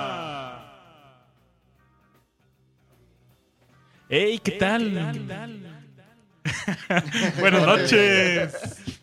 [0.00, 0.56] Discomanía.
[4.08, 4.38] ¡Ey!
[4.38, 4.90] ¿Qué tal?
[7.40, 8.54] Buenas noches.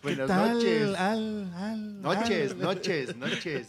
[0.02, 0.54] Buenas tal?
[0.54, 0.96] noches.
[0.98, 2.60] Al, al, Noches, al.
[2.60, 3.68] noches, noches.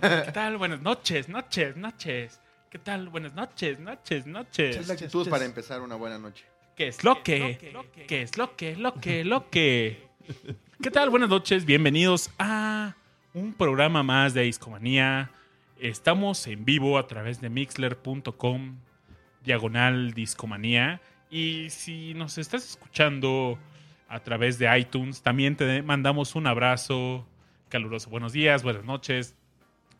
[0.00, 0.56] ¿Qué tal?
[0.56, 2.40] Buenas noches, noches, noches.
[2.70, 3.08] ¿Qué tal?
[3.08, 4.86] Buenas noches, noches, Es noches.
[4.86, 6.44] la actitud para empezar una buena noche.
[6.76, 7.58] ¿Qué es lo que?
[8.06, 8.76] ¿Qué es lo que?
[8.76, 10.06] Lo que, lo que.
[10.80, 11.10] ¿Qué tal?
[11.10, 12.94] Buenas noches, bienvenidos a
[13.34, 15.32] un programa más de Discomanía.
[15.80, 18.76] Estamos en vivo a través de mixler.com,
[19.42, 21.00] diagonal Discomanía.
[21.32, 23.58] Y si nos estás escuchando
[24.08, 27.26] a través de iTunes, también te mandamos un abrazo
[27.68, 28.08] caluroso.
[28.08, 29.34] Buenos días, buenas noches,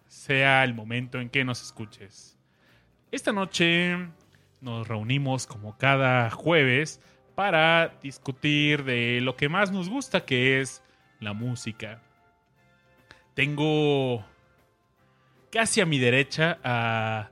[0.06, 2.38] sea el momento en que nos escuches.
[3.10, 3.96] Esta noche
[4.60, 7.00] nos reunimos como cada jueves
[7.48, 10.82] para discutir de lo que más nos gusta, que es
[11.20, 12.00] la música.
[13.34, 14.24] Tengo
[15.52, 17.28] casi a mi derecha a...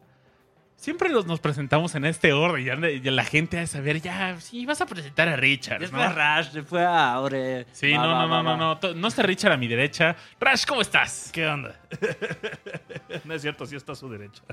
[0.77, 4.01] Siempre los, nos presentamos en este orden y ya- ya la gente ha de saber,
[4.01, 5.81] ya, sí, vas a presentar a Richard.
[5.81, 6.09] Después ¿no?
[6.09, 7.67] a Rash, después a Aure.
[7.73, 10.15] Sí, Va, no, va, no, va, no, no, no, no está Richard a mi derecha.
[10.39, 11.31] Rash, ¿cómo estás?
[11.33, 11.75] ¿Qué onda?
[13.25, 14.41] no es cierto, sí está a su derecha.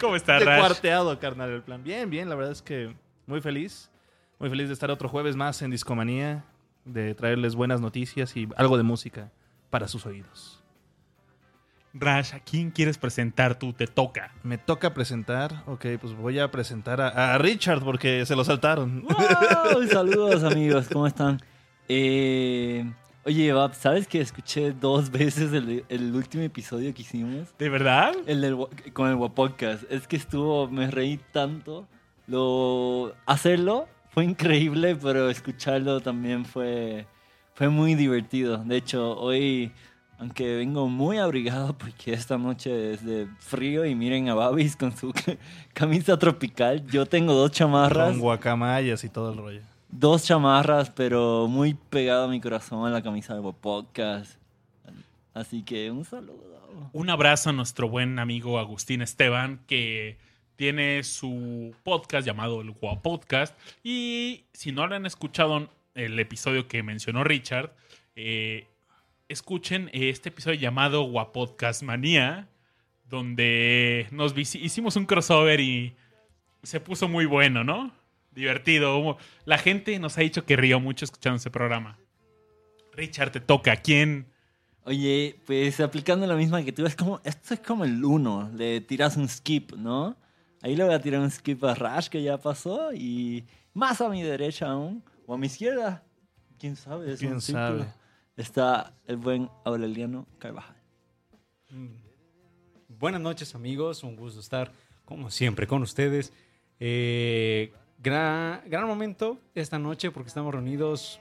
[0.00, 0.60] ¿Cómo estás, De Rash?
[0.60, 1.82] cuarteado, carnal, el plan.
[1.82, 2.94] Bien, bien, la verdad es que
[3.26, 3.90] muy feliz.
[4.38, 6.44] Muy feliz de estar otro jueves más en Discomanía,
[6.84, 9.30] de traerles buenas noticias y algo de música
[9.70, 10.60] para sus oídos.
[11.96, 13.72] Rash, ¿a quién quieres presentar tú?
[13.72, 14.32] Te toca.
[14.42, 19.02] Me toca presentar, ok, pues voy a presentar a, a Richard porque se lo saltaron.
[19.02, 19.86] ¡Wow!
[19.88, 21.40] Saludos, amigos, ¿cómo están?
[21.88, 22.84] Eh,
[23.26, 27.48] oye, Bab, ¿sabes que escuché dos veces el, el último episodio que hicimos?
[27.58, 28.14] ¿De verdad?
[28.26, 28.56] El del,
[28.92, 29.84] con el Wapodcast.
[29.90, 31.86] Es que estuvo, me reí tanto.
[32.26, 37.06] Lo, hacerlo fue increíble, pero escucharlo también fue,
[37.54, 38.58] fue muy divertido.
[38.58, 39.72] De hecho, hoy,
[40.18, 44.96] aunque vengo muy abrigado porque esta noche es de frío y miren a Babis con
[44.96, 45.12] su
[45.74, 48.10] camisa tropical, yo tengo dos chamarras.
[48.10, 49.73] Con guacamayas y todo el rollo.
[49.96, 54.40] Dos chamarras, pero muy pegado a mi corazón la camisa del Podcast.
[55.32, 56.90] Así que un saludo.
[56.92, 60.18] Un abrazo a nuestro buen amigo Agustín Esteban, que
[60.56, 63.56] tiene su podcast llamado el Gua Podcast.
[63.84, 67.72] Y si no lo han escuchado el episodio que mencionó Richard,
[68.16, 68.66] eh,
[69.28, 72.48] escuchen este episodio llamado Gua Podcast Manía,
[73.08, 75.94] donde nos hicimos un crossover y
[76.64, 77.92] se puso muy bueno, ¿no?
[78.34, 79.16] Divertido.
[79.44, 81.98] La gente nos ha dicho que rió mucho escuchando ese programa.
[82.92, 83.76] Richard, te toca.
[83.76, 84.26] ¿Quién?
[84.84, 88.82] Oye, pues aplicando la misma que tú, es como, esto es como el uno, le
[88.82, 90.16] tiras un skip, ¿no?
[90.60, 94.10] Ahí le voy a tirar un skip a Rash que ya pasó y más a
[94.10, 96.04] mi derecha aún, o a mi izquierda,
[96.58, 97.86] quién sabe, es ¿Quién un sabe?
[98.36, 100.76] Está el buen Aureliano Carvajal.
[102.88, 104.72] Buenas noches amigos, un gusto estar
[105.04, 106.32] como siempre con ustedes.
[106.78, 107.72] Eh,
[108.04, 111.20] gran, gran momento esta noche porque estamos reunidos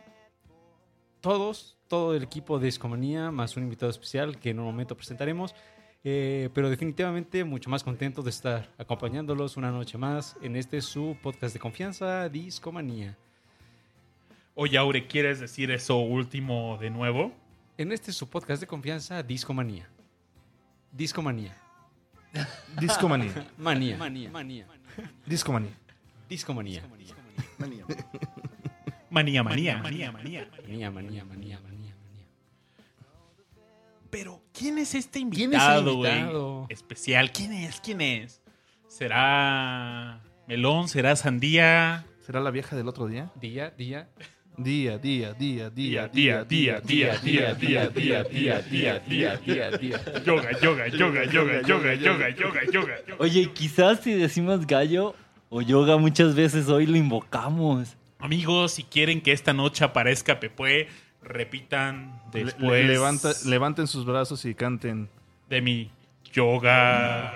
[1.22, 5.56] todos, todo el equipo de Discomanía, más un invitado especial que en un momento presentaremos.
[6.06, 11.16] Eh, pero definitivamente mucho más contento de estar acompañándolos una noche más en este su
[11.24, 13.18] podcast de confianza, Discomanía.
[14.54, 17.32] Oye, Aure, ¿quieres decir eso último de nuevo?
[17.78, 19.90] En este su podcast de confianza, Discomanía.
[20.92, 21.56] Discomanía.
[22.78, 23.48] Discomanía.
[23.58, 23.96] Manía.
[23.96, 24.30] Manía.
[24.30, 24.68] Manía.
[25.26, 25.83] Discomanía.
[26.30, 26.84] Discomanía.
[27.58, 27.86] Manía.
[29.10, 30.12] Manía, manía, manía, manía.
[30.12, 31.96] Manía, manía, manía, manía, manía.
[34.10, 36.12] Pero, ¿quién es este ¿Quién es el invitado, güey?
[36.12, 36.66] invitado?
[36.70, 37.32] Especial.
[37.32, 37.80] ¿Quién es?
[37.82, 38.42] ¿Quién es?
[38.88, 40.88] ¿Será melón?
[40.88, 42.06] ¿Será sandía?
[42.26, 43.32] ¿Será la vieja del otro día?
[43.40, 44.10] Día, día.
[44.56, 48.24] Día, día, día, día, día, día, día, día, día, día, día,
[48.62, 50.24] día, día, día, día.
[50.24, 52.96] Yoga, yoga, yoga, yoga, yoga, yoga, yoga, yoga.
[53.18, 55.16] Oye, quizás si decimos gallo
[55.56, 57.96] o yoga muchas veces hoy lo invocamos.
[58.20, 60.88] Amigos, si quieren que esta noche aparezca Pepue,
[61.22, 65.10] repitan después le- levanta- levanten sus brazos y canten
[65.50, 65.92] de mi
[66.34, 67.32] yoga.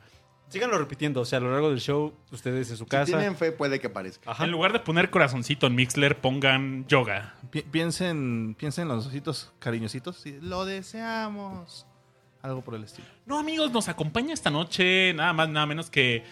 [0.49, 3.07] Síganlo repitiendo, o sea, a lo largo del show, ustedes en su Si casa.
[3.07, 4.31] tienen fe, puede que aparezca.
[4.31, 4.45] Ajá.
[4.45, 7.35] En lugar de poner corazoncito en Mixler, pongan yoga.
[7.51, 10.17] Pi- piensen, piensen en los ositos cariñositos.
[10.19, 11.87] Sí, Lo deseamos.
[12.43, 13.09] Algo por el estilo.
[13.27, 16.23] No, amigos, nos acompaña esta noche nada más, nada menos que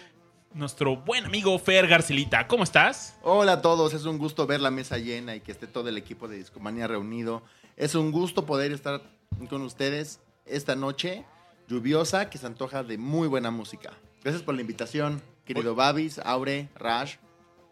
[0.53, 2.47] nuestro buen amigo Fer Garcilita.
[2.47, 3.17] ¿Cómo estás?
[3.23, 5.97] Hola a todos, es un gusto ver la mesa llena y que esté todo el
[5.97, 7.41] equipo de Discomanía reunido.
[7.75, 9.01] Es un gusto poder estar
[9.49, 11.25] con ustedes esta noche
[11.67, 13.91] lluviosa que se antoja de muy buena música.
[14.23, 17.15] Gracias por la invitación, querido Babis, Aure, Rash.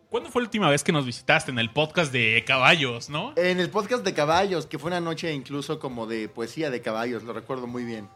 [0.10, 3.34] ¿Cuándo fue la última vez que nos visitaste en el podcast de caballos, no?
[3.38, 7.24] En el podcast de caballos, que fue una noche incluso como de poesía de caballos,
[7.24, 8.10] lo recuerdo muy bien.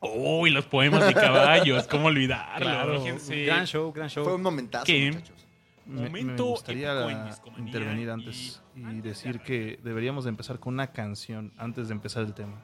[0.00, 2.66] Uy, los poemas de caballos, ¿cómo olvidarlo?
[2.66, 3.44] Claro, Fíjense.
[3.44, 4.24] gran show, gran show.
[4.24, 5.10] Fue un momentazo, ¿Qué?
[5.10, 5.46] muchachos.
[5.86, 10.60] Me, me Momento gustaría épico en Discomanía intervenir antes y, decir que deberíamos de empezar
[10.60, 12.62] con una canción antes de empezar el tema.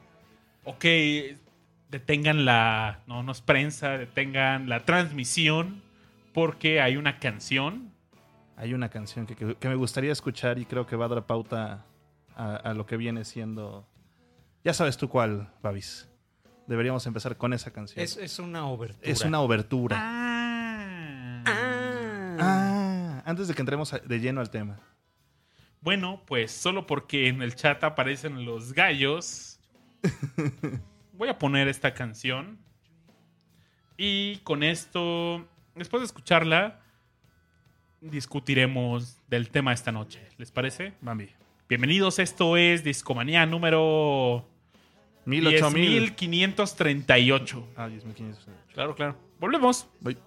[0.65, 0.85] Ok,
[1.89, 2.99] detengan la.
[3.07, 5.81] No, no es prensa, detengan la transmisión.
[6.33, 7.93] Porque hay una canción.
[8.57, 11.25] Hay una canción que, que- que me gustaría escuchar y creo que va a dar
[11.25, 11.85] pauta
[12.35, 13.87] a, a lo que viene siendo...
[14.63, 16.09] Ya sabes tú cuál, Babis.
[16.67, 18.03] Deberíamos empezar con esa canción.
[18.03, 19.09] Es, es una obertura.
[19.09, 19.97] Es una obertura.
[19.99, 21.43] Ah.
[22.39, 24.79] Ah, antes de que entremos de lleno al tema.
[25.81, 29.54] Bueno, pues solo porque en el chat aparecen los gallos.
[31.13, 32.57] Voy a poner esta canción.
[33.97, 36.81] Y con esto, después de escucharla,
[38.01, 40.21] discutiremos del tema esta noche.
[40.37, 40.93] ¿Les parece?
[41.01, 41.29] Bambi.
[41.69, 44.45] Bienvenidos, esto es Discomanía número
[45.25, 46.15] Mil, ocho mil.
[46.15, 47.65] 10.538.
[47.75, 48.35] Ah, 10.500.
[48.73, 49.17] Claro, claro.
[49.39, 49.87] Volvemos.
[49.99, 50.17] Voy.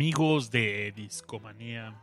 [0.00, 1.94] Amigos de Discomanía.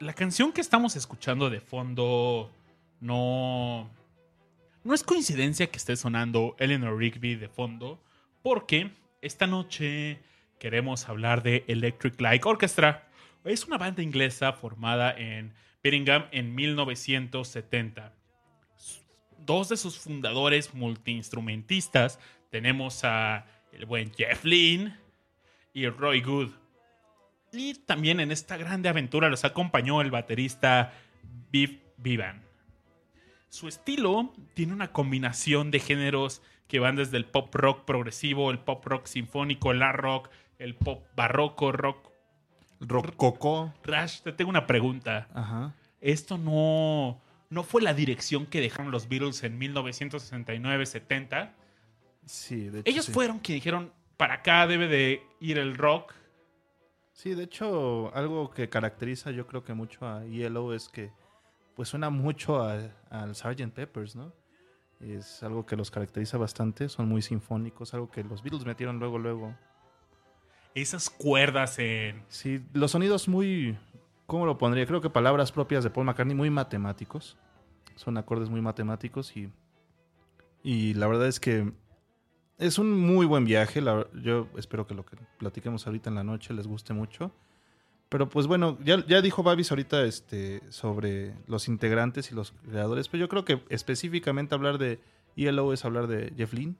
[0.00, 2.50] La canción que estamos escuchando de fondo
[2.98, 3.88] no.
[4.82, 8.02] No es coincidencia que esté sonando Eleanor Rigby de fondo,
[8.42, 8.90] porque
[9.22, 10.18] esta noche
[10.58, 13.08] queremos hablar de Electric Light Orchestra.
[13.44, 15.54] Es una banda inglesa formada en
[15.84, 18.12] Birmingham en 1970.
[19.38, 22.18] Dos de sus fundadores multiinstrumentistas
[22.50, 24.99] tenemos a el buen Jeff Lynne
[25.72, 26.50] y Roy Good.
[27.52, 30.92] Y también en esta grande aventura los acompañó el baterista
[31.50, 32.42] Biff Vivan.
[33.48, 38.60] Su estilo tiene una combinación de géneros que van desde el pop rock progresivo, el
[38.60, 42.10] pop rock sinfónico, el art rock, el pop barroco, rock
[42.80, 43.72] Rococó.
[43.84, 44.20] Rash.
[44.22, 45.28] Te tengo una pregunta.
[45.34, 45.74] Ajá.
[46.00, 51.52] Esto no, no fue la dirección que dejaron los Beatles en 1969-70.
[52.24, 52.90] Sí, de hecho.
[52.90, 53.12] Ellos sí.
[53.12, 56.12] fueron quienes dijeron, para acá debe de ir el rock.
[57.14, 61.10] Sí, de hecho, algo que caracteriza yo creo que mucho a ELO es que
[61.74, 63.70] pues suena mucho a- al Sgt.
[63.72, 64.34] Peppers, ¿no?
[65.00, 69.18] Es algo que los caracteriza bastante, son muy sinfónicos, algo que los Beatles metieron luego,
[69.18, 69.56] luego.
[70.74, 72.22] Esas cuerdas en...
[72.28, 73.78] Sí, los sonidos muy,
[74.26, 74.84] ¿cómo lo pondría?
[74.84, 77.38] Creo que palabras propias de Paul McCartney, muy matemáticos.
[77.96, 79.50] Son acordes muy matemáticos y,
[80.62, 81.72] y la verdad es que
[82.60, 83.80] es un muy buen viaje.
[83.80, 87.32] la- yo espero que lo que platiquemos ahorita en la noche les guste mucho.
[88.08, 93.08] Pero pues bueno, ya, ya dijo Babis ahorita este, sobre los integrantes y los creadores,
[93.08, 95.00] pero yo creo que específicamente hablar de
[95.36, 96.74] ELO es hablar de Jeff Lynne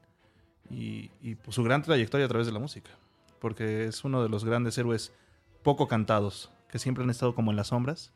[0.71, 2.91] y, pues, su gran trayectoria a través de la música,
[3.41, 5.13] porque es uno de los grandes héroes
[5.63, 8.13] poco cantados, que siempre han estado como en las sombras,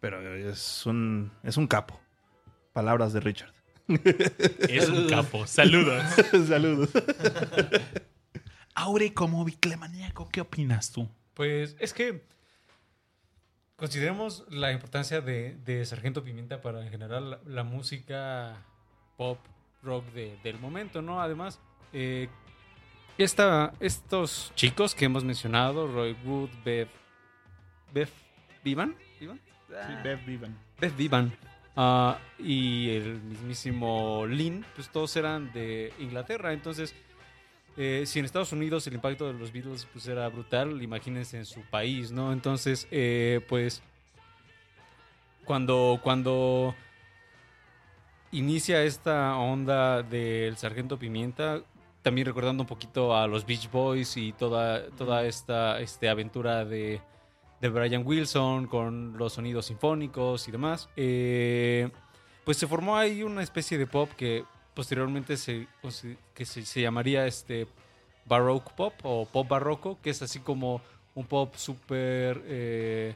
[0.00, 2.00] pero es un, es un capo.
[2.72, 3.52] Palabras de Richard.
[4.68, 5.46] Es un capo.
[5.46, 6.02] Saludos.
[6.48, 6.90] Saludos.
[8.74, 11.08] Aure, como biclemaníaco, ¿qué opinas tú?
[11.34, 12.24] Pues es que
[13.76, 18.56] consideremos la importancia de, de Sargento Pimienta para en general la, la música
[19.16, 19.38] pop,
[19.82, 21.20] rock de- del momento, ¿no?
[21.20, 21.60] Además,
[21.92, 22.28] eh,
[23.18, 26.88] esta, estos chicos que hemos mencionado, Roy Wood, Bev,
[27.92, 28.08] Bev
[28.64, 29.40] Vivan, ¿Vivan?
[29.74, 30.00] Ah.
[30.02, 30.56] Bev Vivan.
[30.80, 31.32] Beth Vivan
[31.76, 36.52] ah, y el mismísimo Lynn, pues todos eran de Inglaterra.
[36.52, 36.94] Entonces,
[37.76, 41.46] eh, si en Estados Unidos el impacto de los Beatles pues era brutal, imagínense en
[41.46, 42.32] su país, ¿no?
[42.32, 43.82] Entonces, eh, pues
[45.44, 46.74] cuando, cuando
[48.30, 51.62] inicia esta onda del Sargento Pimienta,
[52.02, 57.00] también recordando un poquito a los Beach Boys y toda, toda esta este, aventura de,
[57.62, 61.90] de Brian Wilson con los sonidos sinfónicos y demás, eh,
[62.44, 65.68] pues se formó ahí una especie de pop que posteriormente se,
[66.34, 67.66] que se, se llamaría este
[68.26, 70.82] Baroque Pop o Pop Barroco, que es así como
[71.14, 72.42] un pop súper...
[72.46, 73.14] eh,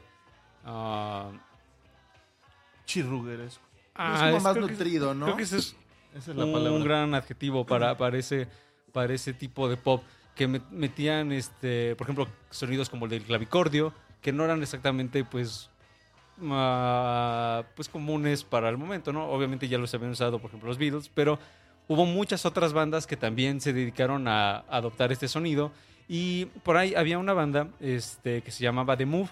[2.85, 3.63] Chirrugueresco.
[3.95, 5.25] ah, es como más creo que- nutrido, ¿no?
[5.25, 5.75] Creo que ese es
[6.15, 6.83] Esa es la un palabra.
[6.83, 8.47] gran adjetivo para, para, ese,
[8.93, 10.03] para ese tipo de pop
[10.35, 13.93] que met- metían, este, por ejemplo, sonidos como el del clavicordio,
[14.27, 15.69] que no eran exactamente, pues,
[16.49, 19.25] ah, pues comunes para el momento, ¿no?
[19.29, 21.39] Obviamente ya los habían usado, por ejemplo, los Beatles, pero
[21.87, 25.71] hubo muchas otras bandas que también se dedicaron a adoptar este sonido
[26.09, 29.29] y por ahí había una banda este, que se llamaba The Move.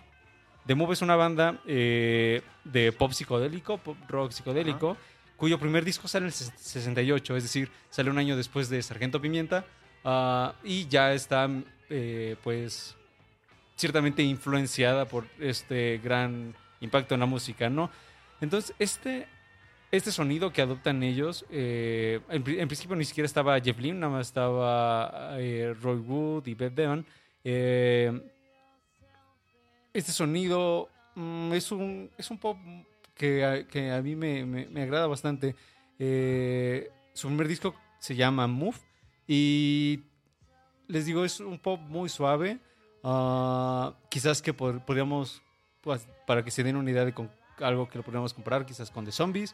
[0.65, 4.95] The Move es una banda eh, de pop psicodélico, pop rock psicodélico,
[5.35, 8.81] cuyo primer disco sale en el ses- 68, es decir, sale un año después de
[8.81, 9.65] Sargento Pimienta,
[10.05, 11.49] ah, y ya está,
[11.89, 12.95] eh, pues,
[13.75, 17.89] ciertamente influenciada por este gran impacto en la música, ¿no?
[18.41, 19.27] Entonces, este,
[19.91, 23.99] este sonido que adoptan ellos, eh, en, pri- en principio ni siquiera estaba Jeff Lynne,
[23.99, 27.05] nada más estaba eh, Roy Wood y Beth Devan.
[27.43, 28.11] Eh,
[29.93, 32.57] este sonido mm, es, un, es un pop
[33.15, 35.55] que que a mí me, me- me agrada bastante.
[35.99, 38.77] Eh, su primer disco se llama Move
[39.27, 40.01] y
[40.87, 42.59] les digo, es un pop muy suave.
[43.07, 45.43] Ah, quizás que pod- podríamos,
[45.81, 48.89] pues, para que se den una idea de con algo que lo podríamos comparar, quizás
[48.89, 49.53] con The Zombies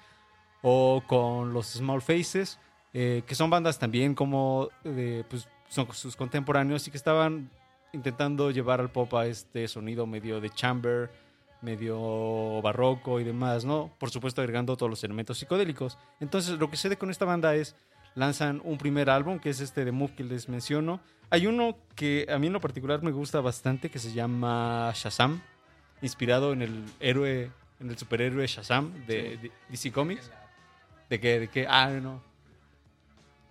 [0.61, 2.57] o con los Small Faces,
[2.93, 4.69] eh, que son bandas también como
[5.29, 7.49] pues, son sus contemporáneos y que estaban
[7.93, 11.11] intentando llevar al pop a este sonido medio de chamber,
[11.61, 13.91] medio barroco y demás, ¿no?
[13.99, 15.97] Por supuesto agregando todos los elementos psicodélicos.
[16.21, 17.75] Entonces lo que sucede con esta banda es,
[18.15, 20.99] lanzan un primer álbum, que es este de Move que les menciono.
[21.29, 25.41] Hay uno que a mí en lo particular me gusta bastante, que se llama Shazam,
[26.01, 30.31] inspirado en el héroe, en el superhéroe Shazam de, de DC Comics.
[31.09, 31.39] ¿De qué?
[31.39, 31.67] ¿De qué?
[31.69, 32.21] Ah, no.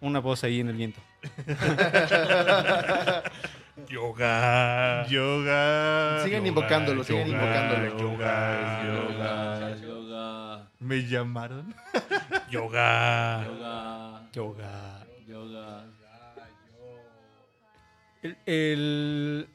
[0.00, 1.00] Una voz ahí en el viento.
[3.88, 5.06] Yoga.
[5.08, 6.22] Yoga.
[6.24, 7.98] Sigan yoga, invocándolo, sigan yoga, invocándolo.
[7.98, 9.76] Yoga, yoga.
[9.76, 10.68] Yoga.
[10.78, 11.74] Me llamaron.
[12.50, 13.44] yoga.
[13.46, 14.19] Yoga.
[14.32, 15.06] Yoga.
[15.26, 15.86] Yoga.
[18.22, 19.48] El, el-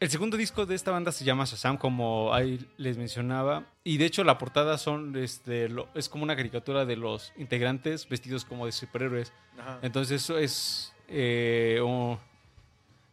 [0.00, 3.66] el segundo disco de esta banda se llama Shazam, como ahí les mencionaba.
[3.82, 8.08] Y de hecho, la portada son, este, lo- es como una caricatura de los integrantes
[8.08, 9.32] vestidos como de superhéroes.
[9.58, 9.78] Ajá.
[9.82, 10.92] Entonces, eso es.
[11.08, 12.18] eh, un-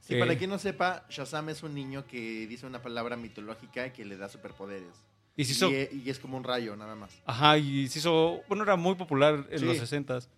[0.02, 3.92] Sí, eh, para quien no sepa, Shazam es un niño que dice una palabra mitológica
[3.92, 4.94] que le da superpoderes.
[5.38, 5.70] y se hizo.
[5.72, 7.12] y es como un rayo, nada más.
[7.26, 8.42] Ajá, y se hizo.
[8.48, 9.66] Bueno, era muy popular en Sí.
[9.66, 10.30] los 60s.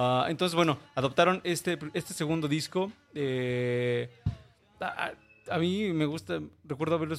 [0.00, 2.92] Ah, entonces, bueno, adoptaron este, este segundo disco.
[3.14, 4.08] eh,
[4.80, 6.40] a, mí me gusta.
[6.62, 7.16] Recuerdo haberlo,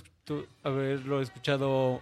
[0.63, 1.99] haberlo escuchado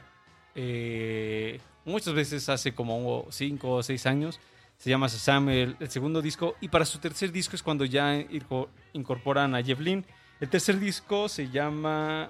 [0.53, 4.39] eh, muchas veces hace como cinco o seis años.
[4.77, 6.55] Se llama Shazam, el, segundo disco.
[6.61, 10.03] Y para su tercer disco es cuando ya inco- incorporan a Jeff Lynne.
[10.39, 12.29] El tercer disco se llama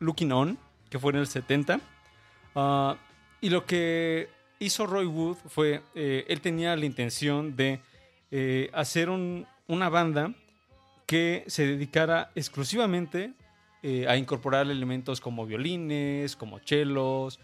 [0.00, 0.58] Looking On,
[0.90, 1.78] que fue en el 70.
[2.56, 2.96] Ah,
[3.40, 7.80] y lo que hizo Roy Wood fue, eh, él tenía la intención de
[8.30, 10.34] eh, hacer un- una banda
[11.06, 13.32] que se dedicara exclusivamente
[13.82, 17.38] eh, a incorporar elementos como violines, como chelos,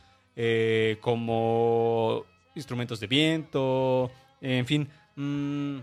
[1.01, 5.79] como instrumentos de viento, en fin, mm,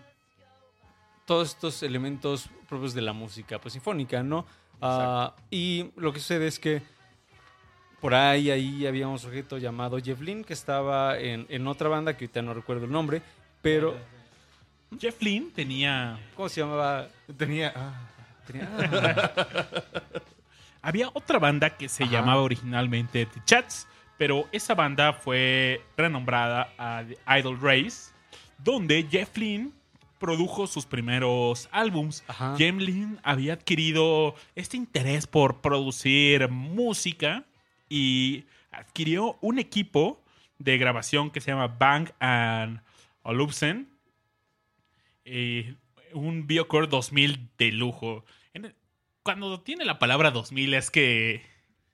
[1.25, 4.45] todos estos elementos propios de la música pues, sinfónica, ¿no?
[4.81, 6.81] Ah, y lo que sucede es que
[8.01, 12.15] por ahí, ahí había un sujeto llamado Jeff Lynne que estaba en, en otra banda
[12.15, 13.21] que ahorita no recuerdo el nombre,
[13.61, 13.97] pero
[14.99, 16.19] Jeff Lynne tenía.
[16.35, 17.07] ¿cómo se llamaba?
[17.37, 17.73] Tenía.
[17.75, 18.09] ah,
[18.45, 19.65] Tenía- ah,
[20.81, 22.13] Había otra banda que se Ajá.
[22.13, 28.11] llamaba originalmente The Chats, pero esa banda fue renombrada a The Idol Race,
[28.57, 29.71] donde Jeff Lynne
[30.19, 32.23] produjo sus primeros álbums.
[32.79, 37.43] Lynne había adquirido este interés por producir música
[37.89, 40.23] y adquirió un equipo
[40.59, 42.81] de grabación que se llama Bang and
[43.23, 43.89] Olufsen.
[45.25, 45.75] eh,
[46.13, 48.23] un Biocore 2000 de lujo.
[49.23, 51.41] Cuando tiene la palabra 2000 es que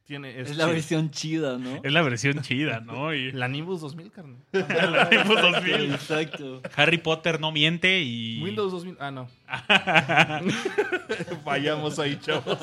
[0.06, 0.40] tiene.
[0.40, 1.80] Es la versión chida, ¿no?
[1.84, 3.14] es la versión chida, ¿no?
[3.14, 4.38] Y La Nimbus 2000, carne.
[4.52, 5.74] la Nimbus 2000.
[5.94, 6.62] Exacto.
[6.76, 8.42] Harry Potter no miente y...
[8.44, 8.98] Windows 2000.
[9.00, 9.30] Ah, no.
[11.46, 12.58] Vayamos ahí, chavos.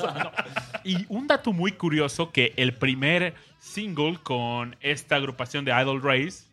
[0.83, 6.45] Y un dato muy curioso que el primer single con esta agrupación de Idol Race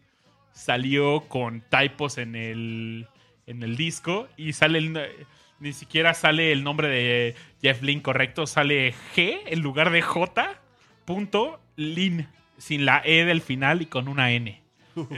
[0.52, 3.06] salió con typos en el,
[3.46, 5.26] en el disco y sale el-
[5.60, 10.60] ni siquiera sale el nombre de Jeff Lynne correcto, sale G en lugar de J,
[11.08, 14.60] punto, Lynn, sin la E del final y con una N.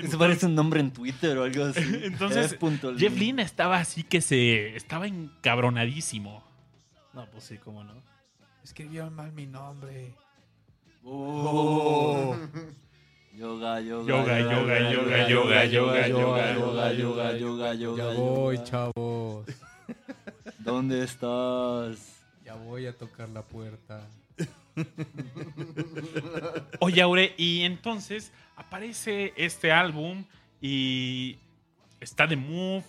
[0.05, 1.83] Eso parece un nombre en Twitter o algo así.
[2.05, 3.12] Entonces, punto Jeff.
[3.18, 6.44] Lynne estaba así que se estaba encabronadísimo.
[7.12, 7.94] No, pues sí, cómo no.
[8.62, 10.14] Escribieron mal mi nombre.
[11.03, 12.37] Oh.
[13.37, 18.64] Yoga, yoga, Yoga, yoga, yoga, yoga, yoga, yoga, yoga, yoga, yoga, yoga, Ya voy, yoga.
[18.64, 19.46] chavos.
[20.61, 22.22] ¿Dónde estás?
[22.44, 24.07] Ya voy a tocar la puerta.
[26.80, 30.24] Oye, Aure, y entonces aparece este álbum
[30.61, 31.37] y
[32.00, 32.85] está de Move.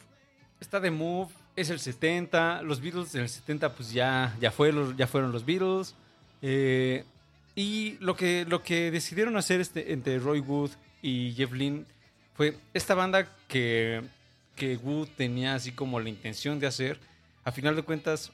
[0.59, 4.73] Está de Move, es el 70, los Beatles en el 70 pues ya, ya, fue,
[4.95, 5.95] ya fueron los Beatles.
[6.41, 7.03] eh,
[7.55, 11.85] y lo que, lo que decidieron hacer este, entre Roy Wood y Jeff Lynne
[12.33, 14.01] fue esta banda que,
[14.55, 16.99] que Wood tenía así como la intención de hacer.
[17.43, 18.31] A final de cuentas,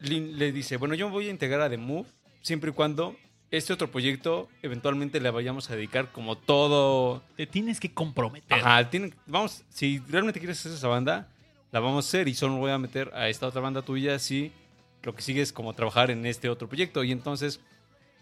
[0.00, 2.06] Lynne le dice, bueno, yo me voy a integrar a The Move
[2.46, 3.16] siempre y cuando
[3.50, 8.58] este otro proyecto eventualmente le vayamos a dedicar como todo Te tienes que comprometer.
[8.58, 8.88] Ajá,
[9.26, 11.28] vamos, si realmente quieres hacer esa banda,
[11.72, 14.52] la vamos a hacer y solo voy a meter a esta otra banda tuya si
[15.02, 17.02] lo que sigue es como trabajar en este otro proyecto.
[17.02, 17.60] Y entonces,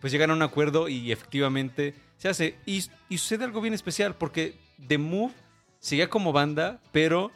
[0.01, 2.57] pues llegan a un acuerdo y efectivamente se hace.
[2.65, 4.55] Y, y sucede algo bien especial porque
[4.89, 5.35] The Move
[5.81, 7.31] seguía como banda, pero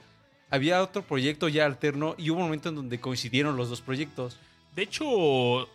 [0.48, 4.38] había otro proyecto ya alterno y hubo un momento en donde coincidieron los dos proyectos.
[4.74, 5.68] De hecho,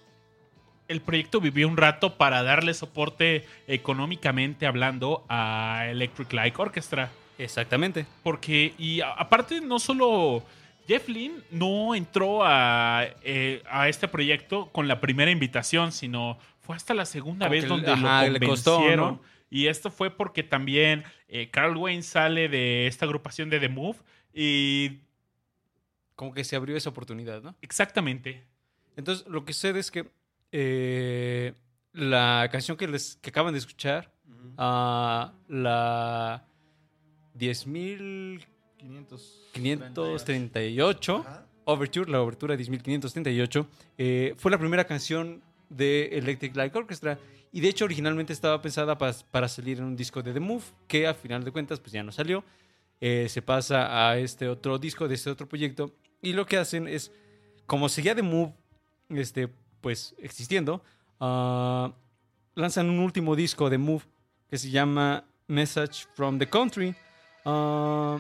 [0.94, 7.12] el proyecto vivió un rato para darle soporte económicamente hablando a Electric Light Orchestra.
[7.38, 8.06] Exactamente.
[8.24, 10.44] Porque, y a- aparte, no solo
[10.88, 16.76] Jeff Lynne no entró a, eh, a este proyecto con la primera invitación, sino fue
[16.76, 19.08] hasta la segunda Como vez donde le- ajá, lo le costó, convencieron.
[19.16, 19.22] ¿no?
[19.50, 23.98] Y esto fue porque también eh, Carl Wayne sale de esta agrupación de The Move.
[24.34, 25.00] Y
[26.16, 27.56] Como que se abrió esa oportunidad, ¿no?
[27.62, 28.44] exactamente.
[28.96, 30.06] Entonces, lo que sucede es que
[30.54, 31.54] eh,
[31.92, 34.12] la canción que, les, que acaban de escuchar,
[34.58, 36.46] ah, la
[37.38, 38.48] 10.538,
[39.54, 40.26] 500.
[41.26, 41.46] Ajá.
[41.66, 47.18] Overture, la Overtura 10538, eh, fue la primera canción de Electric Light Orchestra
[47.54, 50.64] y de hecho originalmente estaba pensada pas- para salir en un disco de The Move
[50.88, 52.44] que a final de cuentas pues ya no salió.
[53.00, 56.88] Eh, se pasa a este otro disco de este otro proyecto y lo que hacen
[56.88, 57.12] es,
[57.66, 58.54] como seguía The Move
[59.10, 59.48] este,
[59.84, 60.82] pues existiendo,
[61.20, 61.92] ah,
[62.56, 64.04] lanzan un último disco de Move
[64.50, 66.96] que se llama Message from the Country.
[67.46, 68.18] Ah,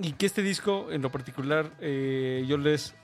[0.00, 2.94] y que este disco, en lo particular, eh, yo les,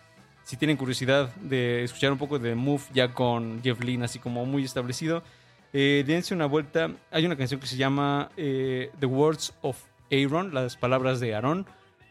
[0.43, 4.45] si tienen curiosidad de escuchar un poco de Move ya con Jeff Lynne, así como
[4.45, 5.23] muy establecido,
[5.73, 6.91] eh, dense una vuelta.
[7.13, 11.67] Hay una canción que se llama eh, The Words of Aaron, las palabras de Aaron,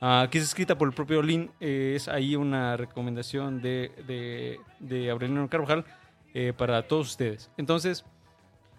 [0.07, 1.49] ah, que es escrita por el propio Lynn.
[1.59, 5.85] Eh, es ahí una recomendación de, de, de Aureliano Carvajal
[6.33, 7.49] eh, para todos ustedes.
[7.57, 8.05] Entonces,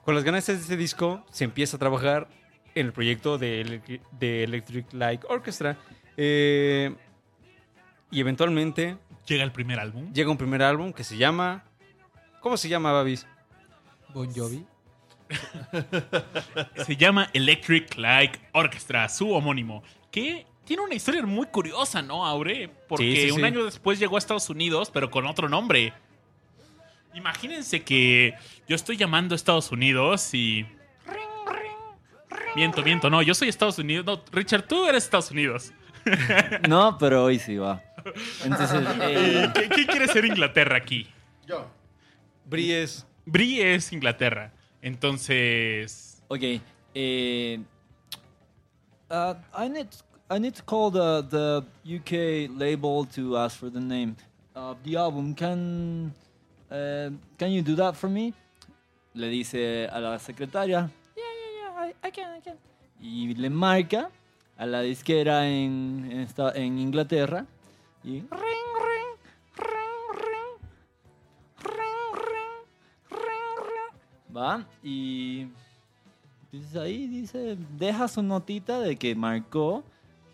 [0.04, 2.28] con las ganas de este disco, se empieza a trabajar
[2.74, 5.76] en el proyecto de, de Electric Light Orchestra.
[6.16, 6.94] eh,
[8.10, 10.12] y eventualmente Llega el primer álbum.
[10.12, 11.64] llega un primer álbum que se llama.
[12.40, 13.26] ¿Cómo se llama, Babis?
[14.14, 14.64] Bon Jovi.
[16.86, 19.82] Se llama Electric Light Orchestra, su homónimo.
[20.12, 22.68] Que tiene una historia muy curiosa, ¿no, Aure?
[22.88, 23.44] Porque Sí, sí, un sí.
[23.44, 25.92] año después llegó a Estados Unidos, pero con otro nombre.
[27.14, 28.34] Imagínense que
[28.68, 30.66] yo estoy llamando a Estados Unidos y.
[32.54, 34.04] Miento, miento, no, yo soy Estados Unidos.
[34.06, 35.72] No, Richard, tú eres Estados Unidos.
[36.68, 37.82] No, pero hoy sí va.
[38.44, 41.08] Entonces, eh, ¿Qué, qué quiere ser Inglaterra aquí?
[41.48, 41.68] Yo.
[42.44, 43.04] Bries.
[43.24, 44.52] Brie es Inglaterra.
[44.82, 46.22] Entonces.
[46.28, 46.42] ok.
[46.94, 47.58] eh,
[49.10, 49.88] uh, I need
[50.28, 54.16] I need to call the the UK label to ask for the name
[54.54, 55.34] of the album.
[55.34, 56.12] Can
[56.70, 58.32] uh, can you do that for me?
[59.14, 60.90] Le dice a la secretaria.
[61.16, 61.84] Yeah, yeah, yeah.
[61.86, 62.56] I, I can, I can.
[63.00, 64.10] Y le marca
[64.58, 67.46] a la disquera en en, esta- en Inglaterra
[68.02, 69.12] y ring, ring,
[69.56, 72.58] ring, ring, ring,
[73.10, 75.46] ring, ring, va y
[76.50, 79.84] dice ahí dice deja su notita de que marcó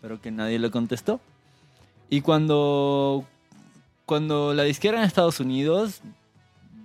[0.03, 1.21] pero que nadie le contestó
[2.09, 3.25] y cuando
[4.05, 6.01] cuando la disquera en Estados Unidos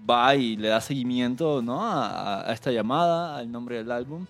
[0.09, 1.85] va y le da seguimiento ¿no?
[1.85, 4.26] a, a esta llamada al nombre del álbum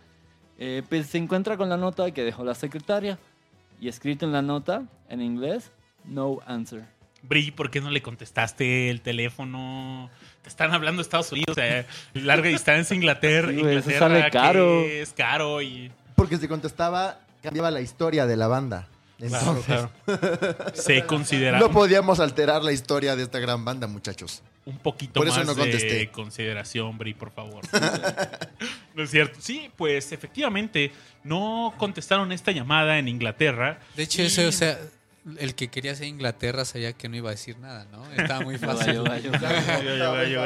[0.59, 3.19] eh, pues se encuentra con la nota que dejó la secretaria
[3.79, 5.71] y escrito en la nota en inglés
[6.07, 6.87] no answer
[7.21, 10.09] Brie, ¿por qué no le contestaste el teléfono?
[10.41, 13.49] Te están hablando de Estados Unidos, eh, larga distancia, Inglaterra.
[13.49, 14.81] Sí, güey, eso Inglaterra, sale que caro.
[14.85, 18.89] Es caro y Porque si contestaba, cambiaba la historia de la banda.
[19.21, 19.87] Entonces,
[20.75, 24.43] se considera no podíamos alterar la historia de esta gran banda, muchachos.
[24.65, 26.11] un poquito Por eso más no de contesté.
[26.13, 27.65] consideración, Brie, por favor.
[28.95, 29.39] no es cierto.
[29.41, 30.93] Sí, pues efectivamente
[31.25, 33.81] no contestaron esta llamada en Inglaterra.
[33.97, 34.79] De hecho, Y- ese, o sea,
[35.39, 38.09] el que quería ser Inglaterra sabía que no iba a decir nada, ¿no?
[38.13, 39.03] Estaba muy fácil.
[39.03, 40.43] Gallo, gallo, gallo.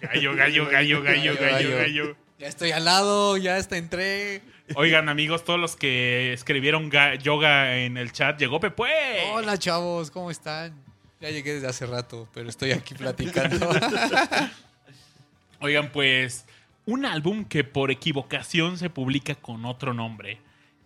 [0.00, 2.16] Gallo, gallo, gallo, gallo, gallo, gallo.
[2.38, 4.42] Ya estoy al lado, ya hasta entré.
[4.76, 8.84] Oigan, amigos, todos los que escribieron ga- yoga en el chat, llegó Pepe.
[9.32, 10.74] Hola, chavos, ¿cómo están?
[11.20, 13.68] Ya llegué desde hace rato, pero estoy aquí platicando.
[15.60, 16.46] Oigan, pues
[16.86, 20.38] un álbum que por equivocación se publica con otro nombre.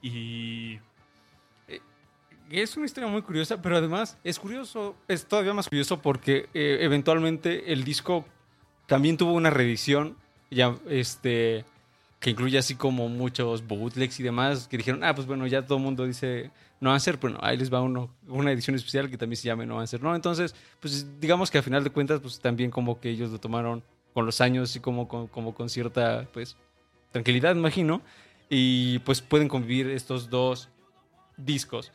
[0.02, 0.78] Y
[2.50, 6.78] Es una historia muy curiosa, pero además es curioso, es todavía más curioso porque eh,
[6.80, 8.24] eventualmente el disco
[8.86, 10.16] también tuvo una reedición
[10.50, 11.64] ya este
[12.20, 15.78] que incluye así como muchos bootlegs y demás que dijeron, ah, pues bueno, ya todo
[15.78, 16.50] el mundo dice
[16.80, 19.78] No Answer, bueno, ahí les va uno, una edición especial que también se llame No
[19.78, 20.14] Answer, ¿no?
[20.14, 23.84] Entonces, pues digamos que a final de cuentas, pues también como que ellos lo tomaron
[24.14, 26.56] con los años y como con, como con cierta, pues,
[27.12, 28.02] tranquilidad, imagino,
[28.50, 30.70] y pues pueden convivir estos dos
[31.36, 31.92] discos.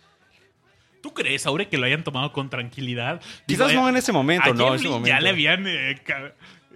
[1.02, 3.20] ¿Tú crees, Aure, que lo hayan tomado con tranquilidad?
[3.46, 4.68] Quizás Digo, no en ese momento, ¿no?
[4.68, 5.10] En Jeff ese Lynne momento.
[5.10, 6.02] ya le habían eh,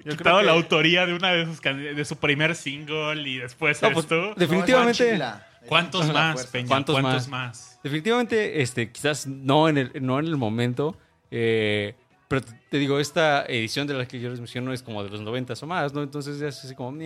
[0.06, 3.82] Yo quitado la autoría de una de sus can- de su primer single y después
[3.82, 4.34] No, pues, esto.
[4.36, 5.04] Definitivamente.
[5.04, 5.48] No, es Manchila.
[5.62, 6.48] Es ¿Cuántos más.
[6.48, 6.68] Peña?
[6.68, 7.48] ¿Cuántos ¿Cuántos, más?
[7.58, 7.80] más?
[7.84, 10.98] Definitivamente, este, quizás no en el, no en el momento.
[11.32, 11.94] eh,
[12.30, 15.22] pero te- digo, esta edición de la que yo les menciono es como de los
[15.22, 16.04] 90 o más, ¿no?
[16.04, 16.98] Entonces ya es así como.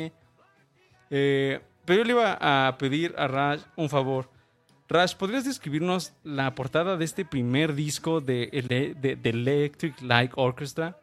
[1.10, 4.30] Eh, pero yo le iba a pedir a Raj un favor.
[4.90, 10.32] Raj, ¿podrías describirnos la portada de este primer disco de, ele- de, de Electric Light
[10.36, 10.98] Orchestra?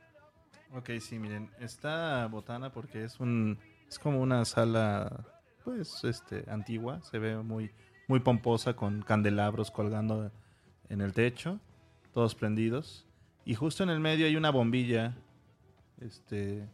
[0.74, 5.24] Ok, sí, miren, está botana porque es un es como una sala
[5.64, 7.70] pues este antigua, se ve muy
[8.06, 10.30] muy pomposa con candelabros colgando
[10.90, 11.58] en el techo,
[12.12, 13.06] todos prendidos.
[13.46, 15.16] Y justo en el medio hay una bombilla
[16.00, 16.68] este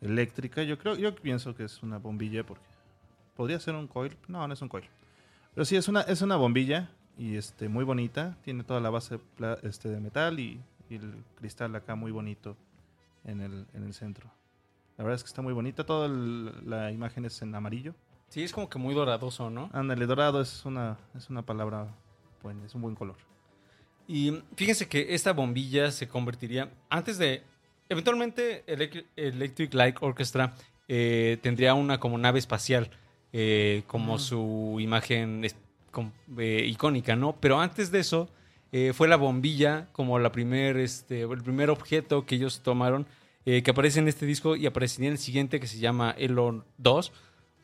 [0.00, 2.64] eléctrica, yo creo yo pienso que es una bombilla porque
[3.34, 4.88] podría ser un coil, no, no es un coil.
[5.54, 9.18] Pero sí es una es una bombilla y este muy bonita, tiene toda la base
[9.64, 12.56] este de metal y y el cristal acá muy bonito
[13.24, 14.30] en el, en el centro.
[14.96, 15.84] La verdad es que está muy bonita.
[15.84, 17.94] Toda el- la imagen es en amarillo.
[18.28, 19.70] Sí, es como que muy doradoso, ¿no?
[19.72, 21.88] Ándale, dorado es una, es una palabra
[22.42, 23.16] buena, es un buen color.
[24.06, 27.42] Y fíjense que esta bombilla se convertiría, antes de,
[27.88, 30.54] eventualmente Elec- Electric Light Orchestra
[30.88, 32.90] eh, tendría una como nave espacial,
[33.32, 35.56] eh, como su imagen es-
[36.38, 37.36] eh, icónica, ¿no?
[37.40, 38.28] Pero antes de eso,
[38.72, 43.06] eh, fue la bombilla como la primer, este, el primer objeto que ellos tomaron,
[43.44, 46.64] eh, que aparece en este disco y aparecería en el siguiente que se llama Elo
[46.78, 47.12] 2,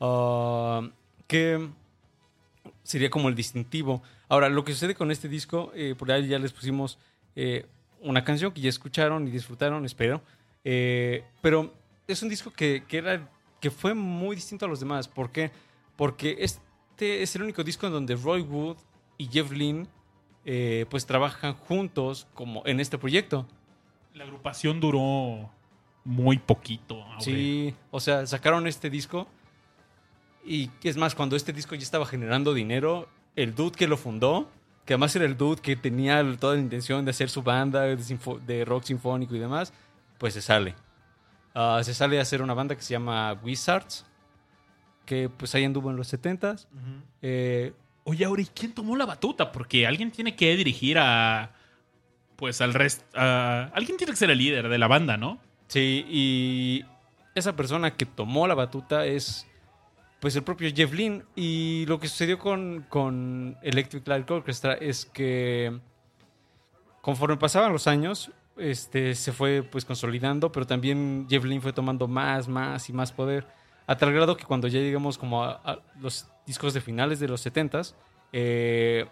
[0.01, 0.89] ah,
[1.27, 1.69] que
[2.83, 4.01] sería como el distintivo.
[4.27, 6.97] Ahora, lo que sucede con este disco, eh, por ahí ya les pusimos
[8.01, 10.23] una canción que ya escucharon y disfrutaron, espero.
[10.63, 11.71] Pero
[12.07, 13.29] es un disco que, que era,
[13.61, 15.07] que fue muy distinto a los demás.
[15.07, 15.51] ¿Por qué?
[15.95, 18.77] Porque este es el único disco en donde Roy Wood
[19.19, 19.87] y Jeff Lynne
[20.47, 23.45] eh, pues trabajan juntos como en este proyecto.
[24.13, 25.51] La agrupación duró
[26.05, 27.03] muy poquito.
[27.03, 27.21] Aure.
[27.21, 29.27] Sí, o sea, sacaron este disco
[30.47, 34.49] y es más, cuando este disco ya estaba generando dinero, el dude que lo fundó,
[34.85, 38.65] que además era el dude que tenía toda la intención de hacer su banda de,
[38.65, 39.73] rock sinfónico y demás,
[40.17, 40.75] pues se sale.
[41.53, 44.05] Ah, se sale a hacer una banda que se llama Wizards,
[45.05, 46.65] que pues ahí anduvo en los 70s.
[47.21, 47.73] Eh,
[48.09, 49.51] Oye, Aure, ¿y quién tomó la batuta?
[49.51, 51.51] Porque alguien tiene que dirigir a.
[52.37, 53.03] Pues al resto.
[53.13, 55.39] alguien tiene que ser el líder de la banda, ¿no?
[55.67, 56.85] Sí, y
[57.35, 59.45] esa persona que tomó la batuta es
[60.21, 61.23] pues el propio Jeff Lynne.
[61.35, 65.77] Y lo que sucedió con, con Electric Light Orchestra es que
[67.01, 72.07] conforme pasaban los años, este, se fue pues consolidando, pero también Jeff Lynne fue tomando
[72.07, 73.45] más, más y más poder.
[73.85, 75.81] A tal grado que cuando ya llegamos como a,
[76.47, 77.93] discos de finales de los 70s,
[78.33, 79.05] eh,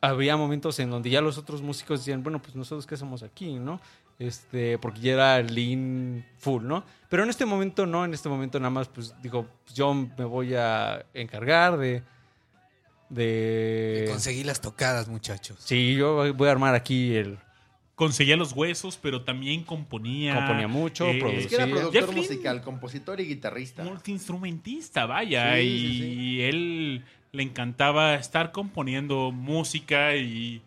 [0.00, 3.54] había momentos en donde ya los otros músicos decían, bueno, pues nosotros qué hacemos aquí,
[3.54, 3.80] ¿no?
[4.18, 6.84] Este, porque ya era lean full, ¿no?
[7.08, 10.24] Pero en este momento no, en este momento nada más, pues digo, pues, yo me
[10.24, 12.02] voy a encargar de...
[13.08, 14.06] De...
[14.08, 15.58] Conseguí las tocadas, muchachos.
[15.60, 17.38] Sí, yo voy a armar aquí el...
[17.94, 20.34] Conseguía los huesos, pero también componía.
[20.34, 21.40] Componía mucho, eh, producía.
[21.40, 23.84] Es que era productor Jeff musical, compositor y guitarrista.
[23.84, 25.54] multiinstrumentista, vaya.
[25.56, 26.42] Sí, y sí, sí.
[26.42, 30.60] él le encantaba estar componiendo música y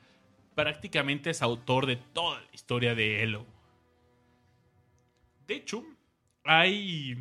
[0.56, 3.46] prácticamente es autor de toda la historia de Elo.
[5.48, 5.84] De hecho,
[6.44, 7.18] hay.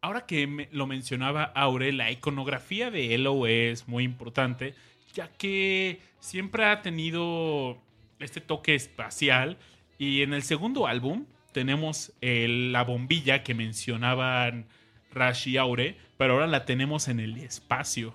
[0.00, 4.74] Ahora que me- lo mencionaba Aure, la iconografía de Elo es muy importante,
[5.14, 7.78] ya que siempre ha tenido
[8.20, 9.58] este toque espacial.
[9.98, 14.66] Y en el segundo álbum tenemos el- la bombilla que mencionaban
[15.12, 18.14] Rash y Aure, pero ahora la tenemos en el espacio.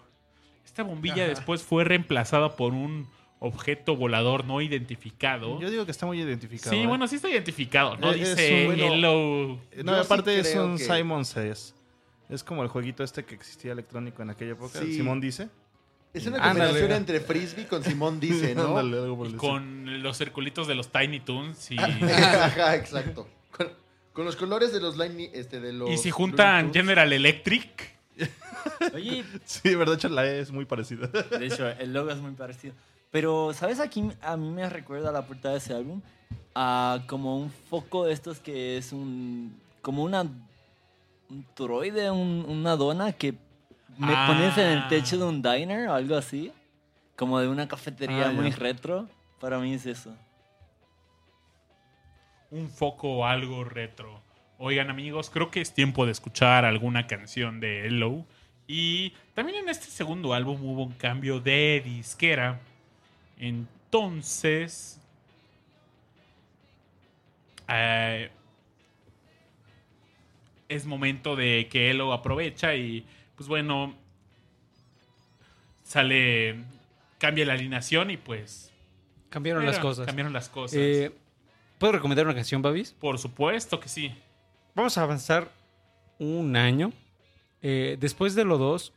[0.66, 1.28] Esta bombilla Ajá.
[1.30, 3.08] después fue reemplazada por un
[3.40, 5.60] objeto volador no identificado.
[5.60, 6.76] Yo digo que está muy identificado.
[6.76, 6.88] Sí, ¿eh?
[6.88, 8.12] bueno, sí está identificado, ¿no?
[8.12, 9.60] Es- es Dice un- bueno, Hello.
[9.72, 11.74] Eh, No, Yo sí aparte es un que- Simon Says.
[12.30, 14.80] Es como el jueguito este que existía electrónico en aquella época.
[14.80, 14.94] Sí.
[14.94, 15.50] Simón dice.
[16.14, 16.60] Es una Ándale.
[16.72, 18.78] combinación entre frisbee con Simón dice, ¿no?
[18.78, 21.72] Ándale, algo por Y el con los circulitos de los Tiny Toons.
[21.72, 23.28] Y, Ajá, exacto.
[23.56, 23.70] Con,
[24.14, 25.90] con los colores de los line, este, de los.
[25.90, 26.76] y si juntan Looney Tunes.
[26.84, 27.96] General Electric.
[28.94, 29.42] Oye, estilo.
[29.46, 31.08] Sí, verdad, de hecho la E es muy parecida.
[31.08, 32.74] de hecho, el logo es muy parecido.
[33.10, 33.80] Pero, ¿sabes?
[33.80, 36.02] Aquí a mí me recuerda la portada de ese álbum
[36.56, 39.56] a como un foco de estos que es un.
[39.82, 40.22] como una.
[40.24, 43.34] un toroide, un- una dona que
[43.98, 44.26] me Ah.
[44.28, 46.52] pones en el techo de un diner o algo así.
[47.16, 48.56] Como de una cafetería Ah, muy ya.
[48.58, 49.08] retro.
[49.40, 50.16] Para mí es eso.
[52.50, 54.22] Un foco o algo retro.
[54.58, 58.26] Oigan, amigos, creo que es tiempo de escuchar alguna canción de Hello.
[58.68, 62.60] Y también en este segundo álbum hubo un cambio de disquera.
[63.38, 64.98] Entonces.
[67.74, 68.30] eh,
[70.68, 73.96] es momento de que Hello aprovecha y, pues bueno,
[75.84, 76.64] sale.
[77.18, 78.72] Cambia la alineación y pues.
[79.30, 80.06] Cambiaron las cosas.
[80.06, 80.78] Cambiaron las cosas.
[80.78, 81.12] Eh,
[81.78, 82.94] ¿Puedo recomendar una canción, Babis?
[82.94, 84.14] Por supuesto que sí.
[84.76, 85.52] Vamos a avanzar
[86.20, 86.92] un año.
[87.62, 88.94] Eh, después de lo dos,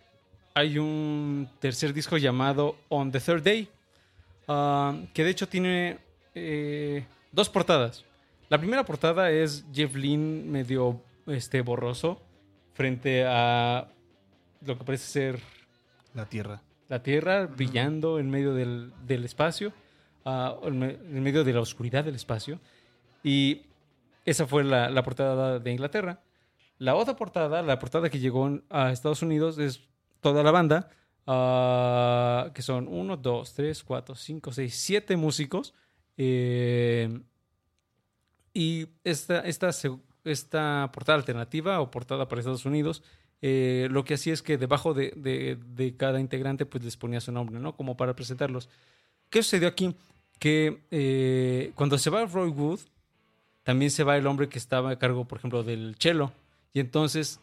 [0.55, 3.68] hay un tercer disco llamado On the Third Day,
[4.49, 5.99] ah, que de hecho tiene
[6.35, 8.05] eh, dos portadas.
[8.49, 12.20] La primera portada es Jeff Lynne medio este, borroso
[12.75, 13.88] frente a
[14.66, 15.40] lo que parece ser
[16.14, 16.62] La Tierra.
[16.88, 19.72] la Tierra brillando en medio del, del espacio,
[20.24, 22.61] ah, en me- en medio de la oscuridad del espacio.
[23.22, 23.62] Y
[24.24, 26.20] esa fue la, la portada de Inglaterra.
[26.79, 29.81] La otra portada, la portada que llegó a Estados Unidos, es
[30.20, 30.90] toda la banda,
[31.27, 35.74] ah, que son 1, 2, 3, 4, 5, 6, 7 músicos.
[36.16, 37.20] eh,
[38.53, 39.70] y esta, esta,
[40.24, 43.03] esta portada alternativa o portada para Estados Unidos,
[43.47, 47.61] eh, lo que hacía es que debajo de, cada integrante pues les ponía su nombre,
[47.61, 47.77] ¿no?
[47.77, 48.71] Como para presentarlos.
[49.29, 49.95] ¿Qué sucedió aquí?
[50.39, 52.81] Que eh, cuando se va Roy Wood,
[53.63, 56.33] también se va el hombre que estaba a cargo, por ejemplo, del cello.
[56.73, 57.39] Y entonces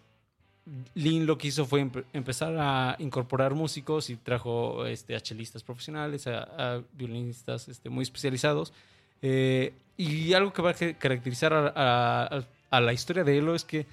[0.96, 5.62] Lynn lo que hizo fue empe- empezar a incorporar músicos y trajo este, a chelistas
[5.62, 8.74] profesionales, a, violinistas este, muy especializados.
[9.22, 13.66] Eh, y algo que va a caracterizar a, a- a la historia de Elo es
[13.66, 13.86] que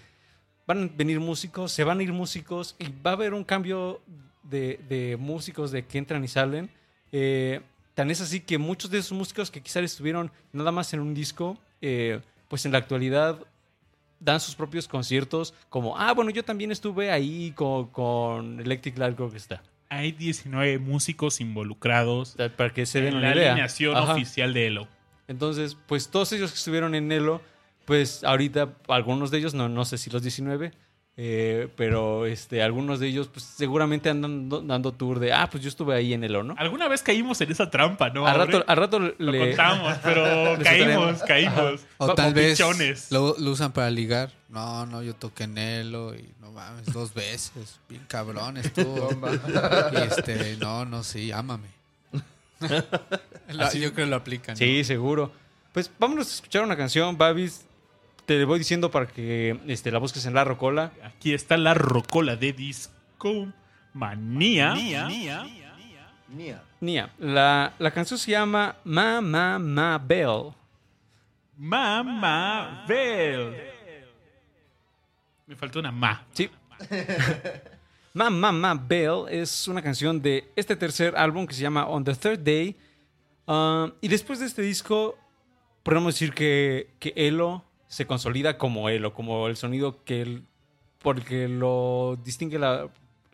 [0.69, 4.01] van a venir músicos, se van a ir músicos y va a haber un cambio
[4.43, 6.71] de, de músicos de que entran y salen.
[7.11, 7.61] Eh,
[7.95, 11.15] tan es así que muchos de esos músicos que quizás estuvieron nada más en un
[11.15, 13.39] disco, eh, pues en la actualidad
[14.21, 19.19] dan sus propios conciertos como, ah, bueno, yo también estuve ahí con, con Electric Light
[19.19, 19.63] Orchestra.
[19.89, 23.53] Hay 19 músicos involucrados Para que se den en la idea.
[23.53, 24.13] alineación Ajá.
[24.13, 24.89] oficial de Elo.
[25.29, 27.41] Entonces, pues todos ellos que estuvieron en Elo,
[27.89, 30.73] pues ahorita algunos de ellos, no, no sé si los 19,
[31.17, 35.63] eh, pero este, algunos de ellos pues seguramente andan dando, dando tour de, ah, pues
[35.63, 36.55] yo estuve ahí en Elo, ¿no?
[36.59, 38.27] Alguna vez caímos en esa trampa, ¿no?
[38.27, 39.39] al, rato, al rato Lo le...
[39.39, 41.81] contamos, pero caímos, caímos.
[41.97, 42.61] O Como tal vez
[43.11, 44.33] lo, lo usan para ligar.
[44.51, 47.81] No, no, yo toqué en Elo y no mames, dos veces.
[47.89, 49.09] Bien cabrón estuvo.
[49.93, 51.69] y este, no, no, sí, ámame.
[53.49, 54.53] Lo- yo creo que lo aplican.
[54.53, 54.59] ¿no?
[54.59, 55.33] Sí, seguro.
[55.73, 57.65] Pues vámonos a escuchar una canción, Babis.
[58.29, 60.93] Te voy diciendo para que este, la busques en la rocola.
[61.03, 63.49] Aquí está la rocola de disco
[63.95, 64.75] manía.
[64.75, 65.47] Nia.
[66.79, 70.53] Nia, la, la canción se llama Ma Ma Ma Bell.
[71.57, 73.57] Mamá Bell.
[75.47, 76.27] Me faltó una ma.
[76.35, 76.51] Sí.
[78.13, 82.05] Ma Ma Ma Bell es una canción de este tercer álbum que se llama On
[82.05, 82.77] the Third Day.
[83.47, 85.17] Ah, y después de este disco,
[85.83, 90.45] podemos decir que, que Elo se consolida como Elo, como el sonido que él,
[91.01, 92.89] por el que lo distingue la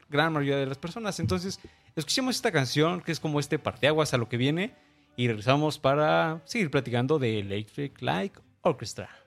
[0.08, 1.20] gran mayoría de las personas.
[1.20, 1.60] Entonces,
[1.96, 4.74] escuchemos esta canción que es como este parteaguas a lo que viene
[5.16, 9.23] y regresamos para seguir platicando de Electric Light Orchestra.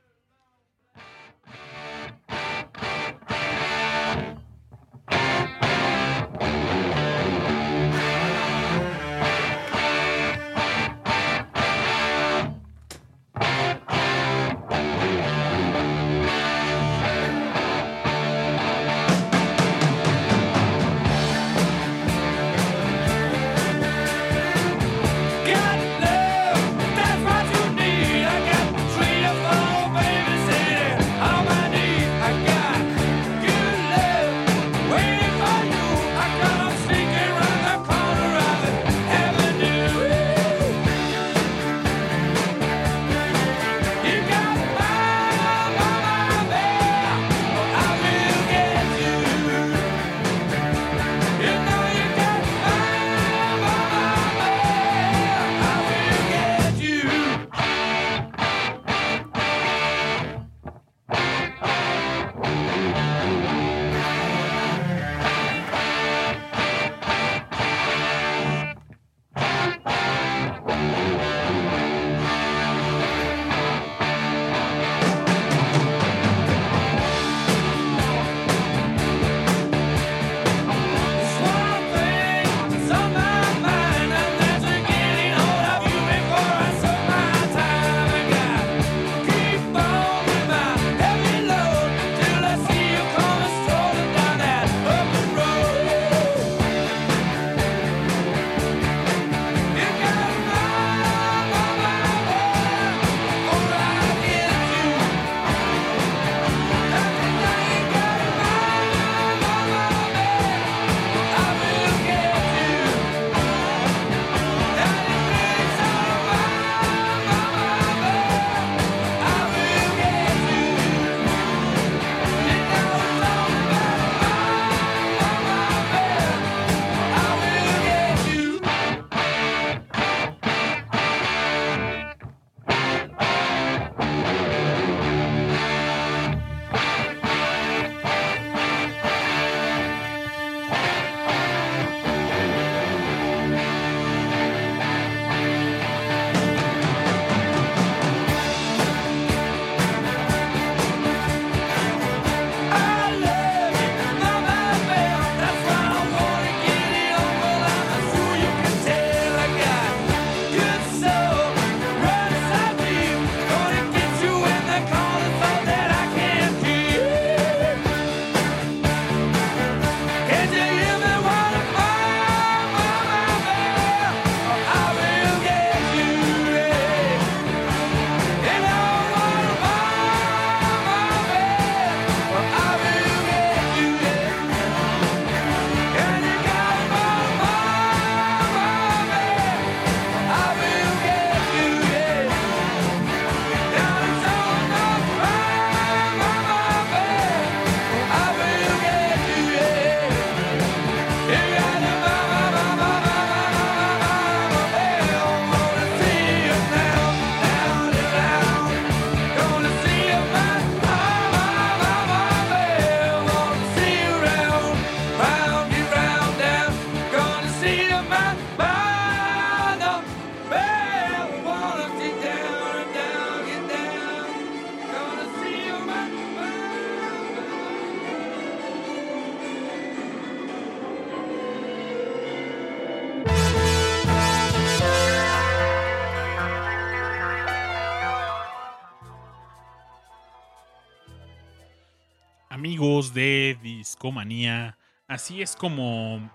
[243.18, 244.78] De Discomanía.
[245.07, 246.30] Así es como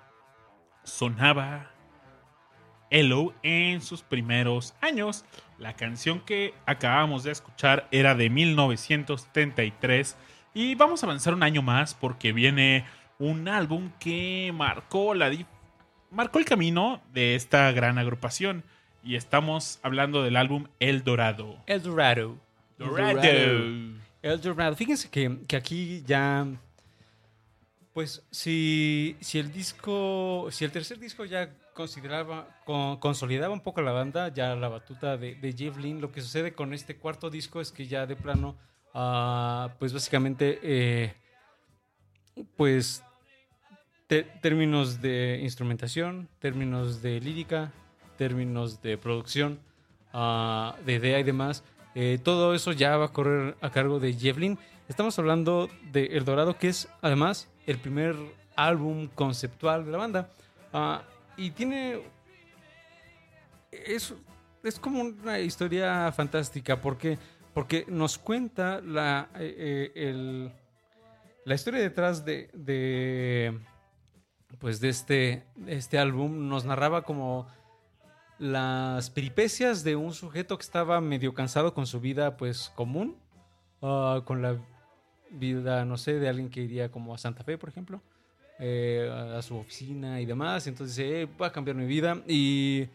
[0.82, 1.70] sonaba
[2.90, 5.24] Elo en sus primeros años.
[5.58, 10.16] La canción que acabamos de escuchar era de 1973
[10.54, 12.84] y vamos a avanzar un año más porque viene
[13.20, 15.30] un álbum que marcó la
[16.10, 18.64] marcó el camino de esta gran agrupación
[19.04, 21.58] y estamos hablando del álbum El Dorado.
[21.66, 22.38] El Dorado.
[22.76, 23.20] Dorado.
[23.22, 24.74] El Dorado.
[24.74, 26.44] Fíjense que, que aquí ya.
[27.92, 30.48] Pues si, si el disco.
[30.50, 32.48] Si el tercer disco ya consideraba.
[32.64, 36.54] con- consolidaba un poco la banda, ya la batuta de, de Jeff lo que sucede
[36.54, 38.56] con este cuarto disco es que ya de plano.
[38.94, 40.58] ah, pues básicamente.
[40.62, 41.14] eh,
[42.56, 43.02] pues.
[44.42, 47.72] términos de instrumentación, términos de lírica,
[48.18, 49.58] términos de producción,
[50.14, 51.62] ah, de idea y demás.
[51.94, 54.58] Eh, todo eso ya va a correr a cargo de Jevlin.
[54.88, 58.16] Estamos hablando de El Dorado, que es además el primer
[58.56, 60.30] álbum conceptual de la banda.
[60.72, 61.02] Ah,
[61.36, 62.00] y tiene.
[63.70, 64.14] Es,
[64.62, 67.18] es como una historia fantástica, porque,
[67.54, 69.54] porque nos cuenta la, eh,
[69.94, 70.52] eh, el-
[71.44, 73.58] la historia detrás de, de,
[74.60, 76.48] pues de este, este álbum.
[76.48, 77.46] Nos narraba como
[78.38, 83.16] las peripecias de un sujeto que estaba medio cansado con su vida pues común,
[83.82, 84.56] ah, con la
[85.32, 88.00] vida, no sé, de alguien que iría como a Santa Fe, por ejemplo,
[88.58, 90.66] eh, a su oficina y demás.
[90.66, 92.86] Entonces dice, "Eh, voy a cambiar mi vida y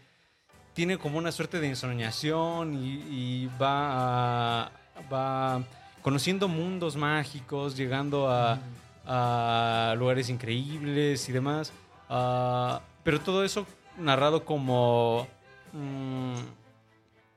[0.73, 4.71] tiene como una suerte de ensoñación y, y va, a-
[5.11, 5.63] va
[6.01, 8.59] conociendo mundos mágicos, llegando a,
[9.05, 11.73] a lugares increíbles y demás.
[12.09, 13.65] Ah, pero todo eso
[13.97, 15.27] narrado como
[15.73, 16.35] mm,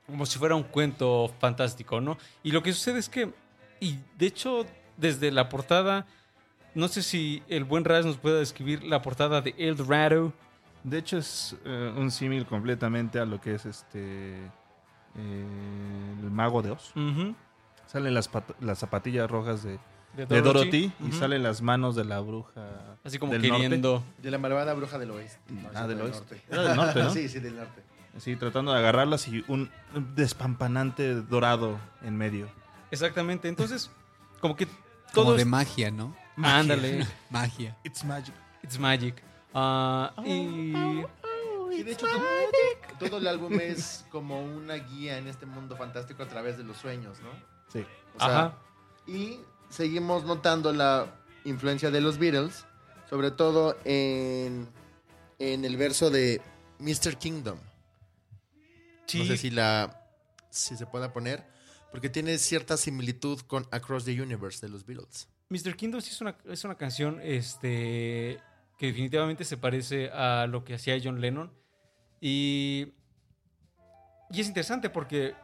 [0.05, 2.17] como si fuera un cuento fantástico, ¿no?
[2.43, 3.29] Y lo que sucede es que,
[3.79, 4.65] y de hecho,
[5.01, 6.05] desde la portada,
[6.75, 10.31] no sé si el buen Raz nos puede describir la portada de El Dorado.
[10.83, 14.45] De hecho, es eh, un símil completamente a lo que es este.
[15.15, 16.93] eh, el Mago de Oz.
[17.87, 18.29] Salen las,
[18.61, 19.77] las zapatillas rojas de,
[20.15, 22.97] de de Dorothy y salen las manos de la bruja.
[23.03, 23.63] Así como del norte.
[23.63, 24.03] queriendo.
[24.21, 25.39] De la malvada bruja del oeste.
[25.73, 26.35] Ah, del del oeste.
[26.35, 26.43] norte.
[26.49, 27.09] Era del norte, ¿no?
[27.13, 27.83] sí, sí, del norte.
[28.17, 29.69] Sí, tratando de agarrarlas y un
[30.15, 32.47] despampanante dorado en medio.
[32.91, 33.47] Exactamente.
[33.49, 33.89] Entonces,
[34.39, 34.67] como que
[35.13, 36.15] Como todo de magia, ¿no?
[36.37, 37.05] Ándale.
[37.29, 37.77] Magia.
[37.83, 38.33] It's magic.
[38.63, 39.21] It's magic.
[39.53, 40.73] Ah, y
[41.71, 46.21] Sí, de hecho, todo, todo el álbum es como una guía en este mundo fantástico
[46.23, 47.29] a través de los sueños, ¿no?
[47.71, 47.85] Sí.
[48.15, 48.57] O sea, Ajá.
[49.07, 49.39] Y
[49.69, 51.07] seguimos notando la
[51.45, 52.65] influencia de los Beatles,
[53.09, 54.67] sobre todo en,
[55.39, 56.41] en el verso de
[56.79, 57.17] Mr.
[57.17, 57.57] Kingdom.
[59.07, 59.19] Sí.
[59.19, 59.97] No sé si la
[60.49, 61.47] si se pueda poner,
[61.91, 65.27] porque tiene cierta similitud con Across the Universe de los Beatles.
[65.49, 65.75] Mr.
[65.75, 68.39] Kingdom sí es una, es una canción este,
[68.77, 71.51] que definitivamente se parece a lo que hacía John Lennon.
[72.21, 72.93] Y,
[74.31, 75.35] y es interesante porque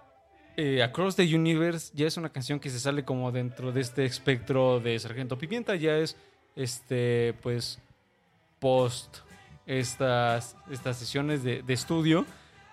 [0.56, 4.06] eh, Across the Universe ya es una canción que se sale como dentro de este
[4.06, 5.76] espectro de Sargento Pimienta.
[5.76, 6.16] Ya es,
[6.56, 7.80] este, pues,
[8.60, 9.18] post
[9.66, 12.26] estas, estas sesiones de, estudio.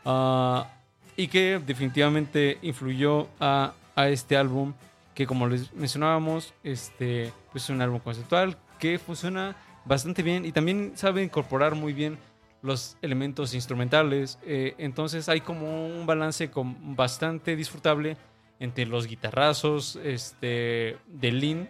[0.04, 0.73] ah,
[1.16, 4.74] y que definitivamente influyó a, a este álbum
[5.14, 9.54] que como les mencionábamos, este, pues es un álbum conceptual que funciona
[9.84, 12.18] bastante bien y también sabe incorporar muy bien
[12.62, 14.38] los elementos instrumentales.
[14.44, 18.16] eh, entonces hay como un balance con- bastante disfrutable
[18.58, 21.68] entre los guitarrazos este, de Lin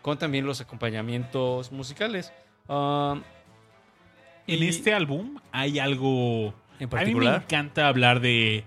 [0.00, 2.32] con también los acompañamientos musicales.
[2.68, 3.16] Ah,
[4.46, 7.42] En y- este álbum hay algo en A mí me particular.
[7.42, 8.64] encanta hablar de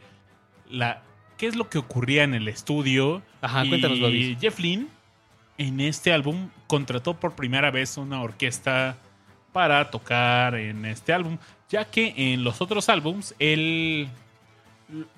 [0.72, 1.04] la
[1.38, 3.22] qué es lo que ocurría en el estudio.
[3.42, 4.38] Ajá, y cuéntanos, Babis.
[4.40, 4.88] Jeff Lynne
[5.58, 8.98] en este álbum contrató por primera vez una orquesta
[9.52, 11.38] para tocar en este álbum,
[11.70, 14.10] ya que en los otros álbums él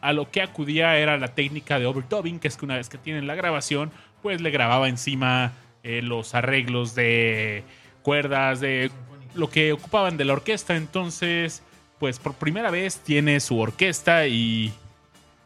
[0.01, 2.97] a lo que acudía era la técnica de overdubbing, que es que una vez que
[2.97, 3.91] tienen la grabación,
[4.22, 7.64] pues le grababa encima eh, los arreglos de
[8.01, 8.91] cuerdas, de
[9.36, 10.76] lo que ocupaban de la orquesta.
[10.76, 11.64] Entonces,
[11.99, 14.74] pues por primera vez tiene su orquesta y...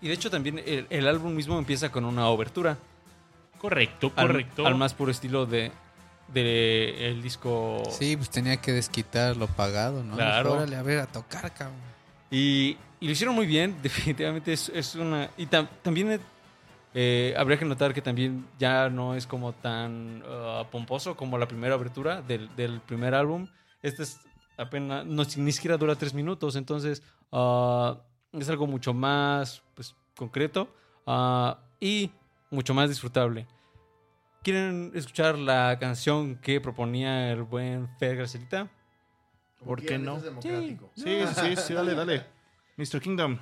[0.02, 2.78] Y de hecho también el, el álbum mismo empieza con una obertura.
[3.58, 4.66] Correcto, al- correcto.
[4.68, 5.72] Al, más puro estilo de,
[6.34, 7.82] de el disco.
[7.90, 10.16] Sí, pues tenía que desquitar lo pagado, ¿no?
[10.16, 10.54] Claro.
[10.54, 11.78] Órale, a ver, a tocar, cabrón.
[12.30, 15.30] Y, y lo hicieron muy bien, definitivamente es, es una...
[15.38, 16.20] Y tam- también
[16.94, 21.48] eh, habría que notar que también ya no es como tan ah, pomposo como la
[21.48, 23.48] primera abertura del, del primer álbum.
[23.82, 24.20] Este es
[24.58, 27.98] apenas, no, ni siquiera dura tres minutos, entonces ah,
[28.34, 30.74] es algo mucho más pues, concreto
[31.06, 32.12] ah, y
[32.52, 33.48] mucho más disfrutable.
[34.44, 38.70] ¿Quieren escuchar la canción que proponía el buen Fer Gracelita?
[39.64, 40.20] ¿Por qué no?
[40.42, 42.26] Sí, sí, sí, sí, dale, dale.
[42.78, 43.02] Mr.
[43.02, 43.40] Kingdom,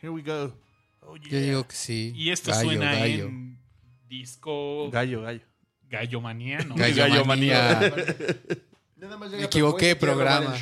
[0.00, 0.54] here we go.
[1.00, 1.16] Oh.
[1.16, 2.12] Yo digo que sí.
[2.14, 3.58] Y esto suena en
[4.08, 4.90] disco.
[4.90, 5.42] Gallo, gallo.
[5.88, 6.74] Gallomanía, ¿no?
[6.74, 7.78] Gallomanía.
[8.96, 10.54] Gallo Me equivoqué, programa.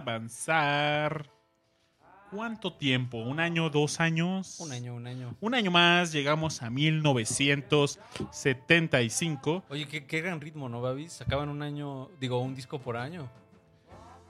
[0.00, 1.30] avanzar.
[2.30, 3.18] ¿Cuánto tiempo?
[3.18, 4.60] ¿Un año, dos años?
[4.60, 5.34] Un año, un año.
[5.40, 9.64] Un año más, llegamos a 1975.
[9.68, 11.14] Oye, qué, qué gran ritmo, ¿no, Babis?
[11.14, 13.28] Sacaban un año, digo, un disco por año.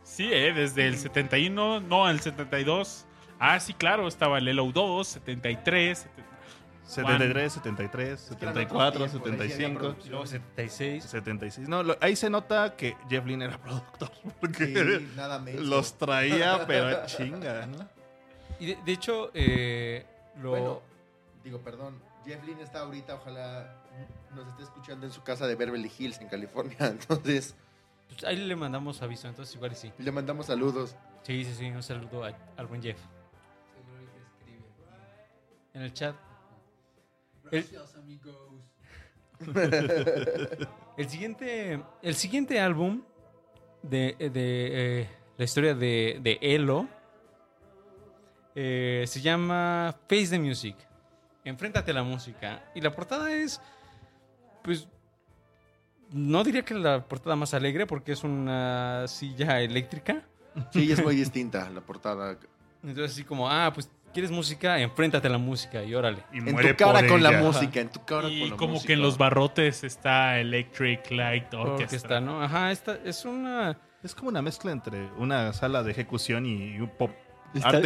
[0.02, 3.04] Sí, eh, desde el 71, no, el 72.
[3.38, 5.98] Ah, sí, claro, estaba el Hello 2, 73.
[5.98, 6.29] 70.
[6.84, 10.06] 73, 73, que eran 74, otros tiempos, ahí sí había 75, producción.
[10.06, 11.04] Y luego 76.
[11.04, 11.68] 76.
[11.68, 14.10] No, lo- ahí se nota que Jeff Lynne era productor.
[14.40, 15.62] Porque Sí, nada menos.
[15.64, 17.88] los traía, pero chinga, ¿no?
[18.58, 20.04] Y de, de hecho, eh,
[20.42, 20.50] lo...
[20.50, 20.82] Bueno,
[21.44, 21.98] digo, perdón.
[22.26, 23.76] Jeff Lynne está ahorita, ojalá
[24.34, 26.76] nos esté escuchando en su casa de Beverly Hills, en California.
[26.80, 27.54] Entonces,
[28.08, 29.92] pues, ahí le mandamos aviso, entonces igual y sí.
[29.98, 30.96] le mandamos saludos.
[31.22, 32.98] Sí, sí, sí, un saludo a- al buen Jeff.
[35.72, 36.14] En el chat.
[37.50, 37.66] El,
[40.96, 43.02] el siguiente, el siguiente álbum
[43.82, 44.30] de, de,
[45.02, 46.88] eh, la historia de, de Elo
[48.54, 50.76] eh, se llama Face the Music.
[51.44, 52.70] Enfréntate a la música.
[52.74, 53.60] Y la portada es,
[54.62, 54.88] pues,
[56.10, 60.22] no diría que la portada más alegre porque es una silla eléctrica.
[60.72, 62.36] Sí, es muy distinta la portada.
[62.82, 64.78] Entonces así como, ah, pues, ¿quieres música?
[64.78, 66.24] Enfréntate a la música y órale.
[66.32, 68.86] Y En tu cara con la música, en tu cara Y con la como música.
[68.88, 72.20] que en los barrotes está Electric Light Orquesta, Orchestra.
[72.20, 72.42] ¿no?
[72.42, 73.76] Ajá, esta es una...
[74.02, 77.10] Es como una mezcla entre una sala de ejecución y un pop
[77.52, 77.82] Está-.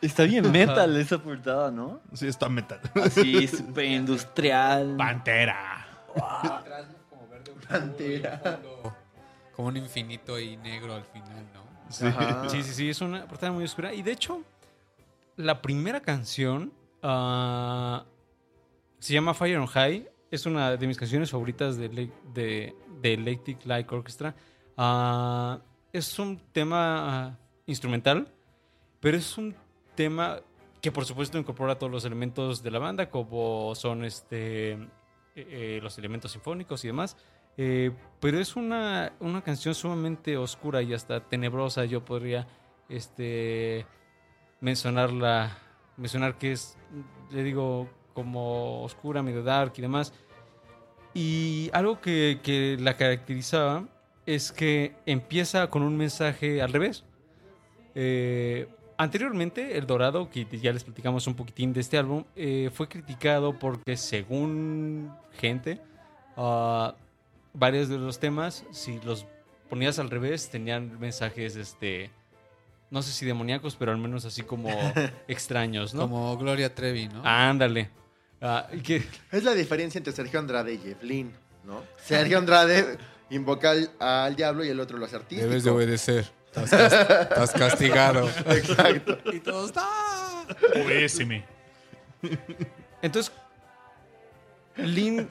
[0.00, 2.00] Está bien metal esa portada, ¿no?
[2.12, 2.80] Sí, está metal.
[3.02, 4.96] Así, súper industrial.
[4.96, 5.86] Pantera.
[7.68, 8.60] Pantera.
[9.54, 11.62] Como un infinito y negro al final, ¿no?
[11.88, 12.06] Sí.
[12.06, 12.48] Ajá.
[12.48, 13.94] Sí, sí, sí, es una portada muy oscura.
[13.94, 14.42] Y de hecho,
[15.36, 16.72] la primera canción
[17.02, 18.04] ah,
[18.98, 20.08] se llama Fire on High.
[20.30, 24.34] Es una de mis canciones favoritas de, de, de Electric Light Orchestra.
[24.76, 25.60] Ah,
[25.92, 28.32] es un tema ah, instrumental,
[29.00, 29.54] pero es un
[29.94, 30.40] tema
[30.80, 34.78] que por supuesto incorpora todos los elementos de la banda, como son este, eh,
[35.34, 37.16] eh, los elementos sinfónicos y demás.
[37.56, 41.84] Eh, pero es una, una canción sumamente oscura y hasta tenebrosa.
[41.84, 42.46] Yo podría
[42.88, 43.86] este,
[44.64, 45.58] mencionarla,
[45.98, 46.78] mencionar que es,
[47.30, 50.14] le digo, como oscura, medio dark y demás.
[51.12, 53.86] Y algo que, que la caracterizaba
[54.24, 57.04] es que empieza con un mensaje al revés.
[57.94, 62.88] Eh, anteriormente, El Dorado, que ya les platicamos un poquitín de este álbum, eh, fue
[62.88, 65.78] criticado porque según gente,
[66.38, 66.94] ah,
[67.52, 69.26] varios de los temas, si los
[69.68, 72.10] ponías al revés, tenían mensajes, este,
[72.94, 74.70] no sé si demoníacos, pero al menos así como
[75.28, 76.02] extraños, ¿no?
[76.02, 77.22] Como Gloria Trevi, ¿no?
[77.24, 77.90] Ándale.
[78.40, 81.32] Ah, y que, Es la diferencia entre Sergio Andrade y Jeff Lynne,
[81.64, 81.82] ¿no?
[81.96, 82.96] Sergio Andrade
[83.30, 85.42] invoca al, al diablo y el otro lo hace artístico.
[85.42, 86.30] Debes de obedecer.
[86.54, 88.30] Estás castigado.
[88.46, 89.18] Exacto.
[89.32, 90.46] y todos, ¡ah!
[90.76, 91.44] Obedéceme.
[93.02, 93.32] Entonces,
[94.76, 95.26] Lynn,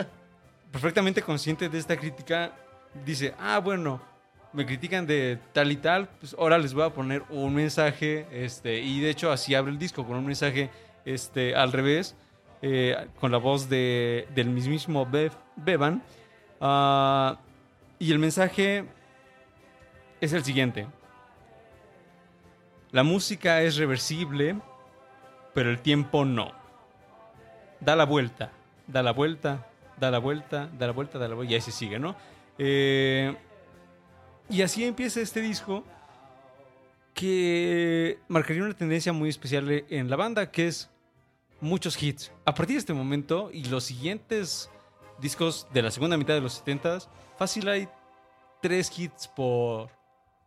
[0.69, 2.51] perfectamente consciente de esta crítica,
[3.05, 4.01] dice, ah, bueno,
[4.53, 8.79] me critican de tal y tal, pues ahora les voy a poner un mensaje, este,
[8.79, 10.69] y de hecho así abre el disco, con un mensaje
[11.05, 12.15] este, al revés,
[12.61, 16.01] eh, con la voz de, del mismísimo Bev- Bevan.
[16.61, 17.39] Ah,
[17.99, 18.85] y el mensaje
[20.21, 20.87] es el siguiente.
[22.91, 24.55] La música es reversible,
[25.53, 26.51] pero el tiempo no
[27.79, 28.51] da la vuelta,
[28.87, 29.67] da la vuelta,
[29.99, 32.15] da la vuelta, da la vuelta, da la vuelta, y ahí se sigue, ¿no?
[32.57, 33.35] Eh,
[34.53, 35.83] y así empieza este disco
[37.15, 40.91] que marcaría una tendencia muy especial en la banda, que es
[41.59, 42.31] muchos hits.
[42.45, 44.69] A partir de este momento y los siguientes
[45.19, 46.99] discos de la segunda mitad de los 70
[47.35, 47.89] fácil hay
[48.61, 49.89] tres hits por,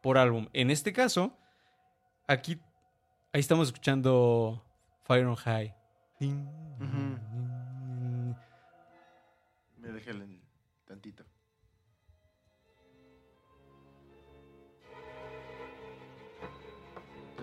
[0.03, 0.47] por álbum.
[0.53, 1.37] En este caso,
[2.29, 2.61] aquí,
[3.33, 4.65] ahí estamos escuchando
[5.03, 5.75] Fire on High.
[9.79, 10.41] Me dejé el
[10.87, 11.25] tantito.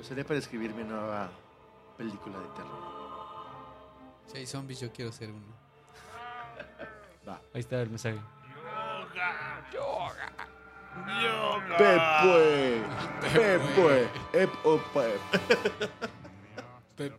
[0.04, 1.30] Seré para escribir mi nueva
[1.98, 2.94] película de terror.
[4.28, 5.46] Si hay zombies, yo quiero ser uno.
[7.54, 8.20] Ahí está el mensaje.
[11.78, 12.84] Pepue,
[13.34, 15.20] Pepue, Ep o Pep.
[16.96, 17.18] Pep-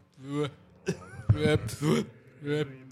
[1.33, 1.71] Pep-
[2.43, 2.84] Pep-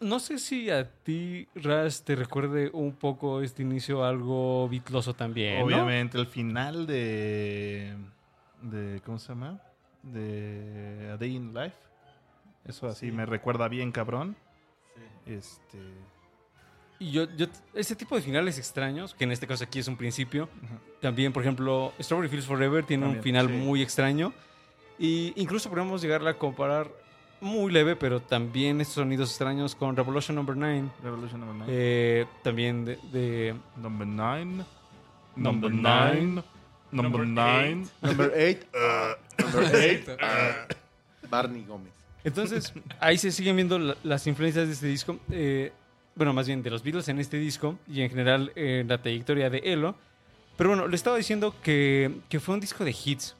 [0.00, 5.58] no sé si a ti, Ras, te recuerde un poco este inicio algo bitloso también,
[5.58, 5.64] ¿no?
[5.64, 7.92] Obviamente, el final de,
[8.62, 9.00] de.
[9.04, 9.60] ¿Cómo se llama?
[10.02, 11.76] De A Day in Life.
[12.64, 14.36] Eso así me recuerda bien, cabrón.
[15.26, 15.78] Este.
[17.00, 19.96] Y yo, yo, ese tipo de finales extraños, que en este caso aquí es un
[19.96, 20.48] principio,
[21.00, 23.52] también, por ejemplo, Strawberry Fields Forever tiene un final sí.
[23.54, 24.32] muy extraño.
[24.96, 26.88] Y incluso podemos llegarla a comparar
[27.42, 30.84] muy leve, pero también estos sonidos extraños con Revolution Number 9.
[31.02, 31.72] Revolution Number 9.
[31.74, 34.44] eh, también de, de- Number 9.
[35.36, 36.20] Number Number 9.
[36.22, 36.44] Number
[36.92, 37.86] Number 9.
[38.02, 38.66] Number 8.
[39.38, 40.16] number 8.
[41.30, 41.92] Barney Gómez.
[42.24, 45.18] Entonces, ahí se siguen viendo la- las influencias de este disco.
[45.30, 45.72] eh,
[46.14, 49.48] bueno, más bien de los Beatles en este disco y en general en la trayectoria
[49.48, 49.94] de Elo.
[50.58, 53.34] Pero bueno, le estaba diciendo que, que fue un disco de hits.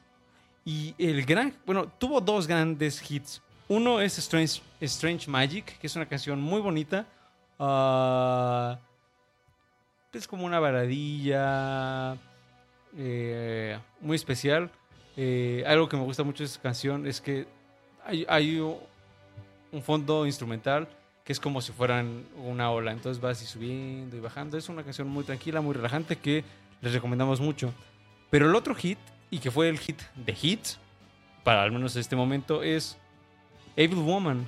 [0.65, 3.42] Y el gran, bueno, tuvo dos grandes hits.
[3.67, 7.05] Uno es Strange, Magic, que es una canción muy bonita.
[7.59, 8.79] ah,
[10.11, 12.17] es como una baladilla
[12.97, 14.69] eh, muy especial.
[15.15, 17.47] Eh, algo que me gusta mucho de esta canción es que
[18.05, 20.87] hay, hay un fondo instrumental
[21.23, 22.91] que es como si fueran una ola.
[22.91, 24.57] Entonces vas y subiendo y bajando.
[24.57, 26.43] Es una canción muy tranquila, muy relajante que
[26.81, 27.73] les recomendamos mucho.
[28.29, 28.97] Pero el otro hit,
[29.31, 30.79] y que fue el hit de hits,
[31.43, 32.97] para al menos este momento, es
[33.75, 34.47] Evil Woman.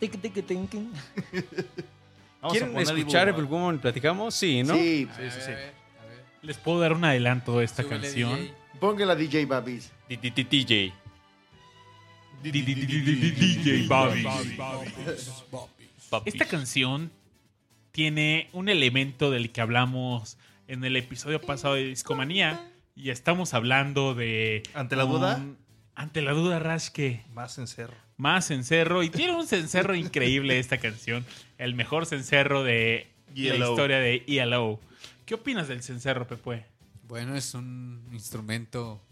[0.00, 0.70] Tic, tic, tic, tic.
[2.40, 4.34] Vamos a ¿Quieren poner escuchar Evil Evil Woman y platicamos?
[4.34, 4.74] Sí, ¿no?
[4.74, 5.40] Sí, A sí, sí.
[5.42, 5.58] a ver,
[6.00, 6.22] a ver.
[6.42, 8.36] Les puedo dar un adelanto de esta Súbele, canción.
[8.38, 8.54] DJ.
[8.78, 9.90] póngala DJ Babis.
[10.08, 10.92] DJ.
[12.44, 14.24] DJ Bobby.
[16.26, 17.10] Esta canción
[17.90, 24.14] tiene un elemento del que hablamos en el episodio pasado de Discomanía y estamos hablando
[24.14, 24.62] de...
[24.74, 25.36] ¿Ante la duda?
[25.38, 25.58] un-
[25.98, 27.92] Ante la duda, Rash, que Más cencerro.
[28.18, 31.26] más cencerro y tiene un cencerro increíble esta canción.
[31.58, 34.78] El mejor cencerro de la historia de ELO.
[35.26, 36.64] ¿Qué opinas del cencerro, Pepe?
[37.08, 39.02] Bueno, es un instrumento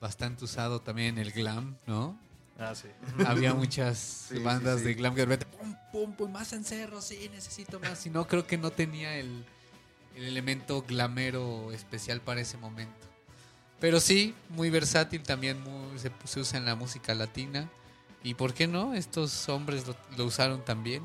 [0.00, 2.18] bastante usado también en el glam, ¿no?
[2.58, 2.88] Ah, sí.
[3.24, 3.98] Había muchas
[4.32, 4.86] sí, bandas sí.
[4.86, 8.04] de glam que de repente, pum, pum, pum, más encerro, sí, necesito más.
[8.06, 9.44] Y no, creo que no tenía el,
[10.16, 13.07] el elemento glamero especial para ese momento.
[13.80, 17.68] Pero sí, muy versátil, también muy- se, se usa en la música latina.
[18.24, 18.94] ¿Y por qué no?
[18.94, 21.02] Estos hombres lo, lo usaron también.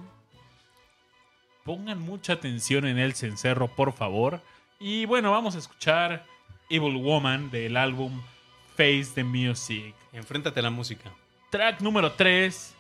[1.64, 4.42] Pongan mucha atención en el cencerro, por favor.
[4.80, 6.26] Y bueno, vamos a escuchar
[6.70, 8.22] Evil Woman del álbum
[8.76, 9.94] Face the Music.
[10.12, 11.12] Enfréntate a la música.
[11.52, 12.74] Track número 3,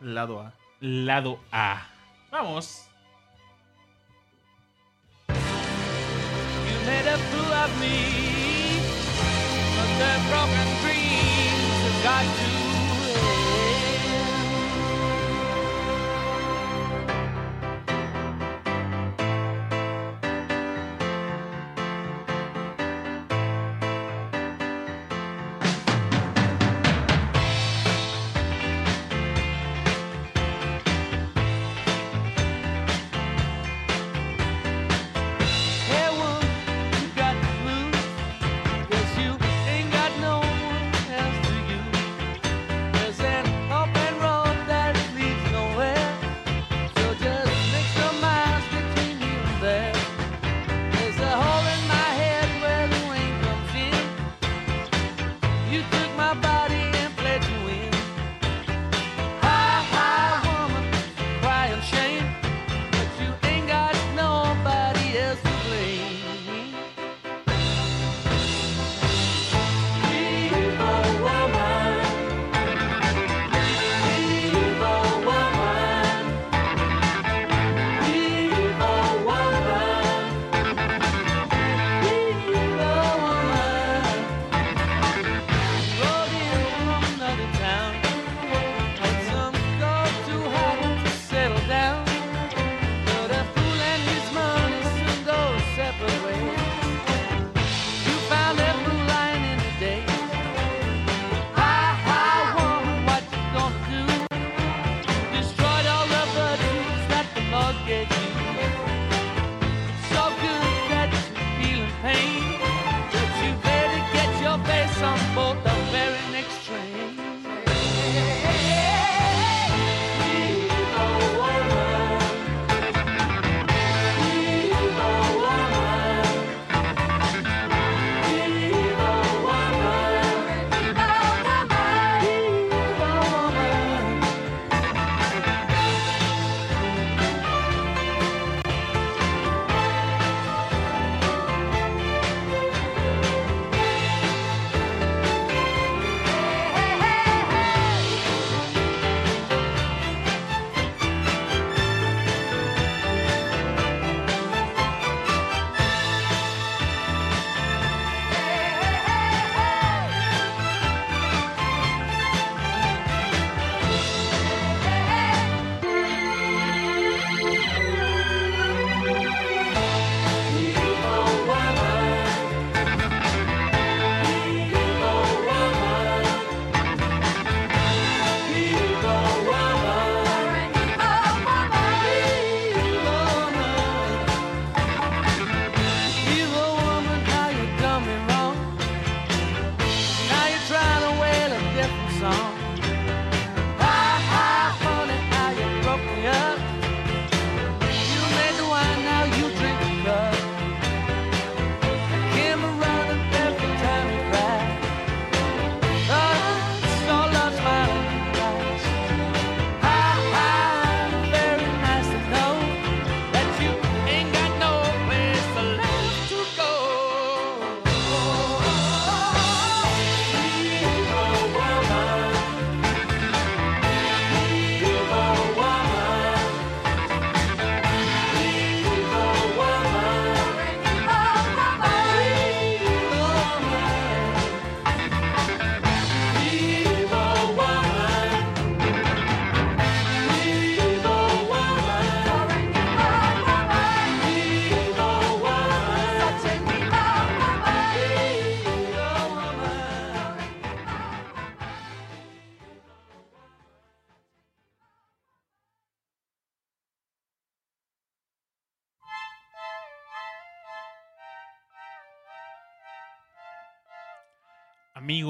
[0.00, 0.52] Lado A.
[0.80, 1.86] lado A.
[2.30, 2.84] Vamos.
[5.28, 5.34] You
[6.86, 8.37] made a fool of me,
[9.98, 12.57] the broken dreams have got to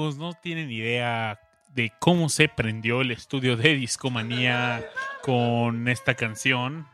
[0.09, 1.39] Amigos, no tienen idea
[1.75, 4.83] de cómo se prendió el estudio de Discomanía
[5.21, 6.87] con esta canción.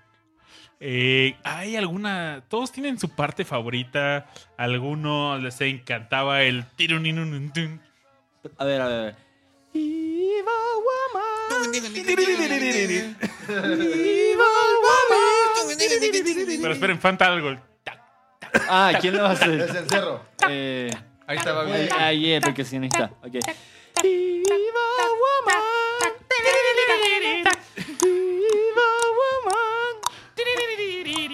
[0.81, 2.43] Eh, ¿Hay alguna?
[2.49, 4.27] Todos tienen su parte favorita.
[4.57, 7.79] Algunos les encantaba el tiruninunun.
[8.57, 9.15] A ver, a ver, a ver.
[16.61, 17.55] Pero esperen, falta algo.
[18.67, 20.25] Ah, ¿quién lo va a Es el cerro.
[20.49, 20.91] Eh,
[21.27, 21.89] Ahí estaba bien.
[21.97, 23.11] ahí el percusionista.
[23.23, 23.35] Ok.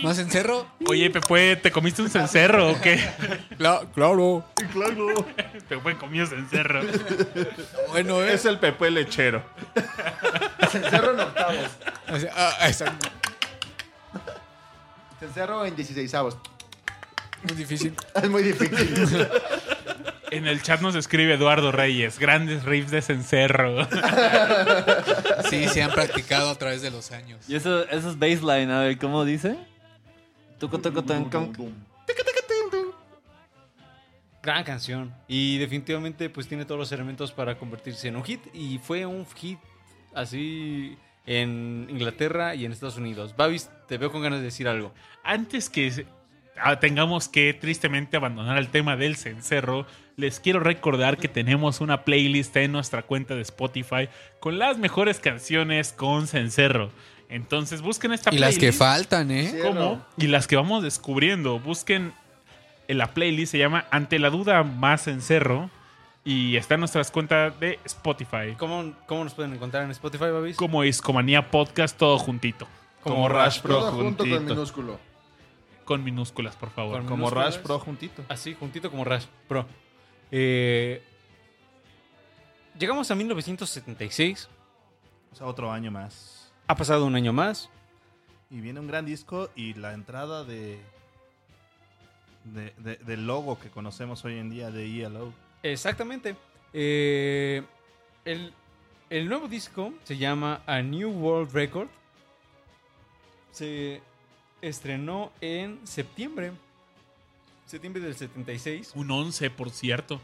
[0.04, 0.66] ¿Más encerro?
[0.88, 3.00] Oye, Pepe, ¿te comiste un cencerro o qué?
[3.58, 4.46] Claro, claro.
[4.74, 5.26] Claro.
[5.70, 6.82] Pepe comió cencerro.
[7.90, 8.46] Bueno, Es es.
[8.46, 9.44] el Pepe lechero.
[10.60, 11.56] Es el cerro en octavos.
[12.36, 13.10] Ah, exacto.
[15.18, 16.38] Es el cerro en 16 avos.
[17.44, 17.96] Muy difícil.
[18.16, 19.28] Es muy difícil.
[20.32, 22.18] En el chat nos escribe Eduardo Reyes.
[22.18, 23.88] Grandes riffs de cencerro.
[25.50, 27.50] Sí, se han practicado a través de los años.
[27.50, 29.58] Y eso, eso es baseline, a ver, ¿cómo dice?
[31.04, 31.86] Tan, con-
[34.42, 35.14] Gran canción.
[35.28, 38.40] Y definitivamente pues tiene todos los elementos para convertirse en un hit.
[38.54, 39.60] Y fue un hit
[40.16, 43.36] así en Inglaterra y en Estados Unidos.
[43.36, 44.94] Babis, te veo con ganas de decir algo.
[45.24, 46.06] Antes que
[46.80, 49.86] tengamos que tristemente abandonar el tema del cencerro,
[50.18, 55.20] les quiero recordar que tenemos una playlist en nuestra cuenta de Spotify con las mejores
[55.20, 56.92] canciones con cencerro.
[57.30, 58.62] Entonces busquen esta Y las playlist.
[58.62, 59.60] que faltan, ¿eh?
[59.64, 60.06] ¿Cómo?
[60.18, 61.60] Y las que vamos descubriendo.
[61.60, 62.14] Busquen
[62.88, 65.70] en la playlist, se llama Ante la duda más cencerro.
[66.24, 68.54] Y está en nuestras cuentas de Spotify.
[68.58, 70.56] ¿Cómo, cómo nos pueden encontrar en Spotify, Babis?
[70.56, 72.68] Como Iscomanía Podcast, todo juntito.
[73.02, 74.54] Como Rush Pro Todo junto con juntito.
[74.54, 75.00] minúsculo.
[75.92, 77.00] Con minúsculas, por favor.
[77.00, 77.66] Con- Como Rush minúsculas.
[77.68, 78.24] Pro juntito.
[78.30, 79.66] Así, juntito como Rush Pro.
[80.32, 81.04] Eh,
[82.80, 84.48] llegamos a 1976.
[85.32, 86.52] O sea, otro año más.
[86.68, 87.70] Ha pasado un año más.
[88.50, 90.80] Y viene un gran disco y la entrada de,
[92.46, 95.34] de- de- del logo que conocemos hoy en día de ELO.
[95.64, 96.36] Exactamente.
[96.74, 97.64] Eh,
[98.26, 98.54] el,
[99.10, 101.90] el nuevo disco se llama A New World Record.
[103.52, 104.02] Se
[104.62, 106.52] estrenó en septiembre.
[107.66, 108.94] Septiembre del 76.
[108.96, 110.20] Un 11, por cierto.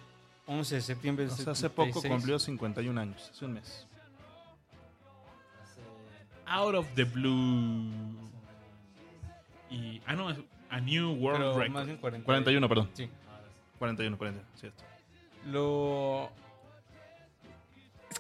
[0.48, 1.66] 11 de septiembre del O sea, 76.
[1.66, 1.70] hace
[2.02, 3.86] poco cumplió 51 años, hace un mes.
[6.46, 7.90] Out of the Blue.
[9.70, 10.02] Y.
[10.06, 10.38] Ah, no, es
[10.70, 11.70] A New World Pero Record.
[11.74, 12.26] más bien 40.
[12.26, 12.90] 41, perdón.
[12.94, 13.10] Sí.
[13.80, 14.84] 41, 41, cierto.
[15.48, 16.32] Lo.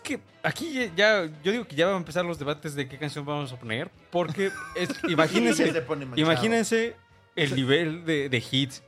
[0.08, 1.26] Que aquí ya-.
[1.44, 3.92] Yo digo que ya van a empezar los debates de qué canción vamos a poner.
[4.12, 5.74] Porque es, imagínense.
[6.16, 6.96] imagínense
[7.36, 8.84] el nivel de, de hits.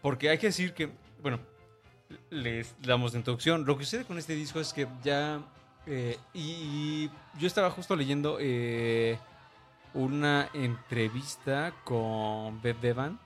[0.00, 0.90] Porque hay que decir que.
[1.22, 1.40] Bueno,
[2.30, 3.64] les damos de introducción.
[3.64, 5.40] Lo que sucede con este disco es que ya.
[5.86, 9.18] eh, y, y yo estaba justo leyendo eh,
[9.94, 13.18] una entrevista con Beb Bevan.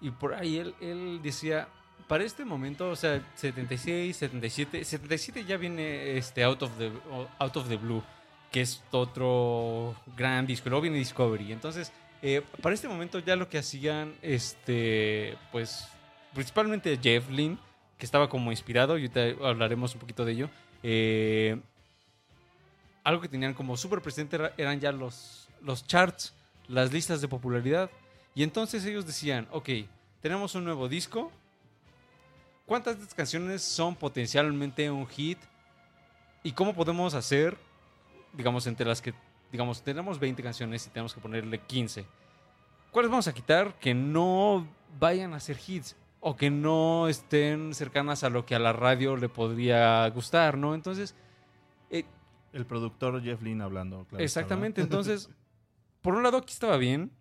[0.00, 1.68] Y por ahí él, él decía,
[2.08, 6.90] para este momento, o sea, 76, 77, 77 ya viene este Out of the,
[7.38, 8.02] Out of the Blue,
[8.50, 10.68] que es otro gran disco.
[10.70, 11.52] Luego viene Discovery.
[11.52, 11.92] Entonces,
[12.22, 15.86] eh, para este momento ya lo que hacían, este, pues,
[16.34, 17.58] principalmente Jeff Lynne,
[17.98, 20.50] que estaba como inspirado, y ahorita hablaremos un poquito de ello.
[20.82, 21.60] eh,
[23.04, 26.34] algo que tenían como súper presente era- eran ya los, los charts,
[26.68, 27.90] las listas de popularidad.
[28.34, 29.68] Y entonces ellos decían, ok,
[30.20, 31.32] tenemos un nuevo disco.
[32.68, 35.38] ¿Cuántas de estas canciones son potencialmente un hit?
[36.42, 37.56] ¿Y cómo podemos hacer,
[38.34, 39.14] digamos, entre las que,
[39.50, 42.04] digamos, tenemos 20 canciones y tenemos que ponerle 15?
[42.90, 44.68] ¿Cuáles vamos a quitar que no
[45.00, 45.96] vayan a ser hits?
[46.20, 50.74] O que no estén cercanas a lo que a la radio le podría gustar, ¿no?
[50.74, 51.14] Entonces,
[51.88, 52.04] eh,
[52.52, 54.04] El productor Jeff Lynne hablando.
[54.10, 55.30] claro Exactamente, entonces,
[56.02, 57.12] por un lado aquí estaba bien,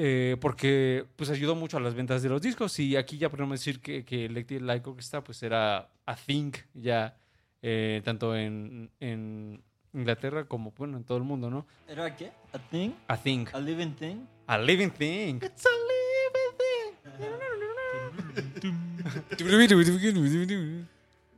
[0.00, 3.58] eh, porque pues ayudó mucho a las ventas de los discos y aquí ya podemos
[3.58, 7.16] decir que, que Electric Light Orchestra pues era a thing ya,
[7.62, 9.60] eh, tanto en, en
[9.92, 11.66] Inglaterra como bueno en todo el mundo, ¿no?
[11.88, 12.30] ¿Era qué?
[12.52, 12.90] ¿A thing?
[13.08, 14.18] A thing, ¿A living thing?
[14.46, 15.40] a living thing.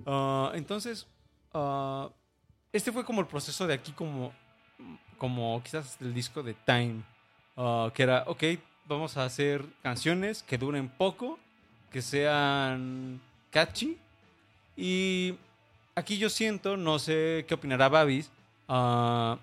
[0.07, 1.07] Ah, entonces,
[1.55, 2.11] ah,
[2.73, 4.33] este fue como el proceso de aquí, como,
[5.17, 7.03] como quizás el disco de Time,
[7.57, 8.44] ah, que era, ok,
[8.86, 11.38] vamos a hacer canciones que duren poco,
[11.92, 13.20] que sean
[13.51, 13.96] catchy,
[14.76, 15.34] y
[15.94, 18.30] aquí yo siento, no sé qué opinará Babis,
[18.68, 19.38] ah,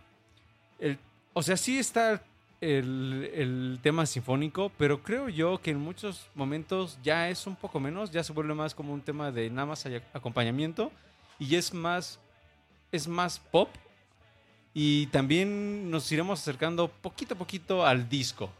[0.79, 0.97] el-
[1.33, 2.21] o sea, sí está
[2.61, 7.79] el, el tema sinfónico, pero creo yo que en muchos momentos ya es un poco
[7.79, 10.91] menos, ya se vuelve más como un tema de nada más acompañamiento
[11.37, 12.19] y es más,
[12.91, 13.69] es más pop
[14.79, 18.53] y también nos iremos acercando poquito a poquito al disco.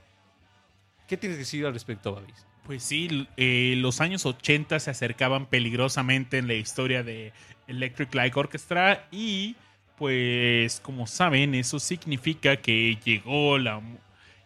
[1.08, 2.44] ¿Qué tienes que decir al respecto, Babis?
[2.66, 7.34] Pues sí, eh, los años 80 se acercaban peligrosamente en la historia de
[7.68, 9.58] Electric Light Orchestra y
[9.96, 13.58] pues como saben eso significa que llegó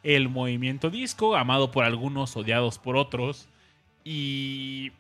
[0.03, 3.47] el movimiento disco, amado por algunos, odiados por otros
[4.03, 4.91] y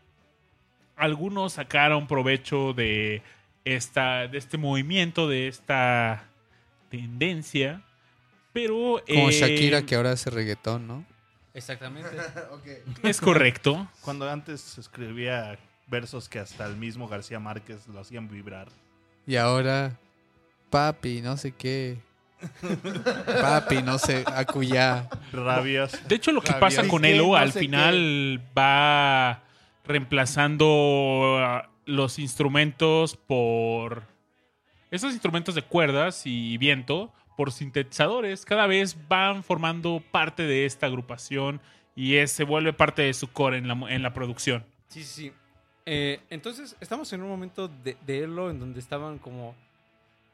[0.95, 3.23] algunos sacaron provecho de,
[3.65, 6.30] esta, de este movimiento, de esta
[6.91, 7.81] tendencia,
[8.53, 9.01] pero...
[9.07, 11.05] Como eh, Shakira que ahora hace reggaetón, ¿no?
[11.53, 12.09] Exactamente.
[13.03, 13.87] Es correcto.
[14.01, 18.69] Cuando antes escribía versos que hasta el mismo García Márquez lo hacían vibrar.
[19.25, 19.97] Y ahora,
[20.69, 21.97] papi, no sé qué.
[23.41, 25.09] papi, no sé, acuyá.
[25.31, 26.07] Rabias.
[26.07, 29.43] De hecho, lo que pasa con Elo no al final va
[29.85, 34.10] reemplazando ah, los instrumentos por.
[34.91, 38.45] Esos instrumentos de cuerdas y viento por sintetizadores.
[38.45, 41.59] Cada vez van formando parte de esta agrupación
[41.95, 44.63] y es- se vuelve parte de su core en la, en la producción.
[44.89, 45.31] Sí, sí, sí.
[45.85, 49.55] Eh, entonces, estamos en un momento de, de Elo en donde estaban como...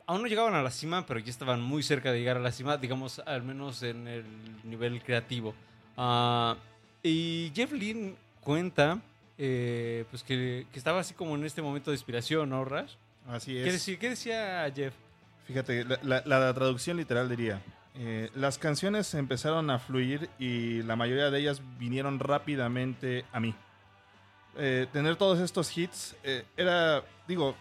[0.07, 2.51] Aún no llegaban a la cima, pero ya estaban muy cerca de llegar a la
[2.51, 4.23] cima, digamos, al menos en el
[4.63, 5.53] nivel creativo.
[5.97, 6.55] Ah,
[7.03, 8.99] y Jeff Lynne cuenta
[9.37, 12.93] eh, pues que, que estaba así como en este momento de inspiración, ¿no, Rash?
[13.27, 13.73] Así ¿Qué, es.
[13.73, 14.93] decía, qué decía Jeff?
[15.45, 17.61] Fíjate, la, la- la traducción literal diría,
[17.95, 23.53] eh, las canciones empezaron a fluir y la mayoría de ellas vinieron rápidamente a mí.
[24.57, 27.55] Eh, tener todos estos hits eh, era, digo,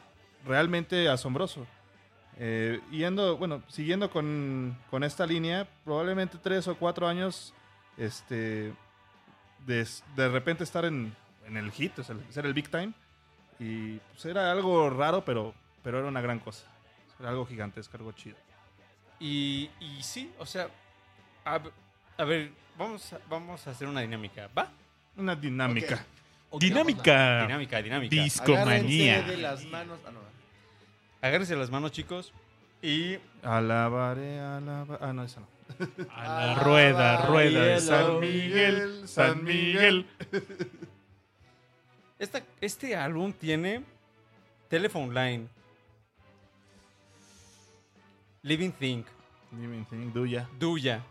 [0.47, 1.67] realmente asombroso.
[2.39, 7.55] Eh, yendo, bueno, siguiendo con, con esta línea, probablemente tres o cuatro años,
[7.97, 8.73] este,
[9.67, 9.87] de,
[10.17, 11.15] de repente estar en,
[11.47, 12.93] en el hit, o sea, ser el big time,
[13.59, 16.67] y pues era algo raro, pero, pero era una gran cosa.
[17.19, 18.37] Era algo gigantesco, algo chido.
[19.19, 20.69] Y, y sí, o sea,
[21.45, 21.61] a,
[22.19, 24.71] a ver, vamos a, vamos a hacer una dinámica, ¿va?
[25.17, 26.05] Una dinámica.
[26.51, 27.43] Ok, Dinámica.
[27.43, 28.23] Dinámica, dinámica.
[28.23, 29.15] Discomanía.
[29.17, 29.99] Agárrense de las manos.
[30.07, 30.21] Ah, no.
[31.23, 32.33] Agárrense las manos, chicos.
[32.83, 34.99] Y Alabaré, alabaré.
[35.05, 35.49] Ah, no, esa no.
[36.15, 37.81] A la rueda, rueda de.
[37.81, 40.07] San Miguel, San Miguel.
[42.19, 43.85] Esta, este álbum tiene
[44.69, 45.49] Telephone Line,
[48.43, 49.05] Living Thing,
[49.53, 50.49] Living Thing, Duya.
[50.59, 51.05] Duya,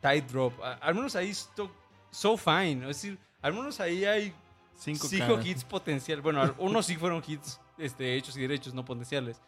[0.00, 0.52] Tide Drop.
[0.80, 1.70] Al menos ahí esto,
[2.10, 2.82] So Fine.
[2.82, 4.34] Es decir, al menos ahí hay
[4.80, 6.22] Cinco, hits potenciales.
[6.22, 9.38] Bueno, unos sí fueron hits este, hechos y derechos, no potenciales.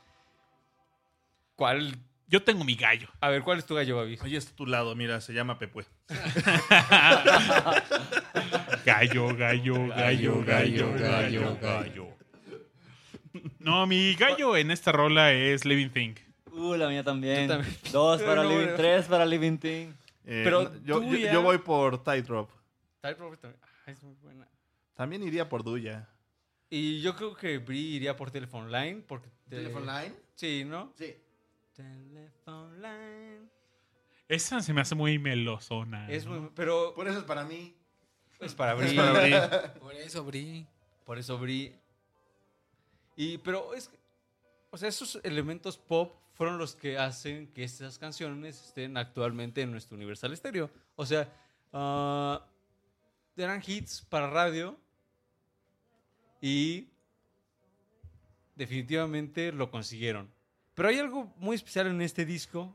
[1.56, 1.98] ¿Cuál?
[2.28, 3.09] Yo tengo mi gallo.
[3.20, 4.19] A ver, ¿cuál es tu gallo, Babi?
[4.23, 5.85] Oye, está a tu lado, mira, se llama Pepue.
[8.85, 12.09] Gallo, gallo, gallo, gallo, gallo, gallo.
[13.59, 16.15] No, mi gallo en esta rola es Living Thing.
[16.51, 17.49] Uh, la mía también.
[17.93, 19.89] Dos para No, Living, tres para Living Thing.
[20.24, 22.53] Eh, Pero no, yo, yo, Duya- yo voy por Tightrope.
[23.01, 23.61] Tide Drop también.
[23.62, 24.49] Ah, es muy buena.
[24.94, 26.09] También iría por Duya.
[26.70, 29.03] Y yo creo que Brie iría por Telephone Line.
[29.07, 30.15] Porque te- ¿Telephone line?
[30.35, 30.93] Sí, ¿no?
[30.97, 31.15] Sí.
[31.74, 33.49] Telephone Line.
[34.28, 36.11] Esa se me hace muy melosona.
[36.11, 36.40] Es ¿no?
[36.40, 36.51] muy.
[36.55, 37.74] Pero Por eso es para mí.
[38.40, 38.94] es para Brie.
[39.81, 40.66] Por eso, Bri.
[41.05, 41.74] Por eso Brie.
[43.16, 43.90] Y, pero es.
[44.70, 49.70] O sea, esos elementos pop fueron los que hacen que estas canciones estén actualmente en
[49.70, 50.70] nuestro Universal Stereo.
[50.97, 51.31] O sea,
[51.73, 52.43] ah,
[53.36, 54.78] eran hits para radio.
[56.40, 56.89] Y.
[58.55, 60.31] Definitivamente lo consiguieron.
[60.74, 62.74] Pero hay algo muy especial en este disco.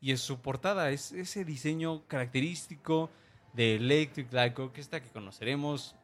[0.00, 0.90] Y es su portada.
[0.90, 3.10] Es ese diseño característico
[3.54, 5.94] de Electric Light Orchestra que conoceremos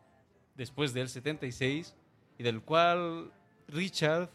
[0.54, 1.94] después del 76
[2.38, 3.30] y del cual
[3.68, 4.30] Richard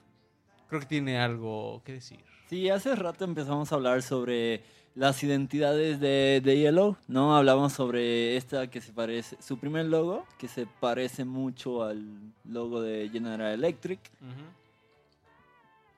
[0.68, 2.20] creo que tiene algo que decir.
[2.50, 4.64] Sí, hace rato empezamos a hablar sobre
[4.94, 7.36] las identidades de, de Yellow, ¿no?
[7.36, 12.82] Hablamos sobre esta que se parece, su primer logo, que se parece mucho al logo
[12.82, 14.00] de General Electric.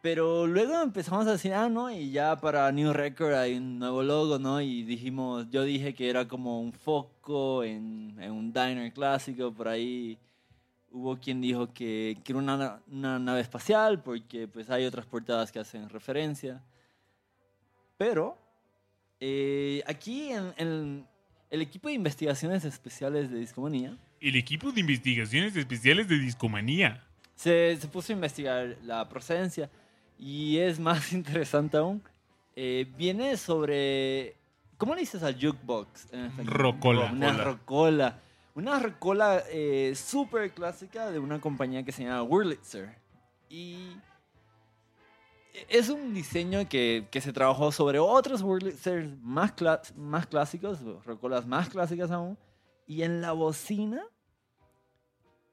[0.10, 4.02] Pero luego empezamos a decir, ah, no, y ya para New Record hay un nuevo
[4.02, 4.62] logo, ¿no?
[4.62, 9.68] Y dijimos, yo dije que era como un foco en, en un diner clásico, por
[9.68, 10.18] ahí
[10.92, 15.52] hubo quien dijo que, que era una, una nave espacial, porque pues hay otras portadas
[15.52, 16.64] que hacen referencia.
[17.98, 18.38] Pero
[19.20, 21.06] eh, aquí en, en
[21.50, 27.04] el equipo de investigaciones especiales de Discomanía El equipo de investigaciones especiales de Discomanía.
[27.36, 29.70] se, se puso a investigar la procedencia
[30.18, 32.02] y es más interesante aún.
[32.56, 34.36] Eh, viene sobre
[34.78, 36.10] ¿Cómo le dices al jukebox?
[36.46, 37.12] Rocola.
[37.12, 38.20] Una rocola.
[38.54, 42.96] Una rocola eh, súper clásica de una compañía que se llama Wurlitzer.
[43.50, 43.98] Y
[45.68, 49.54] es un diseño que, que se trabajó sobre otros Wurlitzer más,
[49.96, 52.38] más clásicos, rocolas más clásicas aún.
[52.86, 54.04] Y en la bocina,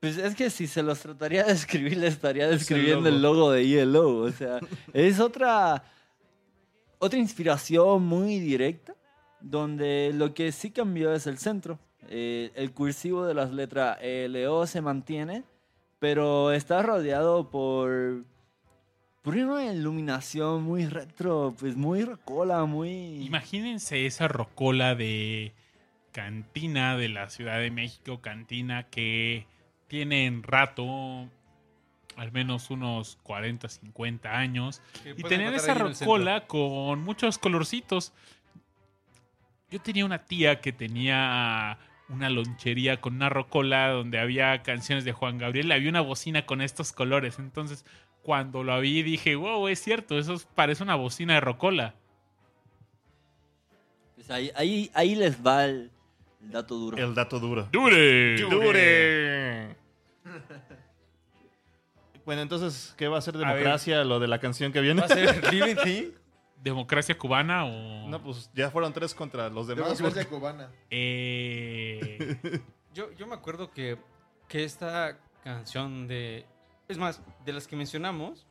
[0.04, 3.62] pues es que si se los trataría de escribir, le estaría describiendo el logo de
[3.62, 4.18] ILO.
[4.18, 4.60] O sea,
[4.92, 5.82] es otra,
[6.98, 8.94] otra inspiración muy directa,
[9.40, 11.78] donde lo que sí cambió es el centro.
[12.10, 15.42] Eh, el cursivo de las letras LO se mantiene,
[16.00, 18.24] pero está rodeado por,
[19.22, 23.24] por una iluminación muy retro, pues muy rocola, muy...
[23.24, 25.54] Imagínense esa rocola de
[26.12, 29.46] cantina de la Ciudad de México, cantina que
[29.88, 31.28] tiene en rato
[32.16, 34.80] al menos unos 40, 50 años
[35.16, 35.74] y tener esa
[36.04, 38.12] rocola con muchos colorcitos.
[39.70, 41.76] Yo tenía una tía que tenía
[42.08, 46.60] una lonchería con una rocola donde había canciones de Juan Gabriel, había una bocina con
[46.60, 47.84] estos colores, entonces
[48.22, 51.94] cuando lo vi dije, wow, es cierto, eso es- parece una bocina de rocola.
[54.14, 55.90] Pues ahí, ahí, ahí les va el,
[56.44, 56.96] el dato duro.
[56.96, 57.68] El dato duro.
[57.72, 58.36] ¡Dure!
[58.38, 59.76] ¡Dure!
[62.24, 64.02] Bueno, entonces, ¿qué va a ser democracia?
[64.02, 65.02] Lo de la canción que viene.
[65.02, 66.10] ¿Va a ser Living Thing?
[66.62, 68.08] ¿Democracia cubana o...?
[68.08, 69.98] No, pues ya fueron tres contra los demás.
[69.98, 70.70] Democracia cubana.
[70.88, 72.38] Eh,
[72.94, 73.98] Yo, yo me acuerdo que,
[74.48, 76.46] que esta canción de...
[76.88, 78.46] Es más, de las que mencionamos,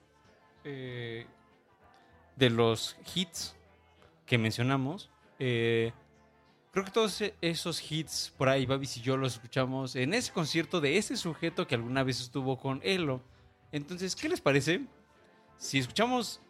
[0.65, 1.25] eh,
[2.35, 3.55] de los hits
[4.25, 5.09] que mencionamos,
[5.39, 5.93] eh,
[6.73, 10.31] creo que todos e- esos hits por ahí, Babis y yo los escuchamos en ese
[10.33, 13.21] concierto de ese sujeto que alguna vez estuvo con Elo.
[13.71, 14.81] Entonces, ¿qué les parece
[15.57, 16.41] si escuchamos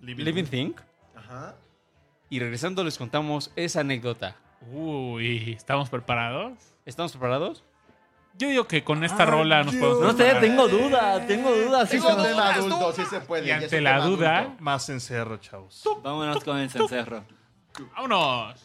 [0.00, 0.72] Living Living Thing.
[0.74, 0.74] Thing
[1.16, 1.56] Ajá.
[2.30, 4.36] y regresando les contamos esa anécdota?
[4.72, 6.52] uy, ¿estamos preparados?
[6.84, 7.64] ¿Estamos preparados?
[8.36, 11.86] Yo digo que con esta rola nos podemos No sé, tengo duda, tengo duda.
[11.86, 13.48] sí Tengo se tema adulto, sí se puede.
[13.48, 14.62] Y ante la duda- adulto.
[14.62, 15.82] Más encerro, chavos.
[16.04, 17.24] Vámonos con el cencerro.
[17.96, 18.60] ¡Vámonos!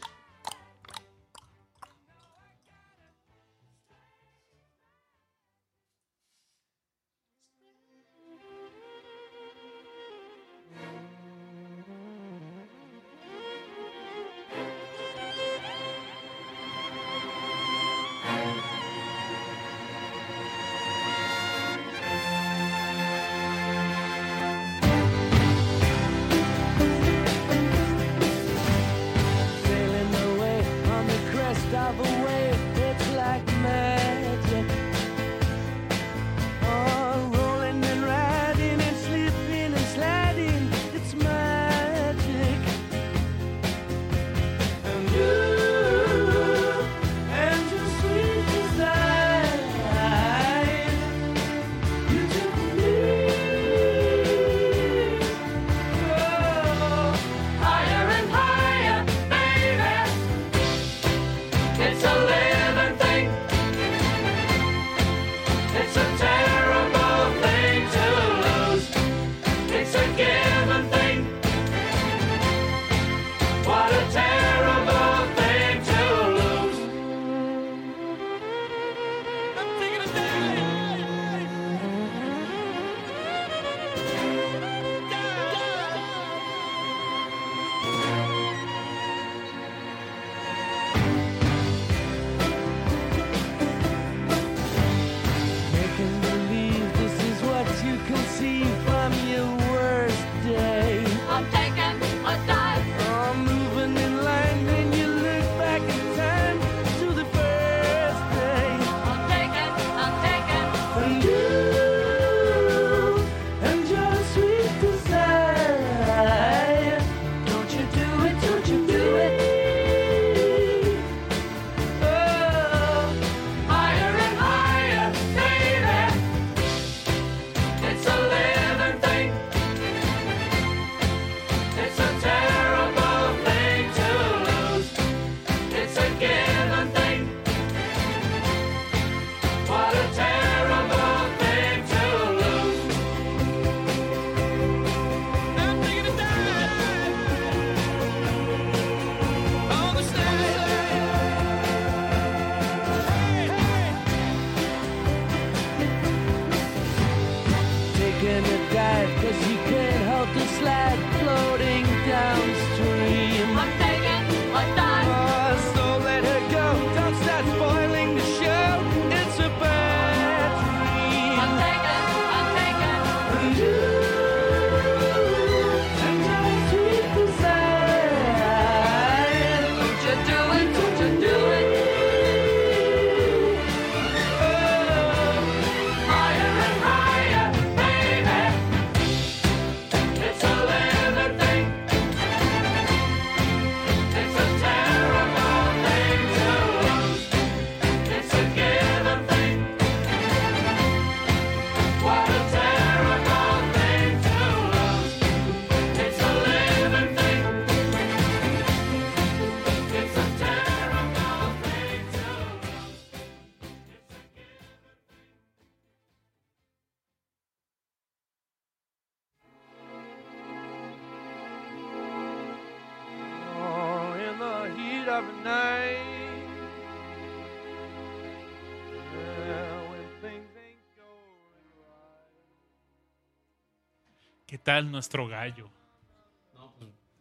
[234.64, 235.70] Tal nuestro gallo?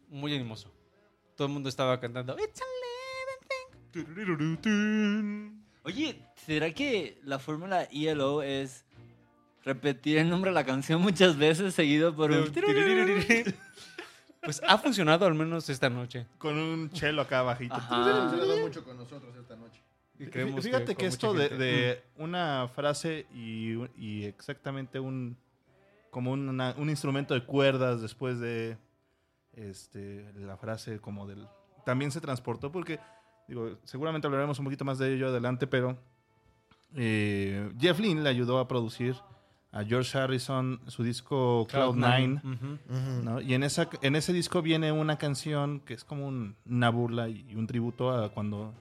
[0.09, 0.71] Muy animoso.
[1.35, 2.37] Todo el mundo estaba cantando.
[2.39, 2.65] "It's a
[5.83, 8.85] Oye, ¿será que la fórmula ELO es
[9.63, 12.51] repetir el nombre de la canción muchas veces seguido por un...
[14.41, 16.27] Pues ha funcionado al menos esta noche.
[16.37, 17.75] Con un chelo acá bajito.
[17.75, 19.81] Ha funcionado mucho con nosotros esta noche.
[20.19, 25.37] Y creemos Fíjate que, con esto de, de una frase y, y exactamente un
[26.13, 28.77] como una- un instrumento de cuerdas después de
[29.51, 31.45] este la frase como del
[31.85, 32.99] también se transportó porque
[33.47, 35.97] digo seguramente hablaremos un poquito más de ello adelante pero
[36.95, 39.15] eh, Jeff Lynne le ayudó a producir
[39.71, 42.41] a George Harrison su disco Cloud Nine.
[43.41, 47.27] Y en, esa, en ese disco viene una canción que es como un- una burla
[47.27, 48.71] y un tributo a cuando,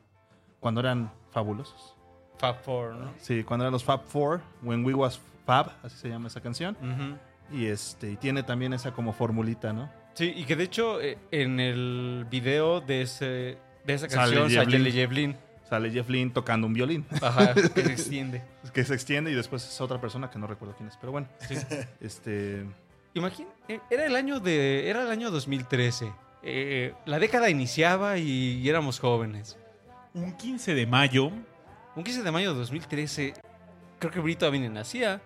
[0.61, 1.97] cuando eran fabulosos.
[2.37, 3.11] Fab Four, ¿no?
[3.19, 6.77] Sí, cuando eran los Fab Four, When We Was Fab, así se llama esa canción.
[6.81, 7.57] Ujú.
[7.57, 9.91] Y este y tiene también esa como formulita, ¿no?
[10.15, 14.91] Sí, y que de hecho eh, en el video de, ese, de esa canción sale.
[14.93, 15.37] Jeff Lynne.
[15.69, 18.43] Sale Jeff Lynne tocando un violín, Ajá, que se extiende.
[18.75, 20.97] que se extiende y después es otra persona que no recuerdo quién es.
[20.99, 21.29] Pero bueno,
[22.01, 22.67] este...
[23.15, 26.13] Imagina, eh, era el año de, era el año 2013.
[26.43, 29.57] Eh, la década iniciaba y, y éramos jóvenes.
[30.15, 31.31] Un 15 de mayo,
[31.95, 33.35] Un 15 de mayo de 2013,
[34.03, 35.23] creo que Brito Avine nacía.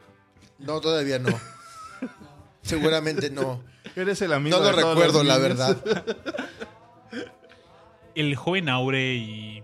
[0.59, 1.31] No, todavía no.
[2.63, 3.63] Seguramente no.
[3.95, 5.83] Eres el amigo No lo de todos recuerdo, los la niños.
[5.83, 6.05] verdad.
[8.15, 9.63] el joven Aure y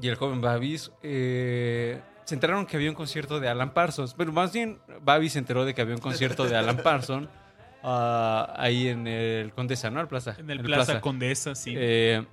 [0.00, 4.14] y el joven Babis eh, se enteraron que había un concierto de Alan Parsons.
[4.14, 7.28] Pero más bien, Babis se enteró de que había un concierto de Alan Parsons
[7.82, 10.00] ah, ahí en el Condesa, ¿no?
[10.00, 10.36] El Plaza.
[10.38, 11.74] en el Plaza, Condesa, sí.
[11.76, 12.24] Eh,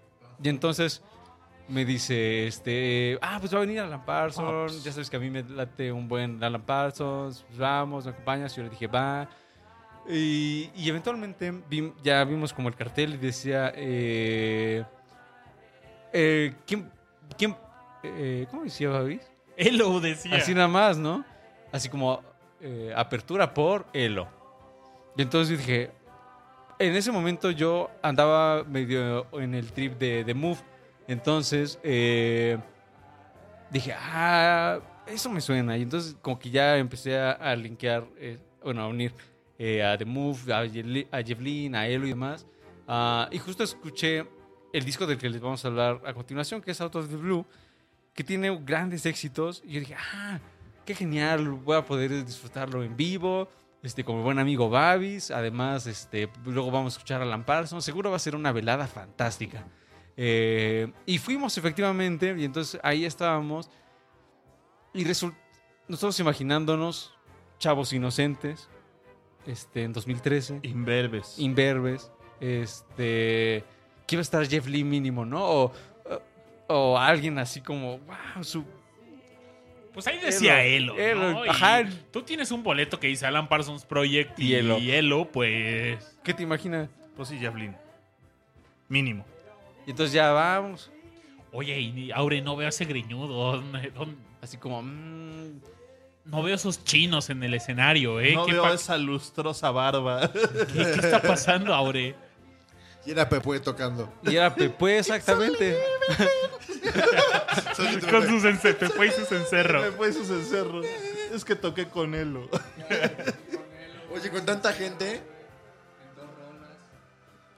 [0.43, 1.01] y entonces
[1.67, 4.47] me dice, este, ah, pues va a venir Alan Parsons.
[4.49, 4.83] Ah, pues.
[4.83, 7.43] Ya sabes que a mí me late un buen Alan Parsons.
[7.47, 8.53] Pues vamos, me acompañas.
[8.53, 9.29] Y yo le dije, va.
[10.09, 14.83] Y, y eventualmente vi- ya vimos como el cartel y decía, eh,
[16.11, 16.91] eh, ¿quién,
[17.37, 17.55] quién,
[18.03, 19.21] eh, ¿cómo decía Babis?
[19.55, 20.35] Él lo decía.
[20.35, 21.23] Así nada más, ¿no?
[21.71, 22.21] Así como
[22.61, 24.27] eh, apertura por Elo.
[25.15, 25.91] Y entonces dije,
[26.79, 30.59] en ese momento yo andaba medio en el trip de, de Move.
[31.07, 32.57] Entonces eh,
[33.71, 35.77] dije, ah, eso me suena.
[35.77, 39.13] Y entonces como que ya empecé a, a linkear, eh, bueno, a unir
[39.57, 42.45] eh, a The Move, a, Yeli- a Lynne, a Elo y demás.
[42.87, 44.27] Ah, y justo escuché
[44.71, 47.15] el disco del que les vamos a hablar a continuación, que es Out of the
[47.15, 47.45] Blue
[48.13, 49.61] que tiene grandes éxitos.
[49.65, 50.39] Y yo dije, ah,
[50.85, 53.49] qué genial, voy a poder disfrutarlo en vivo,
[53.81, 55.31] este, con mi buen amigo Babis.
[55.31, 57.83] Además, este, luego vamos a escuchar a Alan Parsons.
[57.83, 59.65] Seguro va a ser una velada fantástica.
[60.17, 63.69] Eh, y fuimos efectivamente, y entonces ahí estábamos.
[64.93, 65.35] Y result-
[65.87, 67.13] nosotros imaginándonos,
[67.59, 68.69] chavos inocentes,
[69.47, 71.37] este, en 2013 Imberbes.
[71.39, 73.63] imberbes, este,
[74.05, 75.43] que iba a estar Jeff Lee mínimo, ¿no?
[75.43, 75.71] O,
[76.67, 78.63] o alguien así como, wow, su...
[79.93, 81.51] Pues ahí decía Elo, Elo, Elo, ¿no?
[81.51, 81.83] Ajá.
[82.11, 84.77] Tú tienes un boleto que dice Alan Parsons Project y, Y Elo.
[84.77, 85.31] Elo.
[85.31, 86.17] pues...
[86.23, 86.89] ¿Qué te imaginas?
[87.15, 87.77] Pues sí, Jeff Lynne.
[88.89, 89.23] Mínimo.
[89.85, 90.89] Y entonces ya vamos,
[91.51, 93.57] Oye, y Aure, no veo ese greñudo.
[93.57, 94.81] ¿dónde- dónde- así como...
[94.81, 95.59] mm,
[96.25, 98.33] No veo esos chinos en el escenario, ¿eh?
[98.33, 100.31] no ¿Qué, veo esa lustrosa barba.
[100.31, 102.15] ¿qué- qué está pasando, Aure?
[103.05, 104.11] Y era Pepe tocando.
[104.23, 105.77] y era Pepe, exactamente.
[108.09, 109.95] Con sus ence- Pepe y sus Me encerros.
[109.95, 110.85] fue sus encerros.
[111.33, 112.37] Es que toqué con él.
[114.13, 115.21] Oye, con tanta gente.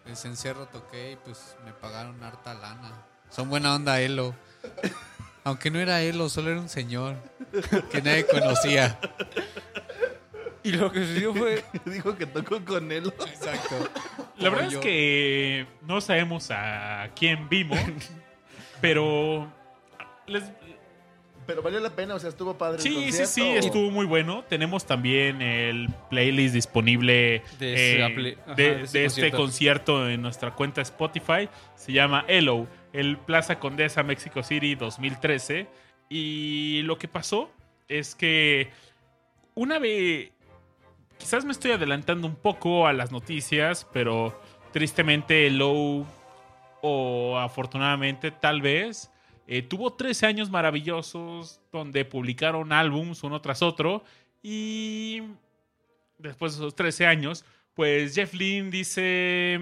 [0.06, 3.06] Ese encierro toqué y pues me pagaron harta lana.
[3.30, 4.36] Son buena onda Elo.
[5.44, 7.16] Aunque no era Elo, solo era un señor
[7.92, 9.00] que nadie conocía.
[10.64, 11.64] Y lo que sucedió fue...
[11.86, 13.14] Dijo que tocó con él.
[13.28, 13.90] Exacto.
[14.38, 17.80] La verdad es que no sabemos a quién vimos,
[18.82, 19.52] pero
[20.26, 20.44] les,
[21.48, 22.78] Pero valió la pena, o sea, estuvo padre.
[22.78, 24.44] el Sí, sí, sí, estuvo muy bueno.
[24.50, 29.38] Tenemos también el playlist disponible De eh, aple- ajá, de, de ese de este concierto.
[29.38, 31.48] concierto en nuestra cuenta Spotify.
[31.76, 35.68] Se llama Hello, el Plaza Condesa Mexico City 2013.
[36.10, 37.52] Y lo que pasó
[37.88, 38.70] es que
[39.54, 40.32] una vez,
[41.18, 44.40] quizás me estoy adelantando un poco a las noticias, pero
[44.74, 46.06] tristemente Hello,
[46.82, 49.12] o afortunadamente tal vez,
[49.48, 54.04] eh, tuvo 13 años maravillosos donde publicaron álbums uno tras otro
[54.42, 55.22] y
[56.18, 59.60] después de esos 13 años, pues Jeff Lynne dice,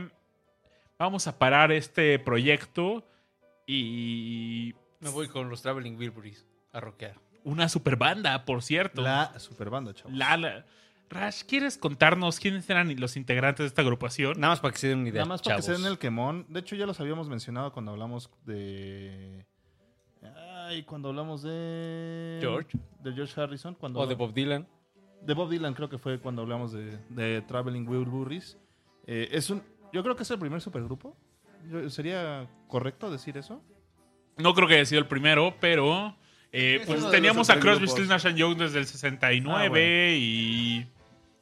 [1.00, 3.06] vamos a parar este proyecto
[3.78, 7.16] y Me voy con los Traveling Wilburys a rockear.
[7.44, 9.02] una super banda, por cierto.
[9.02, 10.10] La super banda, chavo.
[10.14, 10.66] La- la-
[11.10, 14.40] Rash, ¿quieres contarnos quiénes eran los integrantes de esta agrupación?
[14.40, 15.20] Nada más para que se den una idea.
[15.22, 15.92] Nada más para que se den chavos.
[15.92, 16.46] el quemón.
[16.50, 19.46] De hecho, ya los habíamos mencionado cuando hablamos de.
[20.68, 22.38] Ay, cuando hablamos de.
[22.42, 22.78] George.
[23.02, 23.76] De George Harrison.
[23.76, 24.68] Cuando O de Bob Dylan.
[25.22, 28.58] de Bob Dylan, creo que fue cuando hablamos de, de Traveling Wilburys.
[29.06, 29.62] Eh, es un,
[29.92, 31.16] yo creo que es el primer supergrupo.
[31.90, 33.62] ¿Sería correcto decir eso?
[34.38, 36.16] No creo que haya sido el primero, pero
[36.52, 37.88] eh, Es pues teníamos a Crosby.
[37.88, 39.86] Stills, Nash and Young desde el 69 Ah, bueno.
[40.18, 40.88] y...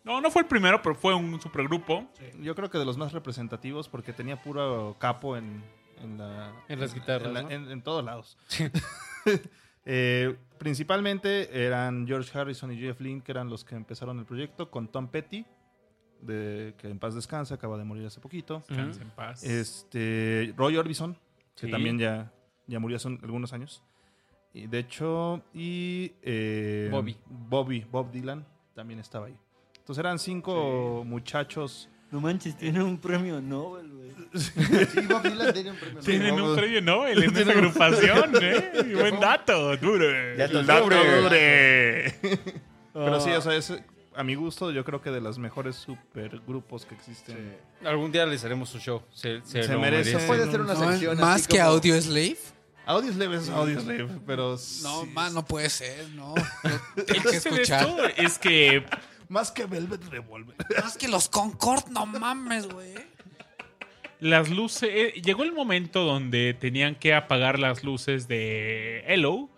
[0.03, 2.07] No, no fue el primero, pero fue un supergrupo.
[2.39, 5.63] Yo creo que de los más representativos porque tenía puro capo en,
[6.03, 7.49] en la- En las guitarras, En, la- ¿no?
[7.51, 8.37] en- en todos lados.
[9.83, 14.69] Eh, principalmente eran George Harrison y Jeff Lynne, que eran los que empezaron el proyecto,
[14.69, 15.43] con Tom Petty,
[16.21, 18.63] de, que en paz descansa, acaba de morir hace poquito.
[18.69, 19.43] Descansa en paz.
[19.43, 21.15] Este, Roy Orbison,
[21.55, 21.71] que Sí.
[21.71, 22.31] también ya,
[22.67, 23.81] ya murió hace un- algunos años.
[24.53, 27.17] Y de hecho, y eh, Bobby.
[27.25, 28.45] Bobby, Bob Dylan,
[28.75, 29.37] también estaba ahí.
[29.79, 31.89] Entonces eran cinco muchachos.
[32.11, 34.11] No manches, tiene un premio Nobel, güey.
[34.33, 34.51] Sí,
[35.09, 35.99] Bob Dylan tiene un premio.
[36.01, 36.43] Tienen Nobel.
[36.51, 38.93] un premio Nobel en esa agrupación, ¿eh?
[38.95, 40.35] Buen dato, dure.
[40.37, 41.21] Dato dure.
[41.21, 42.15] dure.
[42.93, 43.73] Pero sí, o sea, es
[44.13, 47.57] a mi gusto, yo creo que de los mejores supergrupos que existen.
[47.85, 49.01] Algún día les haremos un show.
[49.13, 50.17] Se, se, Se merece.
[50.27, 52.37] Puede ser una No, sección más así que como- Audio Slave.
[52.83, 54.51] Audioslave es Audioslave, pero.
[54.51, 56.33] No, sí, más no puede ser, no.
[57.07, 57.87] Tengo que escuchar.
[58.17, 58.83] es que
[59.31, 60.57] Más que Velvet Revolver.
[60.83, 62.95] Más que los Concord, no mames, güey.
[64.19, 64.89] las luces...
[64.91, 69.49] eh, llegó el momento donde tenían que apagar las luces de Hello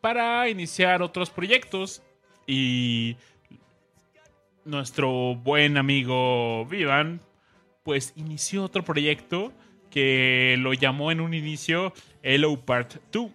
[0.00, 2.02] para iniciar otros proyectos
[2.46, 3.18] y
[4.64, 7.20] nuestro buen amigo Vivan
[7.82, 9.52] pues inició otro proyecto
[9.90, 11.92] que lo llamó en un inicio
[12.22, 13.30] Hello Part 2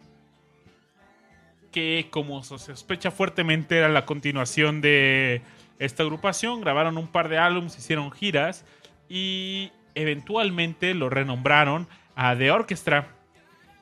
[1.72, 5.44] que como se sospecha fuertemente era la continuación de
[5.80, 8.66] esta agrupación, grabaron un par de álbumes, hicieron giras
[9.10, 13.12] y eventualmente lo renombraron a The Orchestra.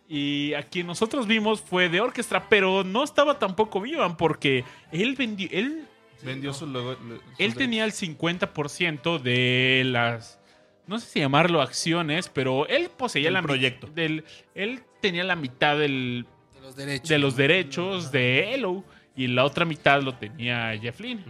[0.10, 5.16] Y a quien nosotros vimos fue The Orchestra, pero no estaba tampoco Vivan porque él
[5.16, 5.88] vendió, él
[6.24, 6.94] Vendió su logo.
[6.96, 10.40] su él de- tenía el 50% de las.
[10.88, 13.88] No sé si llamarlo acciones, pero él poseía Del la proyecto.
[13.88, 14.24] Del,
[14.56, 17.10] él tenía la mitad del, De los derechos.
[17.10, 18.84] de los derechos de Hello
[19.16, 21.24] y la otra mitad lo tenía Jeff Lynne.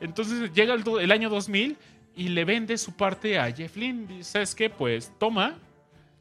[0.00, 1.76] Entonces llega el, año 2000
[2.16, 4.06] y le vende su parte a Jeff Lynne.
[4.06, 4.70] Dice, ¿sabes qué?
[4.70, 5.58] Pues toma,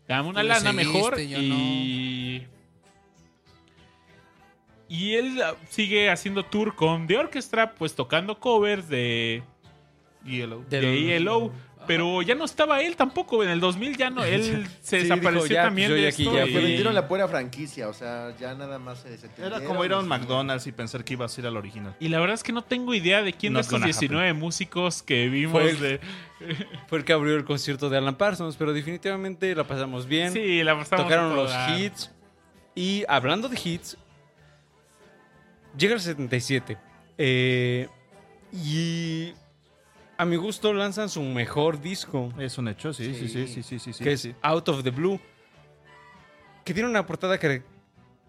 [0.07, 2.47] dame una lana seguiste, mejor y...
[4.91, 9.43] Y él ah, sigue haciendo tour con The Orchestra, pues tocando covers de,
[10.25, 10.65] Yellow.
[10.69, 11.51] De de ELO.
[11.89, 13.43] Pero ya no estaba él tampoco.
[13.43, 14.23] En el 2000 ya no.
[14.23, 16.33] Él se Sí, desapareció dijo, ya, también pues, yo de esto.
[16.35, 19.83] ya y- Le vendieron la pura franquicia, o sea, ya nada más se Era como
[19.83, 21.95] ir a un McDonald's y pensar que ibas a ir al original.
[21.99, 24.33] Y la verdad es que no tengo idea de quién de Not estos gonna 19
[24.33, 25.99] músicos que vimos Fue el- de...
[26.87, 30.31] Fue el que abrió el concierto de Alan Parsons, pero definitivamente la pasamos bien.
[30.31, 32.11] Sí, la pasamos Tocaron los hits.
[32.75, 33.97] Y hablando de hits,
[35.75, 36.77] llega el 77.
[37.17, 37.89] eh,
[38.53, 39.33] y
[40.19, 43.79] a mi gusto lanzan su mejor disco, Es un hecho, sí, sí, sí, sí, sí,
[43.79, 43.93] sí.
[43.93, 44.29] sí, que es.
[44.41, 45.19] Out of the Blue.
[46.65, 47.63] Que tiene una portada que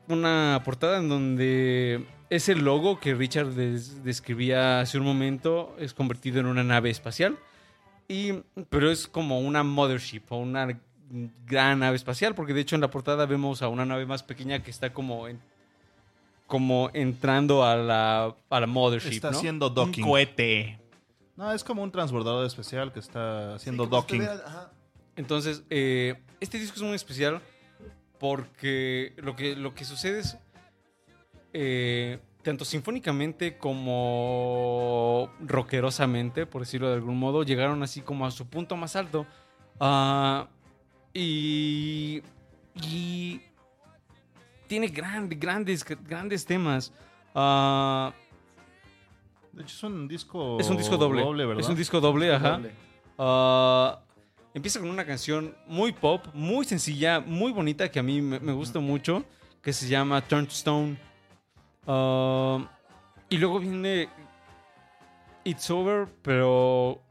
[0.09, 6.41] una portada en donde ese logo que Richard des- describía hace un momento es convertido
[6.41, 7.37] en una nave espacial.
[8.09, 8.35] Y,
[8.71, 10.81] pero es como una mothership o una
[11.47, 14.62] gran nave espacial, porque de hecho en la portada vemos a una nave más pequeña
[14.62, 15.41] que está como en-
[16.47, 19.39] como entrando a la, a la mothership, Está ¿no?
[19.39, 20.05] haciendo Un docking.
[20.05, 20.79] cohete.
[21.41, 24.29] No, es como un transbordador especial que está haciendo docking.
[25.17, 27.41] Entonces, eh, este disco es muy especial
[28.19, 30.37] porque lo que, lo que sucede es,
[31.55, 38.47] eh, tanto sinfónicamente como rockerosamente, por decirlo de algún modo, llegaron así como a su
[38.47, 39.27] punto más alto.
[39.81, 40.47] Ah,
[41.15, 42.23] y,
[42.75, 43.41] y
[44.67, 46.93] tiene grandes, grandes, grandes temas.
[47.35, 48.12] Ah,
[49.61, 50.59] De hecho, es un disco.
[50.59, 51.23] es un disco doble.
[51.47, 51.61] ¿verdad?
[51.61, 52.53] es un disco doble, ajá.
[52.53, 52.73] Doble.
[53.19, 54.01] Ah,
[54.55, 58.53] empieza con una canción muy pop, muy sencilla, muy bonita, que a mí me, me
[58.53, 59.24] gusta mucho,
[59.61, 60.97] que se llama Turn to Stone.
[61.87, 62.66] Ah,
[63.28, 64.09] y luego viene
[65.45, 67.03] It's Over, pero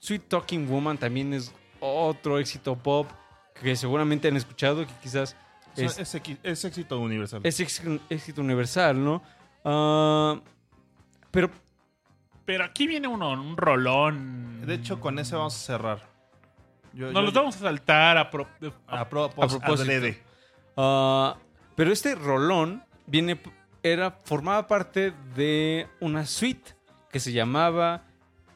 [0.00, 3.08] Sweet Talking Woman también es otro éxito pop
[3.54, 5.36] que seguramente han escuchado, que quizás
[5.76, 7.40] Es, éxito universal.
[7.44, 9.22] es éxito, éxito universal, ¿no?
[9.64, 10.40] Ah,
[11.30, 11.50] pero
[12.46, 14.64] Pero aquí viene uno, un rolón.
[14.66, 16.08] De hecho, con ese vamos a cerrar.
[16.92, 18.48] Yo- Nos yo- los vamos a saltar a, pro-
[18.86, 19.72] a, propós- A propósito.
[19.74, 20.22] adrede.
[20.76, 21.36] Ah,
[21.74, 23.38] pero este rolón viene,
[23.82, 26.74] era, formaba parte de una suite
[27.10, 28.02] que se llamaba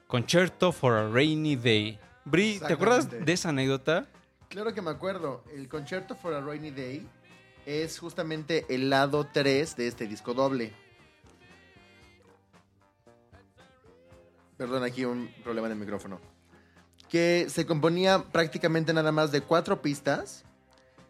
[0.07, 1.99] Concerto for a Rainy Day.
[2.25, 3.25] Bri, ¿te acuerdas Exactamente.
[3.27, 4.07] de esa anécdota?
[4.49, 5.45] Claro que me acuerdo.
[5.55, 7.07] El Concerto for a Rainy Day
[7.67, 10.73] es justamente el lado 3 de este disco doble.
[14.61, 16.21] Perdón, aquí un problema en el micrófono.
[17.09, 20.45] Que se componía prácticamente nada más de cuatro pistas.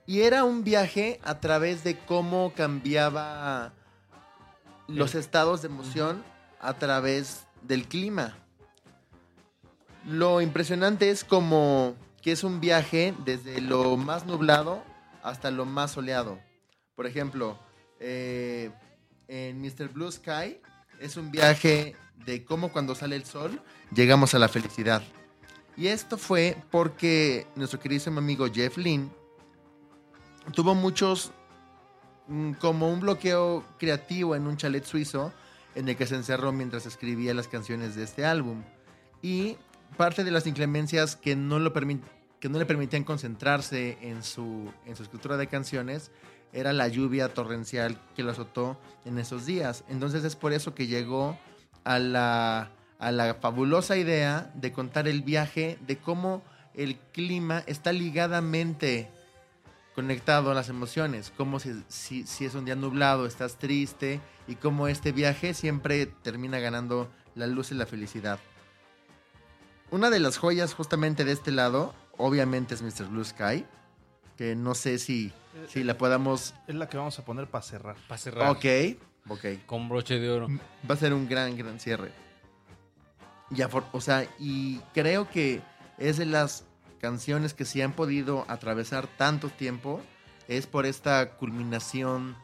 [0.06, 3.72] Y era un viaje a través de cómo cambiaba
[4.86, 6.22] los estados de emoción
[6.60, 8.38] a través del clima.
[10.06, 14.80] Lo impresionante es como que es un viaje desde lo más nublado
[15.24, 16.38] hasta lo más soleado.
[16.94, 17.58] Por ejemplo,
[17.98, 18.70] eh,
[19.26, 19.88] en Mr.
[19.88, 20.60] Blue Sky
[21.00, 23.60] es un viaje de cómo cuando sale el sol
[23.94, 25.02] llegamos a la felicidad.
[25.76, 29.08] Y esto fue porque nuestro queridísimo amigo Jeff Lynne
[30.54, 31.32] tuvo muchos,
[32.28, 35.32] mm, como un bloqueo creativo en un chalet suizo
[35.74, 38.62] en el que se encerró mientras escribía las canciones de este álbum.
[39.22, 39.56] Y
[39.96, 44.96] parte de las inclemencias que no, lo que no le permitían concentrarse en su, en
[44.96, 46.10] su escritura de canciones
[46.52, 49.84] era la lluvia torrencial que lo azotó en esos días.
[49.88, 51.38] Entonces es por eso que llegó
[51.84, 56.42] a la, a la fabulosa idea de contar el viaje, de cómo
[56.74, 59.10] el clima está ligadamente
[59.94, 64.54] conectado a las emociones, como si, si, si es un día nublado, estás triste, y
[64.54, 68.38] cómo este viaje siempre termina ganando la luz y la felicidad.
[69.90, 73.06] Una de las joyas justamente de este lado, obviamente es Mr.
[73.08, 73.66] Blue Sky,
[74.36, 75.32] que no sé si,
[75.68, 76.54] si la podamos...
[76.66, 77.96] Es la que vamos a poner para cerrar.
[78.08, 78.64] Para cerrar Ok,
[79.28, 79.44] ok.
[79.66, 80.48] con broche de oro.
[80.88, 82.10] Va a ser un gran, gran cierre.
[83.50, 85.60] Y afor- o sea, y creo que
[85.98, 86.64] es de las
[87.00, 90.00] canciones que sí han podido atravesar tanto tiempo,
[90.48, 92.36] es por esta culminación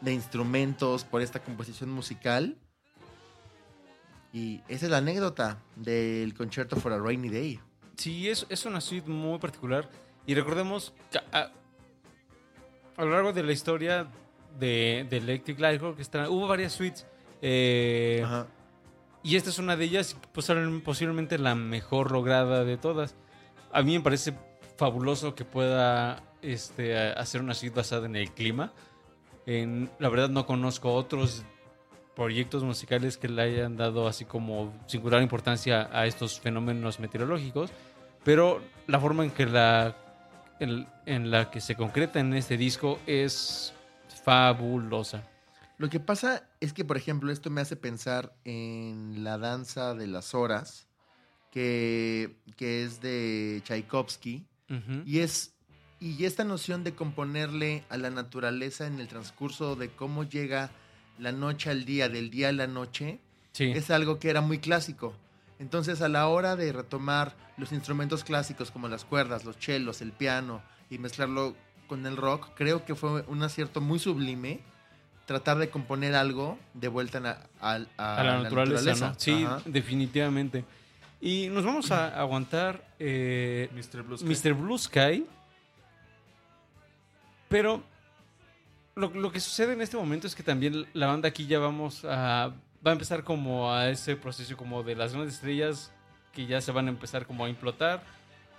[0.00, 2.56] de instrumentos, por esta composición musical.
[4.32, 7.60] Y esa es la anécdota del concierto for a Rainy Day.
[7.96, 9.90] Sí, es, es una suite muy particular.
[10.26, 11.50] Y recordemos que a,
[12.96, 14.06] a lo largo de la historia
[14.58, 17.06] de, de Electric Light Orchestra hubo varias suites.
[17.42, 18.46] eh, Ajá.
[19.22, 23.14] y esta es una de ellas, posiblemente- posiblemente la mejor lograda de todas.
[23.72, 24.34] A mí me parece
[24.76, 28.72] fabuloso que pueda este, hacer una suite basada en el clima.
[29.46, 31.44] En, la verdad no conozco otros
[32.16, 37.70] proyectos musicales que le hayan dado así como singular importancia a estos fenómenos meteorológicos,
[38.24, 39.96] pero la forma en que la
[40.58, 43.72] en, en la que se concreta en este disco es
[44.24, 45.28] fabulosa.
[45.78, 50.06] Lo que pasa es que, por ejemplo, esto me hace pensar en la danza de
[50.06, 50.86] las horas,
[51.50, 54.46] que, que es de Tchaikovsky,
[55.04, 55.54] y es
[55.98, 60.70] y esta noción de componerle a la naturaleza en el transcurso de cómo llega
[61.18, 63.20] la noche al día, del día a la noche,
[63.52, 63.64] Sí.
[63.72, 65.12] es algo que era muy clásico.
[65.58, 70.12] Entonces, a la hora de retomar los instrumentos clásicos como las cuerdas, los chelos, el
[70.12, 71.54] piano y mezclarlo
[71.90, 74.60] con el rock, creo que fue un acierto muy sublime
[75.26, 79.14] tratar de componer algo de vuelta a, la- a- a a la naturaleza, ¿no?
[79.18, 79.60] Sí, Ajá.
[79.66, 80.64] definitivamente.
[81.20, 84.02] Y nos vamos a aguantar eh, Mr.
[84.02, 84.24] Blue Sky.
[84.26, 84.54] Mr.
[84.54, 85.26] Blue Sky.
[87.48, 87.82] Pero
[88.94, 92.04] lo, lo que sucede en este momento es que también la banda aquí ya vamos
[92.04, 92.52] a...
[92.86, 95.92] Va a empezar como a ese proceso como de las grandes estrellas
[96.32, 98.02] que ya se van a empezar como a implotar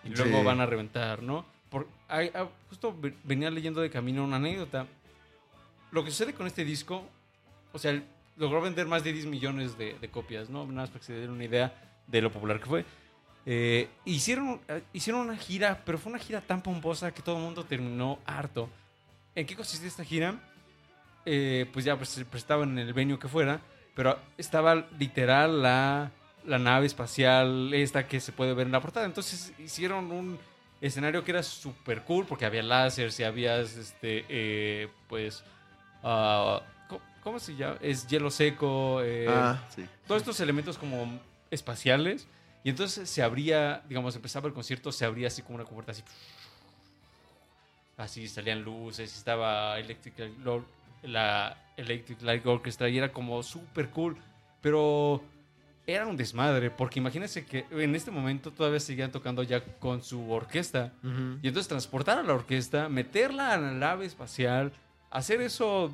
[0.04, 0.14] y Sí.
[0.16, 1.46] luego van a reventar, ¿no?
[2.12, 4.86] Ah, justo ve- venía leyendo de camino una anécdota.
[5.92, 7.04] Lo que sucede con este disco,
[7.74, 8.02] o sea,
[8.38, 10.66] logró vender más de 10 millones de, de copias, ¿no?
[10.66, 11.74] Nada más para que se den una idea
[12.08, 12.86] de lo popular que fue.
[13.46, 17.44] Eh, hicieron, eh, hicieron una gira, pero fue una gira tan pomposa que todo el
[17.44, 18.70] mundo terminó harto.
[19.34, 20.36] ¿En qué consistía esta gira?
[21.26, 23.62] Eh, pues ya pues, se prestaba en el venue que fuera,
[23.96, 26.12] pero estaba literal la,
[26.46, 29.06] la nave espacial esta que se puede ver en la portada.
[29.06, 30.40] Entonces hicieron un
[30.82, 35.44] escenario que era súper cool porque había láseres y había, este, eh, pues,
[36.04, 37.78] ah, ¿cómo, cómo se llama?
[37.82, 39.02] Es hielo seco.
[39.04, 39.86] eh, Ah, sí.
[40.08, 41.20] todos estos elementos como
[41.52, 42.28] espaciales.
[42.64, 46.04] Y entonces se abría, digamos, empezaba el concierto, se abría así como una compuerta así.
[47.98, 50.14] Así salían luces, estaba Electric,
[51.04, 54.18] la Electric Light Orchestra y era como súper cool.
[54.62, 55.24] Pero
[55.88, 60.32] era un desmadre, porque imagínense que en este momento todavía seguían tocando ya con su
[60.32, 60.94] orquesta.
[61.42, 64.72] Y entonces transportar a la orquesta, meterla a la nave espacial,
[65.10, 65.92] hacer eso.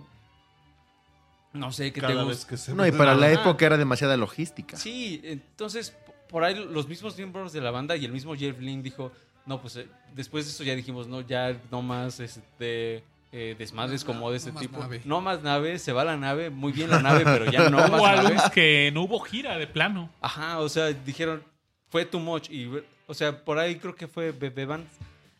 [1.53, 2.47] No sé qué te gusta.
[2.47, 3.41] que se No, y para la Ajá.
[3.41, 4.77] época era demasiada logística.
[4.77, 5.95] Sí, entonces
[6.29, 9.11] por ahí los mismos miembros de la banda y el mismo Jeff Lynne dijo,
[9.45, 14.03] no, pues eh, después de eso ya dijimos, no, ya no más, este, eh, desmadres
[14.05, 14.79] como de este no tipo.
[14.79, 15.01] nave.
[15.05, 18.01] No más nave, se va la nave, muy bien la nave, pero ya no más
[18.23, 18.35] nave.
[18.53, 20.09] que no hubo gira de plano.
[20.21, 21.43] Ajá, o sea, dijeron,
[21.89, 22.49] fue too much.
[22.49, 22.69] Y,
[23.07, 24.89] o sea, por ahí creo que fue Bebe Vance,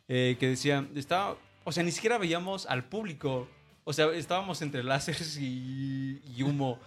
[0.08, 3.48] eh, que decía, estaba, o sea, ni siquiera veíamos al público.
[3.84, 6.78] O sea, estábamos entre láseres y, y humo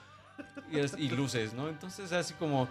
[0.71, 1.69] y, es- y luces, ¿no?
[1.71, 2.69] Entonces, así como,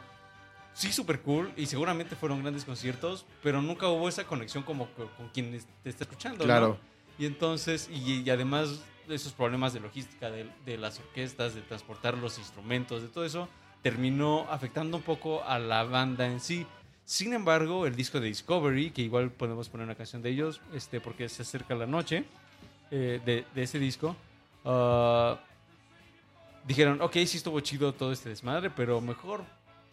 [0.74, 1.52] sí, súper cool.
[1.58, 5.90] Y seguramente fueron grandes conciertos, pero nunca hubo esa conexión como co- con, quien te
[5.90, 6.46] está escuchando.
[6.70, 6.78] ¿no?
[7.20, 12.18] Y entonces, y, además de esos problemas de logística de, de las orquestas, de transportar
[12.18, 13.50] los instrumentos, de todo eso,
[13.82, 16.66] terminó afectando un poco a la banda en sí.
[17.06, 21.02] Sin embargo, el disco de Discovery, que igual podemos poner una canción de ellos, este,
[21.02, 22.24] porque se acerca la noche
[22.92, 24.16] eh, de, de ese disco,
[24.64, 25.40] ah,
[26.68, 29.44] dijeron, ok, sí estuvo chido todo este desmadre, pero mejor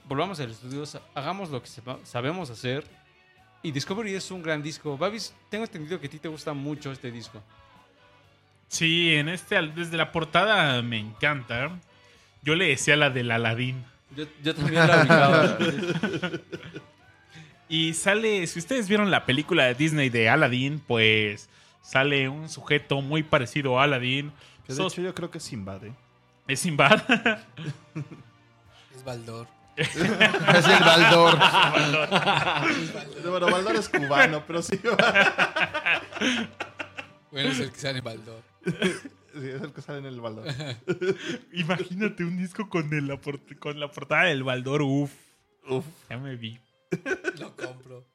[0.09, 0.85] volvamos al estudio,
[1.15, 1.69] hagamos lo que
[2.05, 2.85] sabemos hacer.
[3.67, 4.97] Y Discovery es un gran disco.
[4.97, 7.43] Babis, tengo entendido que a ti te gusta mucho este disco.
[8.69, 11.71] Sí, en este, desde la portada me encanta.
[12.43, 13.85] Yo le decía la del Aladín.
[14.17, 15.59] Yo, yo también la ubicaba.
[17.69, 21.49] Y sale, si ustedes vieron la película de Disney de Aladdin, pues
[21.83, 24.31] sale un sujeto muy parecido a Aladdin.
[24.65, 25.93] Que de Sos- hecho yo creo que es Sinbad, ¿eh?
[26.47, 27.03] es Sinbad.
[28.95, 29.49] Es Baldor.
[29.77, 31.39] Es el Baldor.
[33.27, 34.81] Bueno, Baldor es cubano, pero sí.
[37.31, 38.43] Bueno, es el que sale en Baldor.
[38.65, 40.47] Sí, es el que sale en el Baldor.
[41.53, 43.19] Imagínate un disco con, el-
[43.59, 44.83] con la portada del Baldor.
[44.83, 45.11] Uf.
[45.69, 45.85] Uf.
[46.09, 46.59] Ya me vi.
[47.39, 48.07] Lo compro.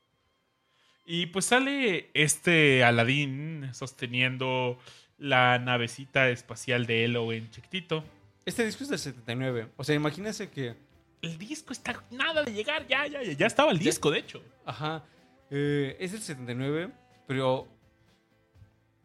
[1.05, 4.79] Y pues sale este Aladdin sosteniendo
[5.17, 8.03] la navecita espacial de Elo en chiquitito.
[8.45, 9.67] Este disco es del 79.
[9.77, 10.75] O sea, imagínense que.
[11.21, 14.43] El disco está nada de llegar, ya, ya, ya, ya estaba el disco, de hecho.
[14.65, 15.03] Ajá.
[15.49, 16.91] eh, es del 79,
[17.27, 17.67] pero.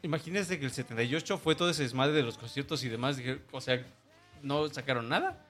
[0.03, 3.17] Imagínense que el 78 fue todo ese desmadre de los conciertos y demás.
[3.17, 3.85] dije, O sea,
[4.43, 5.45] no sacaron nada.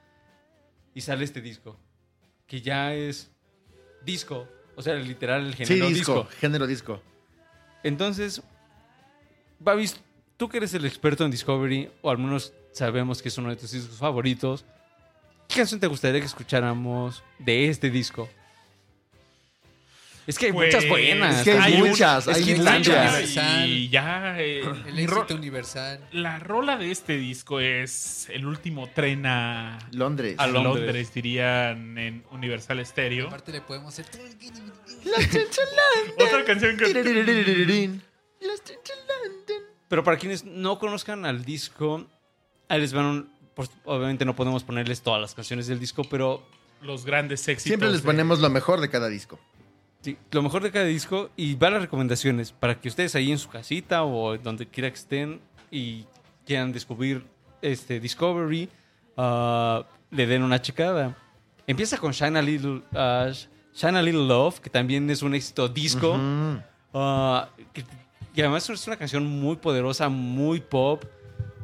[0.95, 1.79] Y sale este disco.
[2.47, 3.31] Que ya es
[4.03, 4.49] disco.
[4.77, 6.29] O sea, literal el Sí, género disco, disco.
[6.41, 7.03] género disco.
[7.83, 8.43] Entonces,
[9.59, 10.01] Babis,
[10.37, 13.57] tú que eres el experto en Discovery, o al menos sabemos que es uno de
[13.57, 14.65] tus discos favoritos,
[15.57, 18.29] ¿qué canción te gustaría que escucháramos de este disco?
[20.27, 21.39] Es que hay Pues, muchas buenas.
[21.39, 23.37] es que hay muchas, es hay que muchas.
[23.65, 24.39] Y ya.
[24.41, 26.01] eh, El éxito universal.
[26.13, 30.35] la rola de este disco es el último tren a, Londres.
[30.39, 30.85] a Londres.
[30.85, 31.15] Londres.
[31.15, 33.29] dirían en Universal Stereo.
[33.29, 34.07] Aparte le podemos hacer...
[36.19, 38.01] Otra canción que.
[39.89, 42.05] Pero para quienes no conozcan al disco,
[42.69, 46.43] ahí les van un- pues, obviamente no podemos ponerles todas las canciones del disco, pero
[46.83, 47.69] Los grandes éxitos.
[47.71, 49.41] Siempre les de- ponemos lo mejor de cada disco.
[50.03, 53.39] Sí, lo mejor de cada disco y va las recomendaciones para que ustedes ahí en
[53.39, 56.05] su casita o donde quiera que estén y
[56.47, 57.25] quieran descubrir
[57.63, 58.69] este Discovery,
[59.17, 61.17] ah, le den una checada.
[61.67, 63.31] Empieza con Shine a Little, ah,
[63.75, 66.13] Shine a Little Love, que también es un éxito disco.
[66.13, 66.61] Ujú.
[66.95, 67.85] ah, que-
[68.35, 71.03] y además es una canción muy poderosa, muy pop.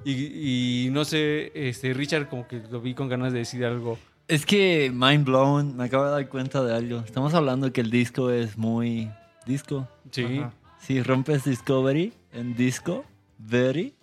[0.05, 3.99] Y, y no sé, este Richard como que lo vi con ganas de decir algo.
[4.29, 7.01] Es que mind blown, me acabo de dar cuenta de algo.
[7.01, 9.11] Estamos hablando que el disco es muy
[9.47, 9.89] disco.
[10.11, 10.39] Sí.
[10.39, 10.53] Ajá.
[10.81, 13.05] Si rompes Discovery en disco,
[13.39, 13.95] very,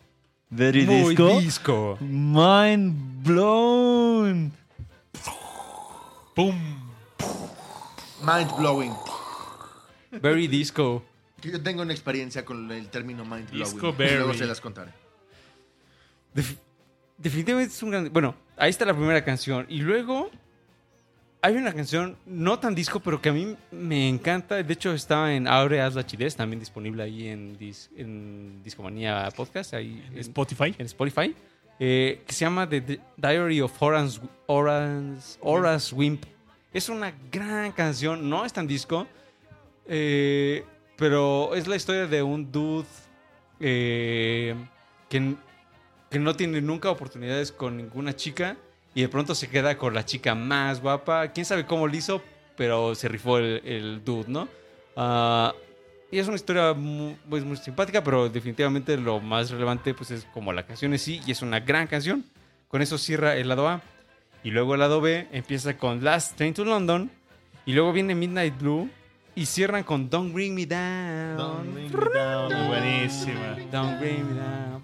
[0.50, 1.40] very Muy disco.
[1.40, 1.98] disco.
[2.00, 4.52] Mind blown.
[6.36, 6.56] ¡Pum!
[8.22, 8.94] Mind blowing.
[10.22, 11.04] Very disco.
[11.42, 13.64] Yo tengo una experiencia con el término mind blowing.
[13.74, 14.16] Disco berry.
[14.18, 14.92] Luego se las contaré.
[16.34, 16.58] Def-
[17.18, 18.12] definitivamente es un gran...
[18.14, 19.66] Bueno, ahí está la primera canción.
[19.70, 20.30] Y luego
[21.42, 24.62] hay una canción no tan disco, pero que a mí me encanta.
[24.62, 29.30] De hecho, está en Aure Haz la Chidez, también disponible ahí en, Dis- en Discomanía
[29.36, 30.76] Podcast, ahí en, Spotify.
[30.78, 31.36] en Spotify.
[31.80, 36.26] eh, que se llama The Di- Diary of Horace, Horace, Horace Wimp.
[36.74, 39.08] Es una gran canción, no es tan disco,
[39.88, 40.64] eh,
[40.98, 42.86] pero es la historia de un dude
[43.60, 44.54] eh,
[45.10, 45.36] que,
[46.10, 48.58] que no tiene nunca oportunidades con ninguna chica
[48.94, 51.30] y de pronto se queda con la chica más guapa.
[51.30, 52.22] Quién sabe cómo lo hizo,
[52.56, 54.48] pero se rifó el, el dude, ¿no?
[54.96, 55.54] Ah,
[56.12, 60.26] y es una historia muy, pues, muy simpática, pero definitivamente lo más relevante pues es
[60.34, 62.26] como la canción en sí y es una gran canción.
[62.68, 63.82] Con eso cierra el lado A.
[64.44, 67.12] Y luego el lado B empieza con Last Train to London.
[67.66, 68.90] Y luego viene Midnight Blue.
[69.36, 71.90] Y cierran con Don't Bring Me Down.
[72.68, 73.58] Buenísima.
[73.72, 74.84] Don't Bring Me Down.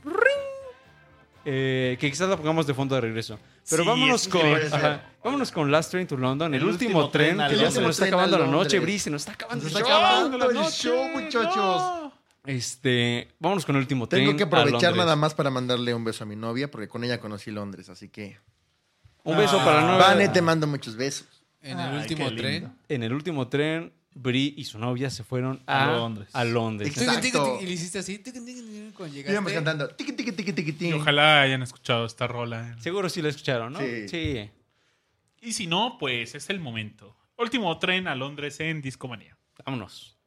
[1.47, 3.37] Eh, que quizás la pongamos de fondo de regreso.
[3.69, 4.41] Pero Sí, vámonos con
[4.71, 7.81] ajá, vámonos con Last Train to London, el, El último, último tren, que ya se
[7.81, 8.81] nos está acabando la noche, Londres.
[8.81, 9.97] Bri, se nos está acabando Nos el está show.
[9.97, 12.11] acabando el show, muchachos.
[12.45, 14.25] Este, vámonos con el último tren.
[14.25, 17.19] Tengo que aprovechar nada más para mandarle un beso a mi novia, porque con ella
[17.19, 18.37] conocí Londres, así que...
[19.23, 20.05] Un beso para la novia.
[20.07, 21.27] Vane, te mando muchos besos.
[21.61, 22.73] En Ay, el último tren.
[22.87, 26.29] En el último tren, Bri y su novia se fueron a, A Londres.
[26.33, 26.97] A Londres.
[26.97, 27.59] Exacto.
[27.61, 28.23] Y le hiciste así.
[28.95, 29.89] Cuando Íbamos cantando.
[30.79, 32.75] Y ojalá hayan escuchado esta rola.
[32.79, 33.79] Seguro sí la escucharon, ¿no?
[33.79, 34.07] Sí.
[34.07, 34.49] sí.
[35.41, 37.15] Y si no, pues es el momento.
[37.37, 39.37] Último tren a Londres en Discomanía.
[39.65, 40.17] Vámonos.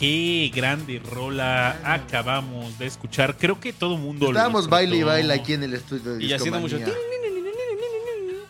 [0.00, 3.36] Qué grande rola acabamos de escuchar.
[3.36, 6.24] Creo que todo el mundo lo Estábamos baile y baile aquí en el estudio de
[6.24, 6.78] Y haciendo mucho.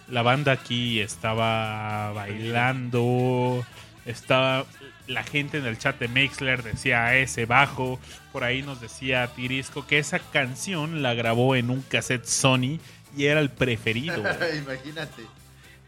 [0.06, 3.66] La banda aquí estaba bailando.
[4.06, 4.64] Estaba
[5.08, 7.98] la gente en el chat de Mixler decía ese bajo.
[8.30, 12.78] Por ahí nos decía Tirisco que esa canción la grabó en un cassette Sony
[13.16, 14.18] y era el preferido.
[14.56, 15.24] Imagínate.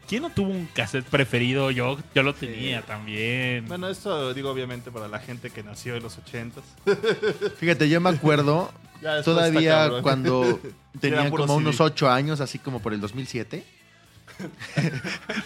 [0.07, 1.71] ¿Quién no tuvo un cassette preferido?
[1.71, 3.67] Yo, yo lo tenía también.
[3.67, 6.61] Bueno, esto digo obviamente para la gente que nació en los 80s.
[7.57, 8.71] Fíjate, yo me acuerdo
[9.23, 10.59] todavía cuando
[10.99, 11.55] tenía como CD.
[11.57, 13.63] unos ocho años, así como por el 2007.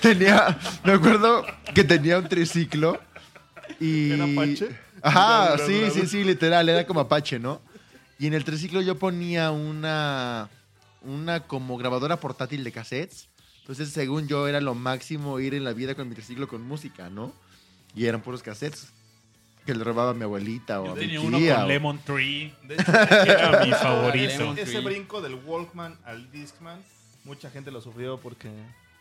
[0.02, 3.00] tenía, me acuerdo que tenía un triciclo
[3.80, 4.12] y...
[4.12, 4.70] ¿Era Apache?
[5.02, 7.62] Ajá, sí, sí, sí, literal, era como Apache, ¿no?
[8.20, 10.50] Y en el triciclo yo ponía una,
[11.04, 13.28] una como grabadora portátil de cassettes.
[13.68, 17.10] Entonces, según yo, era lo máximo ir en la vida con mi triciclo con música,
[17.10, 17.34] ¿no?
[17.94, 18.94] Y eran puros cassettes
[19.66, 21.28] que le robaba a mi abuelita o Yo a mi tenía tía.
[21.28, 24.54] uno con o- Lemon Tree, De hecho, era mi favorito.
[24.56, 26.82] Ese brinco del Walkman al Discman,
[27.26, 28.50] mucha gente lo sufrió porque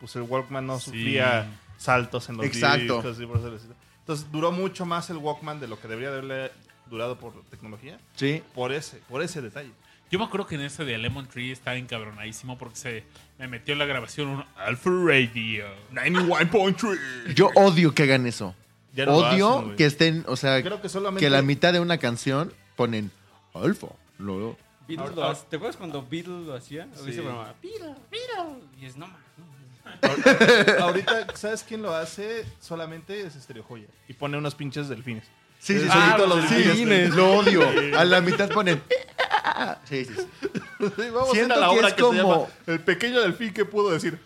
[0.01, 0.87] pues el Walkman no Sí.
[0.87, 1.47] sufría
[1.79, 2.95] saltos en los Exacto.
[2.97, 3.75] discos y por ese estilo.
[4.01, 6.51] Entonces duró mucho más el Walkman de lo que debería haberle
[6.91, 8.43] durado por tecnología, Sí.
[8.53, 9.71] por ese, por ese detalle.
[10.11, 13.05] Yo me acuerdo que en ese de Lemon Tree estaba encabronadísimo porque se
[13.39, 15.67] me metió en la grabación un Alpha Radio.
[15.93, 17.35] 91.3.
[17.35, 18.55] Yo odio que hagan eso.
[18.95, 21.99] No odio hacen, que estén, o sea, Creo que solamente que la mitad de una
[21.99, 23.11] canción ponen
[23.53, 23.89] alfa.
[24.19, 24.57] Lo,
[24.89, 26.89] Beatles Ahora- lo hace- ¿Te acuerdas cuando Beatles lo hacía?
[26.95, 27.07] Sí.
[27.07, 28.65] Dice broma, Beatles, Beatles.
[28.81, 29.07] Y es no.
[30.81, 32.45] ahorita, ¿sabes quién lo hace?
[32.61, 33.87] Solamente es Estereo Joya.
[34.09, 35.25] Y pone unos pinches delfines.
[35.67, 35.89] Sí, sí, sí.
[35.91, 37.15] Ah, Solito los sí, delfines.
[37.15, 37.99] lo odio.
[37.99, 38.81] A la mitad ponen.
[39.89, 40.27] Sí, sí, sí.
[41.13, 43.65] Vamos Siento a la que obra es que, como- se llama El pequeño delfín que
[43.65, 44.19] pudo decir.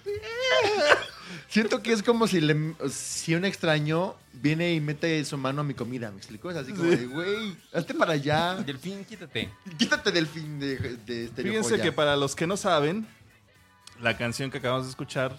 [1.48, 5.64] Siento que es como si, le, si un extraño viene y mete su mano a
[5.64, 6.10] mi comida.
[6.10, 6.50] ¿Me explico?
[6.50, 8.54] Es así como de, güey, hazte para allá.
[8.56, 9.50] Delfín, quítate.
[9.76, 10.76] Quítate del fin de,
[11.06, 13.06] de este Fíjense que para los que no saben,
[14.00, 15.36] la canción que acabamos de escuchar,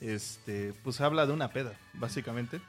[0.00, 2.60] este, pues habla de una peda, básicamente.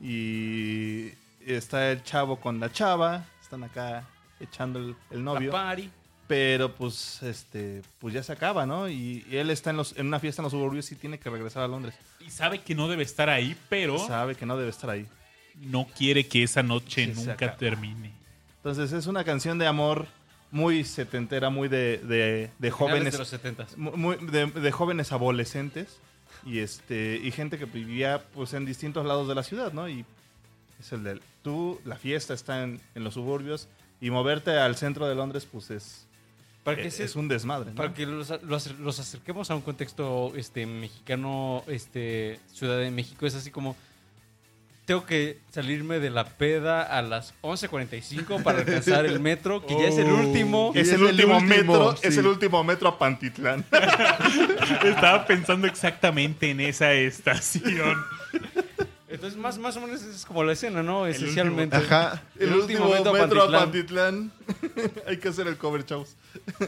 [0.00, 1.10] Y
[1.46, 4.04] está el chavo con la chava, están acá
[4.40, 5.50] echando el, el novio.
[5.52, 5.90] La party.
[6.28, 8.88] Pero pues este, pues ya se acaba, ¿no?
[8.88, 11.28] Y, y él está en, los, en una fiesta en los suburbios y tiene que
[11.28, 11.94] regresar a Londres.
[12.20, 15.06] Y sabe que no debe estar ahí, pero Sabe que no debe estar ahí.
[15.60, 18.12] no quiere que esa noche Que nunca termine.
[18.56, 20.06] Entonces es una canción de amor
[20.50, 23.12] muy setentera, muy de, de, jóvenes.
[23.12, 25.98] de los 70 mu- muy- de, de jóvenes adolescentes
[26.46, 29.88] y este y gente que vivía pues en distintos lados de la ciudad, ¿no?
[29.88, 30.04] Y
[30.82, 33.68] es el del tú la fiesta está en, en los suburbios
[34.00, 36.06] y moverte al centro de Londres pues es
[36.64, 37.76] Para que, es, se- es un desmadre, ¿no?
[37.76, 43.26] para que los, los- los acerquemos a un contexto este, mexicano, este, Ciudad de México,
[43.26, 43.74] es así como...
[44.84, 49.86] Tengo que salirme de la peda a las 11.45 para alcanzar el metro, que ya
[49.86, 50.72] es el último.
[50.74, 52.08] Y es, es el el último último, metro, sí.
[52.08, 53.64] es el último metro a Pantitlán.
[54.84, 57.96] Estaba pensando exactamente en esa estación.
[59.12, 61.06] Entonces, más, más o menos es como la escena, ¿no?
[61.06, 61.76] Esencialmente.
[61.76, 62.22] Ajá.
[62.38, 64.32] el, último, metro, a Pantitlán.
[65.06, 66.16] Hay que hacer el cover, chavos.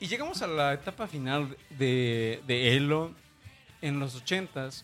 [0.00, 3.12] Y llegamos a la etapa final de, de Elo
[3.80, 4.82] en los 80s.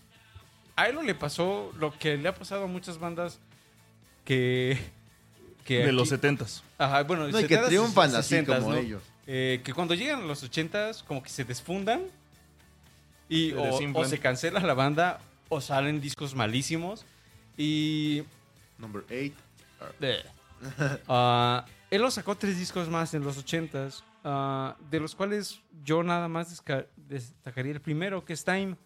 [0.76, 3.38] A Elo le pasó lo que le ha pasado a muchas bandas
[4.24, 4.78] que.
[5.66, 6.62] que De aquí- los setentas.
[6.78, 8.76] Ajá, bueno, No, y que 70s, triunfan así 60s, como ¿no?
[8.78, 9.02] ellos.
[9.26, 12.02] Eh, que cuando llegan a los 80s, como que se desfundan.
[13.28, 15.20] Y Se o, o se cancela la banda,
[15.50, 17.04] o salen discos malísimos.
[17.58, 18.22] Y.
[18.78, 19.34] Number 8.
[21.08, 26.02] Ah, él lo sacó tres discos más en los 80s, ah, de los cuales yo
[26.02, 26.62] nada más
[27.08, 28.76] destacaría el primero, que es Time.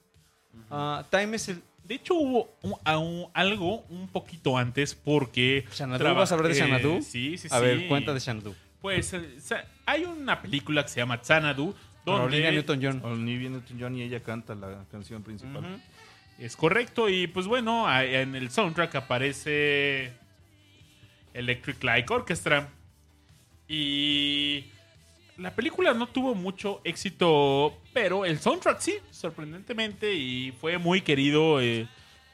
[0.71, 1.63] Ah, Time es el...
[1.83, 5.67] De hecho, hubo un- a un- algo un poquito antes porque...
[5.71, 7.03] Xanadu, ¿vas a hablar de eh, Xanadu?
[7.03, 7.65] sí, sí, A sí.
[7.65, 8.55] ver, cuenta de Xanadu.
[8.81, 9.23] Pues eh,
[9.85, 11.75] hay una película que se llama Xanadu,
[12.05, 13.05] Con Olivia donde Newton-John.
[13.05, 15.57] Olivia Newton-John y ella canta la canción principal.
[15.59, 15.81] Ujú.
[16.39, 17.09] Es correcto.
[17.09, 20.13] Y pues bueno, en el soundtrack aparece
[21.33, 22.69] Electric Light Orchestra.
[23.69, 24.67] Y
[25.37, 30.15] la película no tuvo mucho éxito, pero el soundtrack sí, sorprendentemente.
[30.15, 31.89] Y fue muy querido, eh,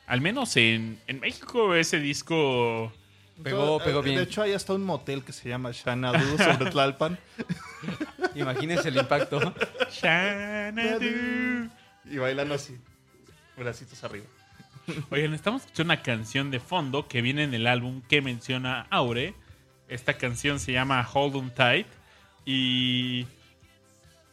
[0.06, 2.92] al menos en, en México, ese disco...
[3.42, 4.16] Pegó, pegó eh, bien.
[4.16, 7.18] De hecho, hay hasta un motel que se llama Xanadu sobre Tlalpan.
[8.34, 9.54] Imagínense el impacto.
[9.90, 11.70] Xanadu.
[12.04, 12.76] y bailando así,
[13.60, 14.26] bracitos arriba.
[15.10, 19.34] Oigan, estamos escuchando una canción de fondo que viene en el álbum que menciona Aure.
[19.88, 21.86] Esta canción se llama Hold On Tight
[22.44, 23.26] y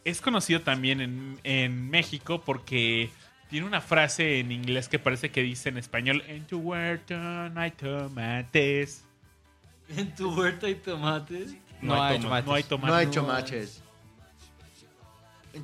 [0.04, 3.10] es conocido también en, en México porque
[3.50, 7.74] tiene una frase en inglés que parece que dice en español And to where tonight
[7.76, 9.04] tomates.
[9.96, 11.54] En tu huerta hay tomates.
[11.80, 12.46] No, hay toma- tomates.
[12.46, 12.88] No hay tomates.
[12.90, 13.12] No hay No.
[13.12, 13.82] tomates.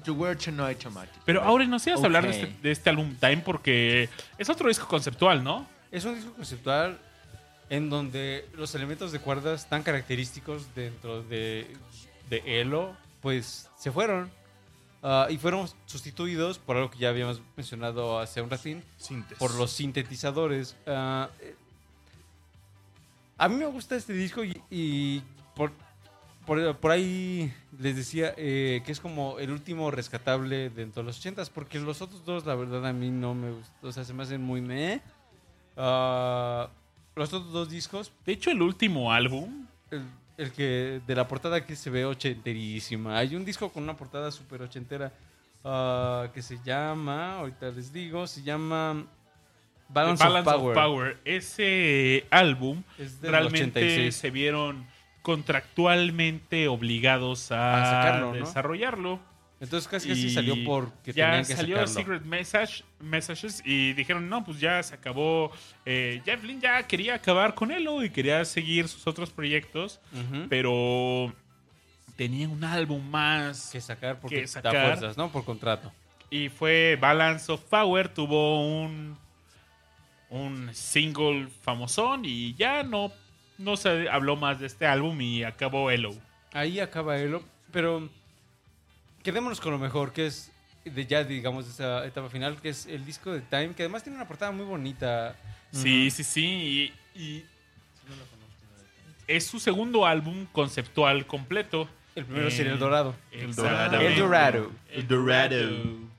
[0.07, 1.15] Huerto no hay tomates.
[1.25, 4.09] Pero ahora nos ibas a hablar de este, de este álbum Time porque
[4.39, 5.67] es otro disco conceptual, ¿no?
[5.91, 6.99] Es un disco conceptual
[7.71, 11.67] en donde los elementos de cuerdas tan característicos dentro de,
[12.29, 14.31] de Elo, pues se fueron.
[15.07, 18.83] Ah, y fueron sustituidos por algo que ya habíamos mencionado hace un ratín,
[19.39, 20.77] por los sintetizadores.
[20.87, 21.55] Ah, eh,
[23.37, 25.23] a mí me gusta este disco y, y
[25.55, 25.73] por,
[26.47, 31.19] por, por ahí les decía eh, que es como el último rescatable dentro de los
[31.19, 33.77] ochentas, porque los otros dos, la verdad, a mí no me gustan.
[33.83, 35.01] O sea, se me hacen muy meh.
[35.77, 36.69] Ah,
[37.17, 40.03] los otros dos discos, De hecho, el último álbum, el,
[40.37, 43.19] el que de la portada que se ve ochenterísima.
[43.19, 45.13] Hay un disco con una portada súper ochentera
[45.65, 49.07] ah, que se llama, ahorita les digo, se llama
[49.89, 50.75] Balance, Balance of of Power.
[50.75, 54.15] Power, ese álbum Es realmente 86.
[54.15, 54.87] se vieron
[55.25, 58.47] contractualmente obligados a, A sacarlo, ¿no?
[58.47, 59.21] desarrollarlo.
[59.59, 61.95] Entonces casi casi salió porque ya tenían que salió sacarlo.
[61.95, 65.51] Secret Message, Messages y dijeron, no, pues ya se acabó.
[65.87, 70.01] Eh, Jeff Lynne ya quería acabar con Elo y quería seguir sus otros proyectos,
[70.51, 71.33] pero
[72.17, 73.71] tenían un álbum más.
[73.71, 75.31] que sacar porque que da fuerzas, ¿no?
[75.33, 75.91] Por contrato.
[76.29, 79.17] Y fue Balance of Power, tuvo un,
[80.29, 83.11] un single famosón y ya no,
[83.59, 86.11] no se habló más de este álbum y acabó Elo.
[86.53, 88.09] Ahí acaba Elo, pero
[89.23, 90.51] quedémonos con lo mejor, que es
[90.85, 94.03] de ya, digamos, de esa etapa final, que es el disco de Time, que además
[94.03, 95.35] tiene una portada muy bonita.
[95.73, 96.93] Sí, sí, sí.
[97.15, 97.45] Y, y
[99.27, 101.89] es su segundo álbum conceptual completo.
[102.15, 103.15] El primero Eh, sería El Dorado.
[103.33, 104.07] Exactamente.
[104.07, 104.71] El Dorado.
[104.91, 105.57] El Dorado.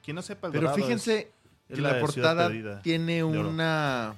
[0.03, 1.27] Quien no sepa el Pero Dorado fíjense es-
[1.69, 4.15] es que la la, portada tiene una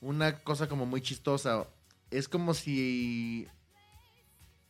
[0.00, 1.66] una cosa como muy chistosa.
[2.10, 3.46] Es como si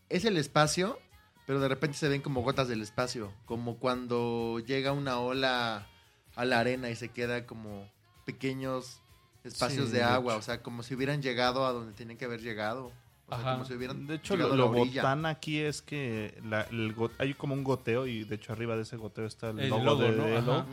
[0.09, 0.99] es el espacio,
[1.47, 5.87] pero de repente se ven como gotas del espacio, como cuando llega una ola
[6.35, 7.89] a la arena y se queda como
[8.25, 9.01] pequeños
[9.45, 12.41] espacios Sí, de agua, o sea, como si hubieran llegado a donde tienen que haber
[12.41, 12.93] llegado.
[13.27, 13.53] O sea, Ajá.
[13.53, 17.35] como si hubieran De hecho, lo, lo botán aquí es que la- el got- hay
[17.35, 20.03] como un goteo y de hecho arriba de ese goteo está el, El logo, logo,
[20.03, 20.25] de, ¿no?
[20.25, 20.67] de Elo,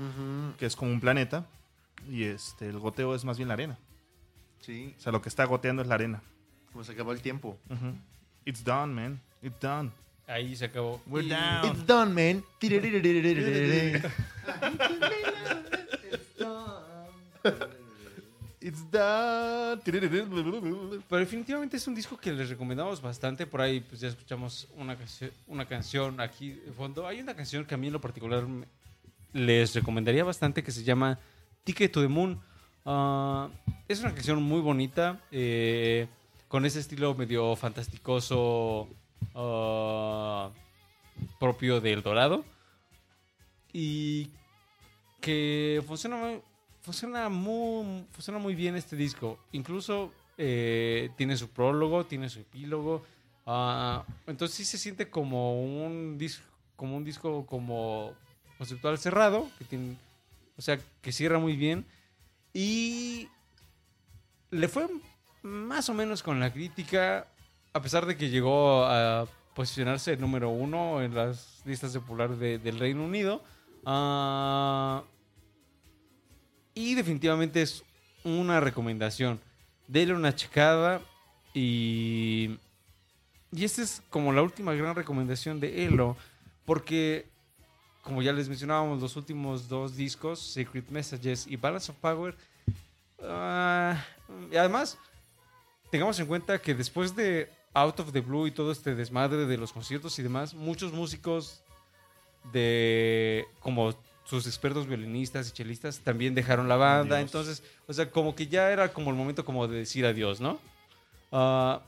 [0.57, 1.45] que es como un planeta.
[2.09, 3.77] Y este el goteo es más bien la arena.
[4.61, 6.23] Sí, O sea, lo que está goteando es la arena.
[6.83, 7.57] Se acabó el tiempo.
[8.45, 9.19] It's done, man.
[9.41, 9.91] It's done.
[10.27, 11.01] Ahí se acabó.
[11.07, 11.65] We're down.
[11.65, 12.43] It's done, man.
[12.61, 14.01] It's
[16.37, 16.85] done.
[18.59, 19.81] It's done.
[19.85, 23.45] Pero definitivamente es un disco que les recomendamos bastante.
[23.45, 27.05] Por ahí pues ya escuchamos una, cancio una canción aquí de fondo.
[27.05, 28.45] Hay una canción que a mí en lo particular
[29.33, 31.19] les recomendaría bastante que se llama
[31.63, 32.39] Ticket to the Moon.
[32.85, 33.49] Ah,
[33.87, 35.19] es una canción muy bonita.
[35.31, 36.07] Eh,
[36.55, 38.87] con ese estilo medio fantasticoso
[39.35, 40.49] ah,
[41.37, 42.45] propio del Dorado.
[43.73, 44.29] Y
[45.19, 46.41] que funciona muy,
[46.81, 49.37] funciona muy, funciona muy bien este disco.
[49.51, 53.03] Incluso eh, tiene su prólogo, tiene su epílogo.
[53.45, 56.45] ah, entonces sí se siente como un disco,
[56.77, 58.13] como un disco como
[58.57, 59.97] conceptual cerrado, que tiene,
[60.55, 61.85] o sea, que cierra muy bien.
[62.53, 63.27] Y
[64.51, 64.87] le fue
[65.45, 67.27] más o menos con la crítica,
[67.73, 72.57] a pesar de que llegó a posicionarse número uno en las listas de popular de-
[72.59, 73.43] del Reino Unido.
[73.85, 75.03] Ah,
[76.73, 77.83] y definitivamente es
[78.23, 79.39] una recomendación.
[79.87, 81.01] Dele una checada
[81.53, 82.57] y...
[83.51, 86.17] Y esta es como la última gran recomendación de Elo,
[86.65, 87.29] porque
[88.01, 92.35] como ya les mencionábamos, los últimos dos discos, Secret Messages y Balance of Power,
[93.23, 94.03] ah,
[94.51, 94.97] y además,
[95.89, 99.57] tengamos en cuenta que después de Out of the Blue y todo este desmadre de
[99.57, 101.61] los conciertos y demás, muchos músicos
[102.51, 107.27] de como sus expertos violinistas y chelistas también dejaron la banda, Adiós.
[107.27, 110.59] entonces, o sea, como que ya era como el momento como de decir adiós, ¿no?
[111.31, 111.81] Ah,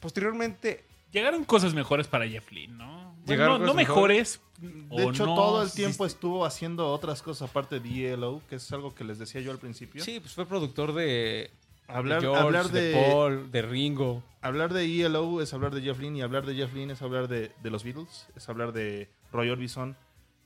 [0.00, 3.14] posteriormente, Llegaron cosas mejores para Jeff Lynne, ¿no?
[3.26, 4.40] Llegaron no, mejores.
[4.58, 8.72] De hecho, no todo el tiempo estuvo haciendo otras cosas aparte de ELO, que es
[8.72, 10.02] algo que les decía yo al principio.
[10.04, 11.50] sí, pues fue productor de,
[11.88, 14.22] Hablar, de George, hablar de, de, Paul, de Ringo.
[14.42, 17.28] hablar de ELO es hablar de Jeff Lynne y hablar de Jeff Lynne es hablar
[17.28, 19.96] de, de los Beatles, es hablar de Roy Orbison,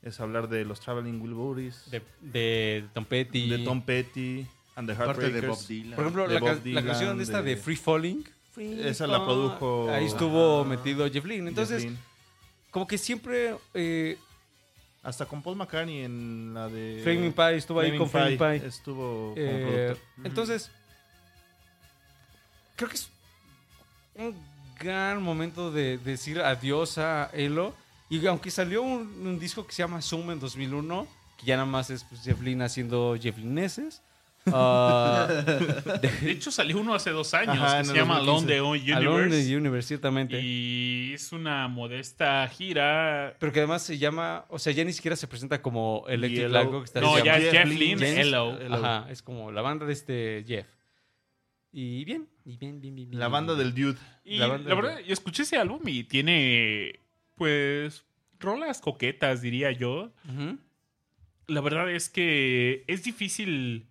[0.01, 3.49] es hablar de los Traveling Wilburys, de, de Tom Petty.
[3.49, 5.47] de Tom Petty and the Aparte de Heartbreakers.
[5.59, 5.95] Bob Dylan.
[5.95, 8.23] Por ejemplo, de la, Bob ca- la Dylan, canción de esta de, de- Free Falling.
[8.55, 11.49] Esa la produjo Ahí estuvo metido Jeff Lynne.
[11.49, 12.03] Entonces, Jeff Lynne.
[12.71, 13.55] como que siempre.
[13.73, 14.17] Eh,
[15.01, 18.55] hasta con Paul McCartney en la de Flaming Pie estuvo ahí con Flaming Pie.
[18.67, 20.25] estuvo como Eh, productor.
[20.25, 20.71] entonces,
[22.85, 23.09] creo que es
[24.15, 24.35] un
[24.79, 27.73] gran momento de decir adiós a Elo.
[28.09, 31.07] Y aunque salió un, un disco que se llama Zoom en 2001,
[31.39, 34.03] que ya nada más es pues, Jeff Lynne haciendo Jeff Lynneses.
[34.47, 35.27] ah,
[36.01, 38.85] De hecho, salió uno hace dos años Ajá, que se llama Alone 2015.
[38.85, 39.47] the Alone Universe.
[39.47, 40.39] the Universe, ciertamente.
[40.41, 43.35] Y es una modesta gira.
[43.39, 46.49] Pero que además se llama, o sea, ya ni siquiera se presenta como Electric.
[46.49, 46.79] Lago.
[46.81, 48.21] Que está No, ya es Jeff Lynne.
[48.21, 48.59] Hello.
[48.69, 50.67] Ajá, es como la banda de este Jeff.
[51.71, 53.09] Y bien, y bien, bien, bien.
[53.09, 53.97] bien, La banda del Dude.
[54.25, 56.99] Y La la, verdad, yo escuché ese álbum y tiene,
[57.35, 58.05] pues,
[58.39, 60.11] rolas coquetas, diría yo.
[60.27, 60.57] Ujú.
[61.47, 63.87] La verdad es que es difícil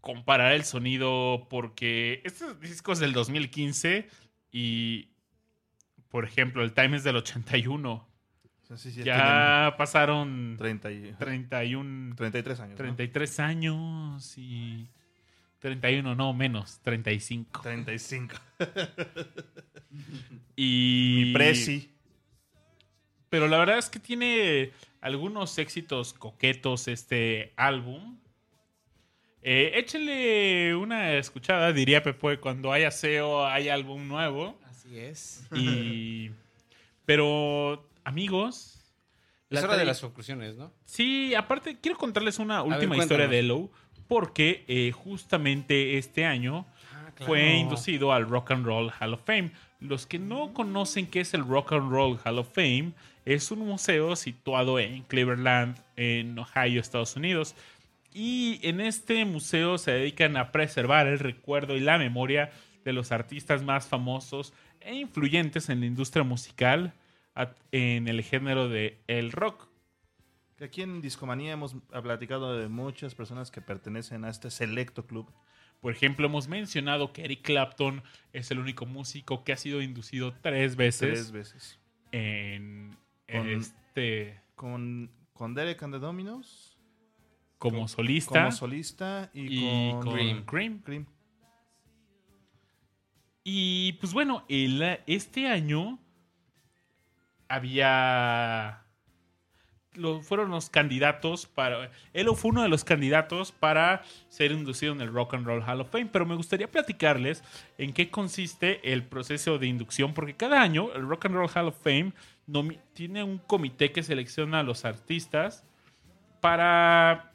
[0.00, 4.08] comparar el sonido porque estos discos del 2015
[4.52, 5.08] y,
[6.08, 7.92] por ejemplo, el Time es del 81.
[8.62, 12.70] O sea, sí, sí, ya pasaron tienen 30 y- 31, 33 años.
[12.72, 12.76] ¿no?
[12.76, 14.88] 33 años y
[15.58, 17.62] 31, no, menos, 35.
[17.62, 18.34] 35.
[20.54, 21.90] Y Prezi.
[23.28, 24.70] Pero la verdad es que tiene
[25.00, 28.18] algunos éxitos coquetos este álbum.
[29.42, 34.58] Eh, échenle una escuchada, diría Pepe, cuando hay aseo, hay álbum nuevo.
[34.64, 35.46] Así es.
[35.54, 36.30] Y...
[37.04, 38.72] Pero, amigos...
[39.48, 40.72] Es la hora de las conclusiones, ¿no?
[40.84, 43.70] Sí, aparte quiero contarles una ver, última historia de Elo,
[44.08, 46.66] porque eh, justamente este año
[47.18, 49.50] Ah, fue inducido al Rock and Roll Hall of Fame.
[49.80, 52.92] Los que no conocen qué es el Rock and Roll Hall of Fame,
[53.24, 57.54] es un museo situado en Cleveland, en Ohio, Estados Unidos.
[58.12, 62.50] Y en este museo se dedican a preservar el recuerdo y la memoria
[62.84, 66.94] de los artistas más famosos e influyentes en la industria musical
[67.72, 69.65] en el género de el rock.
[70.56, 75.30] Que aquí en Discomanía hemos platicado de muchas personas que pertenecen a este selecto club.
[75.80, 78.02] Por ejemplo, hemos mencionado que Eric Clapton
[78.32, 81.78] es el único músico que ha sido inducido tres veces Tres veces.
[82.12, 82.96] en
[83.30, 86.78] Con- este Con, con Derek and the Dominos.
[87.58, 90.44] como solista Como solista y, con Cream.
[90.46, 90.78] Cream.
[90.80, 91.06] Cream.
[93.44, 95.98] Y pues bueno, el- este año
[97.48, 98.85] había
[99.96, 105.00] lo, fueron los candidatos para él fue uno de los candidatos para ser inducido en
[105.00, 107.42] el Rock and Roll Hall of Fame, pero me gustaría platicarles
[107.78, 111.68] en qué consiste el proceso de inducción porque cada año el Rock and Roll Hall
[111.68, 112.12] of Fame
[112.94, 115.64] tiene un comité que selecciona a los artistas
[116.40, 117.32] para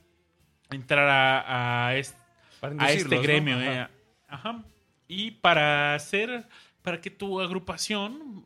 [0.69, 2.21] entrar a, a este
[2.77, 3.57] a este gremio.
[3.57, 3.83] Ajá.
[3.83, 3.87] eh.
[4.27, 4.63] Ajá.
[5.07, 6.47] Y para hacer,
[6.81, 8.45] para que tu agrupación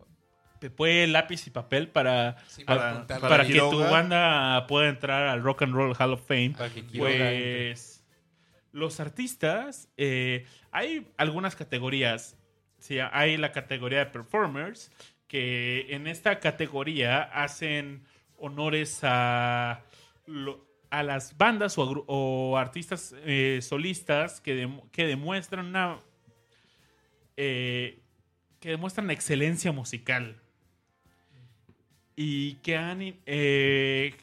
[0.70, 3.06] Pepe, lápiz y papel para, Sí, para,
[3.46, 6.52] que tu banda pueda entrar al Rock and Roll Hall of Fame.
[6.58, 6.84] Para que.
[6.98, 8.04] Pues
[8.72, 12.38] los artistas, eh, hay algunas categorías.
[12.80, 14.92] Sí, hay la categoría de performers,
[15.28, 18.04] que en esta categoría hacen
[18.38, 19.82] honores a,
[20.28, 26.00] lo- a las bandas o, artistas eh, solistas que, que demuestran una
[27.38, 28.02] eh,
[28.60, 30.42] que demuestran excelencia musical
[32.16, 34.16] y que han eh,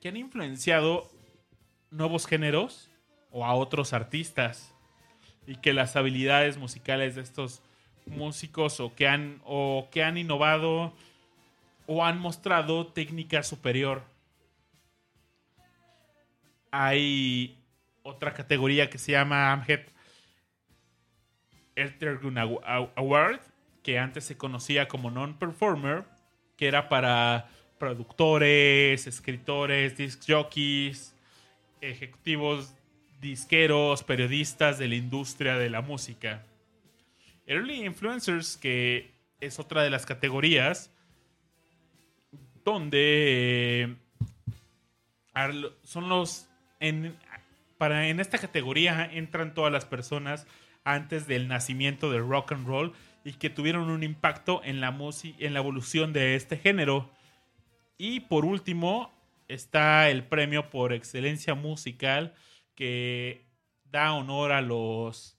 [0.00, 1.10] que han influenciado
[1.90, 2.90] nuevos géneros
[3.30, 4.74] o a otros artistas
[5.46, 7.62] y que las habilidades musicales de estos
[8.06, 10.92] músicos o que han o que han innovado
[11.86, 14.02] o han mostrado técnica superior.
[16.70, 17.56] Hay
[18.02, 19.86] otra categoría que se llama Amhead
[21.76, 23.40] Ertegun Aw- Award,
[23.82, 26.04] que antes se conocía como non-performer,
[26.56, 27.48] que era para
[27.78, 31.14] productores, escritores, disc jockeys,
[31.80, 32.74] ejecutivos
[33.20, 36.44] disqueros, periodistas de la industria de la música.
[37.46, 40.90] Early Influencers, que es otra de las categorías,
[42.64, 43.96] donde
[45.34, 46.48] eh, son los
[46.80, 47.16] en,
[47.78, 50.46] para en esta categoría entran todas las personas
[50.84, 52.92] antes del nacimiento del rock and roll
[53.24, 54.88] y que tuvieron un impacto en la
[55.38, 57.10] en la evolución de este género
[57.96, 59.12] y por último
[59.48, 62.34] está el premio por excelencia musical
[62.74, 63.44] que
[63.90, 65.36] da honor a los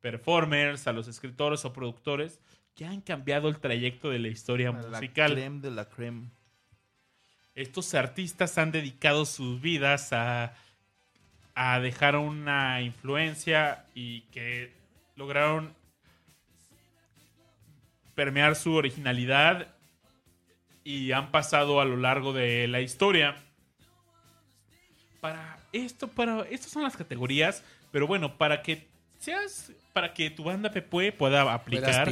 [0.00, 2.40] performers, a los escritores o productores
[2.74, 5.34] que han cambiado el trayecto de la historia La musical.
[5.34, 6.30] creme de la creme.
[7.54, 10.54] Estos artistas han dedicado sus vidas a,
[11.54, 14.72] a dejar una influencia y que
[15.16, 15.74] lograron
[18.16, 19.68] permear su originalidad
[20.82, 23.36] y han pasado a lo largo de la historia.
[25.20, 27.62] Para esto, para estas son las categorías,
[27.92, 28.86] pero bueno, para que
[29.18, 32.04] seas para que tu banda Pepue pueda aplicar,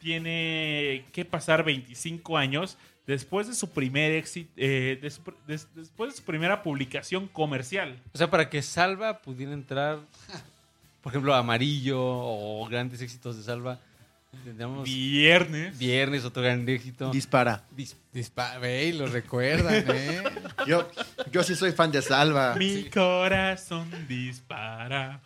[0.00, 2.76] tiene que pasar 25 años
[3.06, 5.20] después de su primer éxito, eh, des-
[5.74, 8.00] después de su primera publicación comercial.
[8.14, 9.98] O sea, para que Salva pudiera entrar,
[11.02, 13.80] por ejemplo, Amarillo o grandes éxitos de Salva,
[14.84, 15.78] Viernes.
[15.78, 17.10] Viernes, otro gran éxito.
[17.10, 17.64] Dispara.
[17.76, 20.22] Dis- Dispa ve, y lo recuerdan, ¿eh?
[20.66, 20.88] Yo,
[21.30, 22.54] yo sí soy fan de Salva.
[22.56, 25.20] Mi corazón dispara.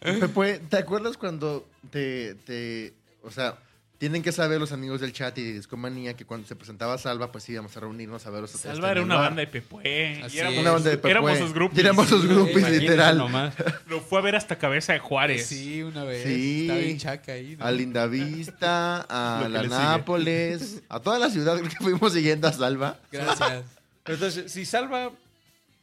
[0.00, 2.92] Pepe, ¿te acuerdas cuando te, te,
[3.22, 3.56] o sea,
[3.98, 7.30] tienen que saber los amigos del chat y de Discomanía que cuando se presentaba Salva,
[7.32, 8.50] pues íbamos a reunirnos a verlos.
[8.50, 10.20] Salva era una banda de Pepue.
[10.22, 10.58] Así y éramos.
[10.58, 11.10] Una banda de Pepe.
[11.10, 11.78] éramos sus grupos.
[11.78, 13.16] Éramos sus grupos, Imagínense literal.
[13.18, 13.54] nomás.
[13.86, 15.46] Lo fue a ver hasta Cabeza de Juárez.
[15.46, 16.24] Sí, una vez.
[16.24, 16.62] Sí.
[16.62, 17.56] Estaba bien chaca ahí.
[17.56, 17.64] ¿no?
[17.64, 19.70] A Lindavista, a la sigue.
[19.74, 22.98] Nápoles, a toda la ciudad que fuimos siguiendo a Salva.
[23.12, 23.64] Gracias.
[24.02, 25.12] Pero entonces, si Salva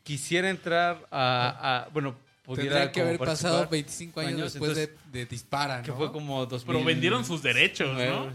[0.03, 2.15] quisiera entrar a, a- bueno,
[2.55, 5.97] Tendría que haber pasado participar, 25 años, años, después entonces, de, de Dispara, que ¿no?
[5.97, 6.73] fue como 2000.
[6.75, 8.27] Pero vendieron sus derechos, ¿no?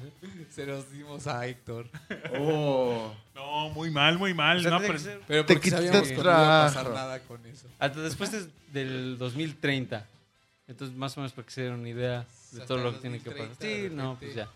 [0.50, 1.86] Se los dimos a Héctor.
[2.38, 3.14] Oh.
[3.34, 4.58] No, muy mal, muy mal.
[4.58, 6.90] O sea, no, pero- que ser- Pero Te porque sabíamos que no iba a pasar
[6.90, 7.66] nada con eso.
[7.78, 10.06] hasta después de- del 2030.
[10.68, 12.20] Entonces, más o menos para que se den una idea
[12.52, 13.48] de Hasta todo lo que tiene que pasar.
[13.48, 14.48] 2030, Sí, no, pues ya.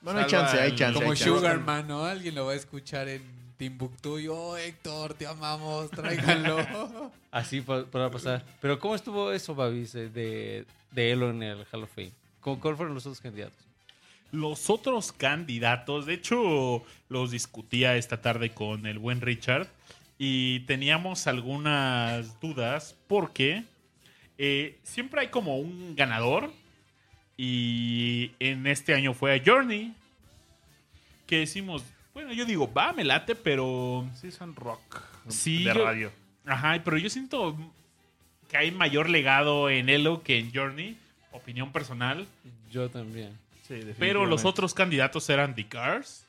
[0.00, 1.00] Bueno, hay chance, hay chance.
[1.00, 1.16] Como.
[1.16, 2.04] Sugarman, ¿no?
[2.04, 3.22] Alguien lo va a escuchar en
[3.56, 7.12] Timbuktu y, oh, Héctor, te amamos, tráiganlo.
[7.30, 8.44] Así po- podrá pasar.
[8.60, 12.12] Pero ¿cómo estuvo eso, Babis, de, de Elo en el Hall of Fame?
[12.40, 13.58] ¿Cómo- ¿Cuáles fueron los otros candidatos?
[14.32, 19.68] Los otros candidatos, de hecho, los discutía esta tarde con el buen Richard
[20.18, 23.62] y teníamos algunas dudas porque
[24.38, 26.50] eh, siempre hay como un ganador
[27.36, 29.92] y en este año fue a Journey
[31.26, 31.82] que decimos,
[32.14, 35.02] bueno, yo digo, va, me late, pero Sí, son rock.
[35.28, 36.12] Sí, De yo- radio.
[36.46, 37.56] Ajá, pero yo siento
[38.48, 40.96] que hay mayor legado en Elo que en Journey,
[41.32, 42.26] opinión personal.
[42.70, 43.36] Yo también.
[43.66, 46.26] Sí, Pero los otros candidatos eran The Cars,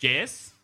[0.00, 0.54] Yes.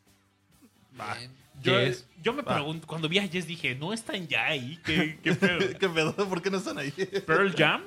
[0.93, 1.31] Bien.
[1.63, 2.07] Yo, Yes.
[2.23, 2.55] yo me Va.
[2.55, 5.59] pregunto, cuando vi a Yes dije, no están ya ahí, qué, qué pedo?
[5.79, 6.15] ¿Qué pedo?
[6.29, 6.91] ¿Por qué no están ahí?
[6.91, 7.83] Pearl Jam.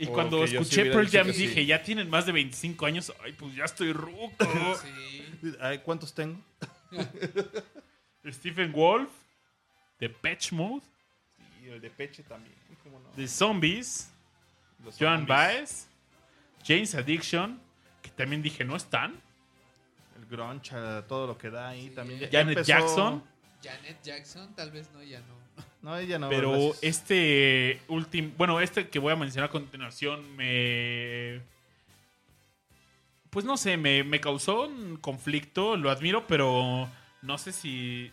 [0.00, 1.46] Y Oh, cuando sí escuché hubiera Pearl Jam que sí.
[1.48, 4.36] dije, ya tienen más de 25 años, ay, pues ya estoy ruco.
[5.40, 5.54] Sí.
[5.60, 6.40] Ay, ¿Cuántos tengo?
[8.30, 9.10] Stephen Wolf,
[9.98, 10.82] The Patch Mode,
[11.64, 12.54] Y el de Peche también.
[12.82, 13.08] ¿Cómo no?
[13.10, 14.10] The Zombies,
[14.84, 15.28] Los Joan zombies.
[15.28, 15.88] Baez,
[16.64, 17.60] James Addiction,
[18.02, 19.20] que también dije, ¿no están?
[20.18, 22.20] El grunge, eh, todo lo que da ahí Sí, también.
[22.30, 23.24] Janet empezó- Jackson.
[23.62, 25.34] Janet Jackson, tal vez no, ya no.
[25.82, 26.28] No, ella no.
[26.28, 26.78] Pero gracias.
[26.82, 31.40] este último, bueno, este que voy a mencionar a continuación me...
[33.30, 36.88] Pues no sé, me, me causó un conflicto, lo admiro, pero
[37.20, 38.10] no sé si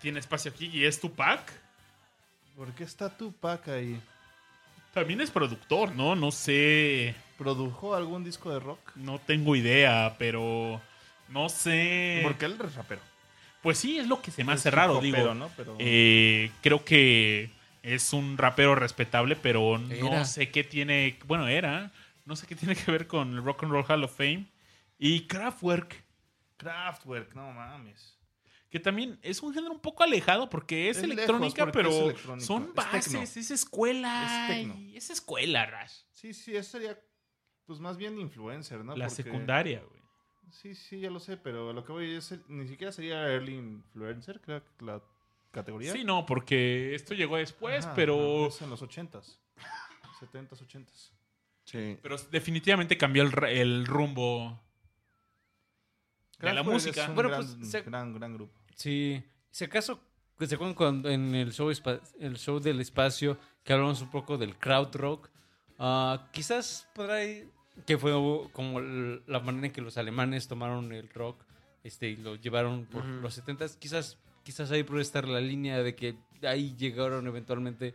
[0.00, 1.52] tiene espacio aquí y es Tupac.
[2.56, 4.00] ¿Por qué está Tupac ahí?
[4.92, 6.16] También es productor, ¿no?
[6.16, 8.80] No sé, ¿Produjo algún disco de rock?
[8.96, 10.78] no tengo idea, pero
[11.30, 12.20] no sé.
[12.22, 13.00] Porque él es rapero.
[13.62, 15.34] Pues sí, es lo que se me hace Es raro, digo.
[15.34, 15.50] ¿no?
[15.56, 17.50] Pero Eh, creo que
[17.82, 20.24] es un rapero respetable, pero no Era.
[20.24, 21.18] sé qué tiene.
[21.26, 21.92] Bueno, era.
[22.24, 24.46] No sé qué tiene que ver con el Rock and Roll Hall of Fame.
[24.98, 26.04] Y Kraftwerk,
[26.56, 28.16] Kraftwerk, no mames.
[28.70, 32.44] que también es un género un poco alejado porque es, Es electrónica, porque pero es
[32.44, 33.22] son Es bases, tecno.
[33.22, 34.48] es escuela.
[34.94, 35.92] Es es escuela, Rash.
[36.12, 36.96] Sí, sí, eso sería
[37.66, 38.94] pues más bien influencer, ¿no?
[38.96, 39.99] La Porque- secundaria, güey.
[40.50, 43.54] Sí, sí, ya lo sé, pero lo que voy es el- ni siquiera sería early
[43.56, 45.00] influencer, creo que la
[45.50, 45.92] categoría.
[45.92, 49.38] Sí, no, porque esto llegó después, Ajá, pero, Es en los 80s.
[50.20, 51.12] 70s, 80s.
[51.64, 51.96] Sí.
[52.02, 54.60] pero definitivamente cambió el, el rumbo
[56.40, 57.02] de la música.
[57.04, 58.58] Es un Bueno, gran, pues, se- gran, gran grupo.
[58.74, 59.22] Sí.
[59.50, 60.00] Si acaso,
[60.38, 64.56] ¿se acuerdan cuando en el show, el show del espacio que hablamos un poco del
[64.56, 65.28] crowd rock?
[65.78, 67.48] Ah, quizás podrá ir-
[67.86, 68.12] que fue
[68.52, 71.42] como la manera en que los alemanes tomaron el rock
[71.84, 73.78] este, y lo llevaron por los 70s.
[73.78, 77.94] Quizás, quizás ahí puede estar la línea de que ahí llegaron eventualmente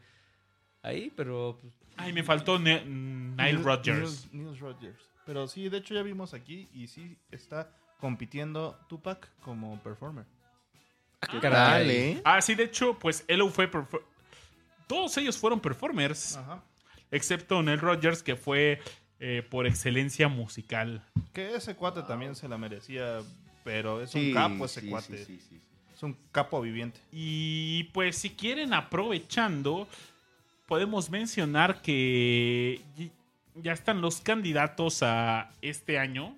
[0.82, 4.28] ahí, pero pues, Ay, me faltó Ne- Nile Neil- Rodgers.
[4.32, 5.10] Neil, Neil Rodgers.
[5.26, 10.26] Pero sí, de hecho ya vimos aquí y sí está compitiendo Tupac como performer.
[11.32, 11.52] ¿Qué caray.
[11.82, 12.22] tal, eh?
[12.26, 13.72] Ah, sí, de hecho, pues Elo fue.
[13.72, 14.04] perfor-
[14.88, 16.64] Todos ellos fueron performers, Ajá.
[17.10, 18.80] excepto Neil Rogers, que fue
[19.28, 21.04] eh, por excelencia musical.
[21.34, 23.22] Que ese cuate también se la merecía,
[23.64, 25.18] pero es Sí, un capo ese sí, cuate.
[25.18, 25.62] sí, sí, sí, sí.
[25.96, 27.00] Es un capo viviente.
[27.12, 29.88] Y pues, si quieren, aprovechando,
[30.68, 32.82] podemos mencionar que
[33.56, 36.36] ya están los candidatos a este año: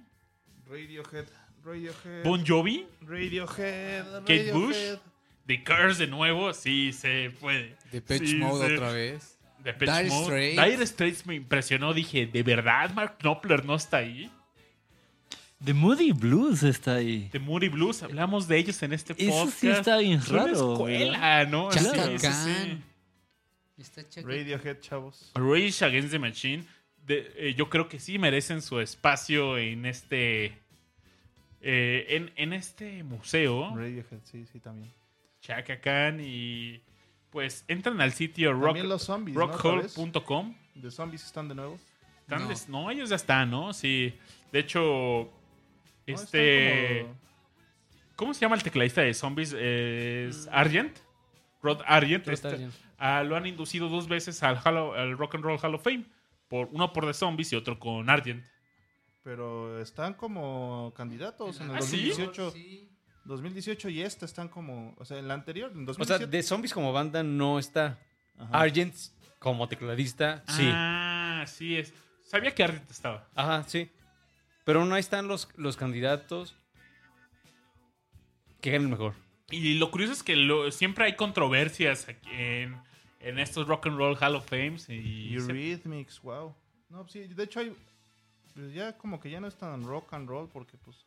[0.69, 1.25] Radiohead,
[1.65, 2.23] Radiohead.
[2.23, 4.53] Bon Jovi, Radiohead, Kate Radiohead.
[4.53, 4.99] Bush,
[5.45, 7.75] The Curse de nuevo, sí se puede.
[7.91, 9.36] Depeche Sí, Mode otra vez.
[9.63, 10.25] Depeche Dire Mode.
[10.25, 10.65] Straits.
[10.71, 11.93] Dire Straits me impresionó.
[11.93, 14.29] Dije, ¿de verdad Mark Knopfler no está ahí?
[15.63, 17.29] The Moody Blues está ahí.
[17.33, 19.57] De Moody Blues, hablamos de ellos en este Eso podcast.
[19.59, 21.69] sí está bien una raro.
[21.71, 22.77] Chaka Sí, sí.
[23.79, 25.31] Está chaca- Radiohead, chavos.
[25.35, 26.63] Rage Against the Machine,
[27.05, 30.53] de- eh, yo creo que sí merecen su espacio en este.
[31.61, 33.75] eh, en, en este museo.
[33.75, 34.91] Radiohead, sí, sí, también.
[35.41, 36.81] Chaka Khan y.
[37.31, 38.77] Pues entran al sitio rock.
[40.75, 41.79] ¿De zombies están de nuevo?
[42.21, 42.89] Están No.
[42.91, 43.73] ellos ya están, ¿no?
[43.73, 44.13] Sí.
[44.51, 44.79] De hecho,
[45.29, 45.29] No,
[46.05, 47.01] este.
[47.03, 47.27] como-
[48.15, 49.53] ¿Cómo se llama el tecladista de zombies?
[49.53, 50.97] Es Argent.
[51.61, 52.25] Rod Argent.
[52.25, 52.73] Rod este, Argent.
[52.97, 56.05] ah, lo han inducido dos veces al, al Rock and Roll Hall of Fame.
[56.47, 58.43] Por, uno por The Zombies y otro con Argent.
[59.23, 62.07] Pero están como candidatos en el ¿Ah, sí?
[62.09, 62.51] 2018.
[62.51, 62.86] Sí.
[63.27, 64.95] 2018 y esta están como.
[64.97, 66.31] O sea, en la anterior, en O sea, 2017.
[66.37, 67.99] de Zombies como banda no está.
[68.37, 68.59] Ajá.
[68.61, 68.95] Argent
[69.39, 70.69] como tecladista, sí.
[70.73, 71.93] Ah, sí es.
[72.23, 73.27] Sabía que Argent estaba.
[73.35, 73.89] Ajá, sí.
[74.65, 76.55] Pero no están los, los candidatos
[78.61, 79.13] que ganen mejor.
[79.49, 82.77] Y lo curioso es que lo- siempre hay controversias aquí en,
[83.21, 84.89] en estos Rock and Roll Hall of Fames.
[84.89, 86.53] Y, se- Eurythmics, wow.
[86.89, 87.73] No, sí, de hecho hay.
[88.73, 90.97] ya como que ya no es tan rock and roll porque, pues.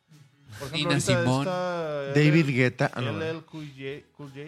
[0.59, 2.13] Por ejemplo, Nina.
[2.13, 2.91] David Guetta.
[2.93, 4.41] ah, no, LL Cool J, Cool J,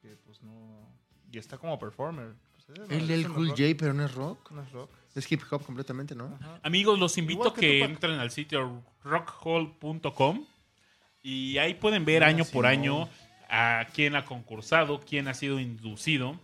[0.00, 0.88] que pues no.
[1.30, 2.34] Y está como performer.
[2.66, 4.50] Pues, LL Cool rock, J, pero no es rock.
[4.50, 4.90] No es rock.
[5.14, 6.38] Es hip hop completamente, ¿no?
[6.40, 6.60] Ajá.
[6.62, 10.46] Amigos, los invito que que entren al sitio rockhall.com
[11.22, 13.08] y ahí pueden ver Nina año por año
[13.48, 16.38] a quién ha concursado, quién ha sido inducido.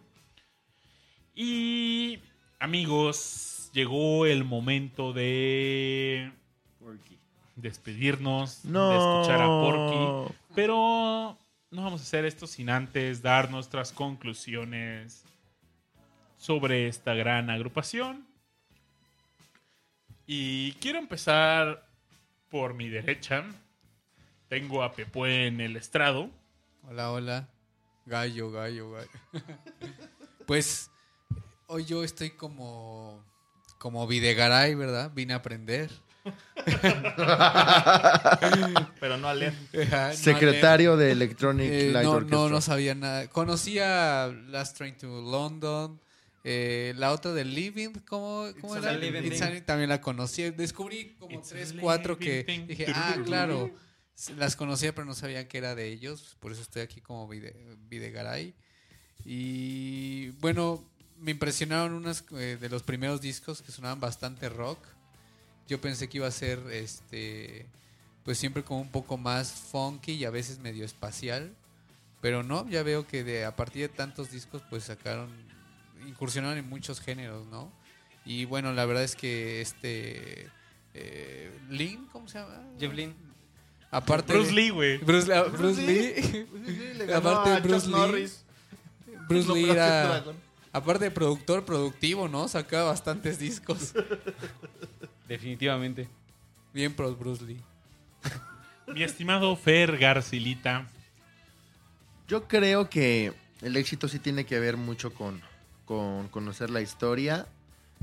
[1.35, 2.18] Y
[2.59, 6.32] amigos, llegó el momento de
[7.56, 10.35] despedirnos, de escuchar a Porky.
[10.55, 11.39] Pero
[11.70, 15.24] no vamos a hacer esto sin antes dar nuestras conclusiones
[16.36, 18.26] sobre esta gran agrupación.
[20.26, 21.86] Y quiero empezar
[22.48, 23.44] por mi derecha.
[24.48, 26.31] Tengo a Pepue en el estrado.
[26.89, 27.48] Hola, hola.
[28.06, 29.10] Gallo, gallo, gallo.
[30.47, 30.90] pues
[31.66, 33.22] hoy yo estoy como
[33.78, 35.10] como Videgaray, ¿verdad?
[35.14, 35.90] Vine a aprender.
[39.01, 39.52] Pero no a leer.
[39.86, 42.38] Ajá, no Secretario de Electronic Eh, Light no, Orchestra.
[42.38, 43.28] no, no sabía nada.
[43.28, 46.01] Conocía Last Train to London.
[46.46, 48.92] eh, la otra de Living, ¿cómo, cómo It's era?
[48.96, 50.51] Living también la conocí.
[50.51, 52.66] Descubrí como It's tres, cuatro que thing.
[52.66, 53.70] dije, ah, claro.
[54.36, 56.36] Las conocía, pero no sabía que era de ellos.
[56.38, 58.55] Por eso estoy aquí como Vide- Videgaray.
[59.24, 60.84] Y bueno,
[61.18, 64.78] me impresionaron unas eh, de los primeros discos que sonaban bastante rock.
[65.69, 67.66] Yo pensé que iba a ser este
[68.24, 71.55] pues siempre como un poco más funky y a veces medio espacial.
[72.20, 75.28] Pero no, ya veo que de, a partir de tantos discos pues sacaron,
[76.09, 77.70] incursionaron en muchos géneros, ¿no?
[78.24, 80.49] Y bueno, la verdad es que este...
[80.95, 82.62] Eh, Lin, ¿cómo se llama?
[82.81, 83.15] Jeff Lynne.
[83.91, 84.99] Aparte Bruce Lee, güey.
[84.99, 86.47] Bruce, ah, Bruce Lee.
[86.97, 88.01] Le ganó Aparte de a Bruce Chuck Lee.
[88.01, 88.45] Norris.
[89.28, 90.36] Bruce Lee era, Dragon.
[90.73, 92.49] aparte de productor productivo, ¿no?
[92.49, 93.93] Sacaba bastantes discos.
[95.28, 96.09] Definitivamente.
[96.72, 97.60] Bien pro Bruce Lee.
[98.86, 100.86] Mi estimado Fer Garcilita.
[102.28, 103.32] Yo creo que
[103.62, 105.40] el éxito sí tiene que ver mucho con,
[105.84, 107.46] con conocer la historia,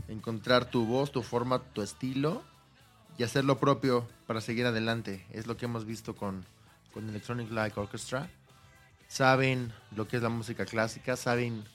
[0.08, 2.44] encontrar tu voz, tu forma, tu estilo
[3.18, 5.26] y hacer lo propio para seguir adelante.
[5.32, 6.46] Es lo que hemos visto con,
[6.94, 8.30] con Electronic Light Orchestra.
[9.08, 11.66] Saben lo que es la música clásica, saben,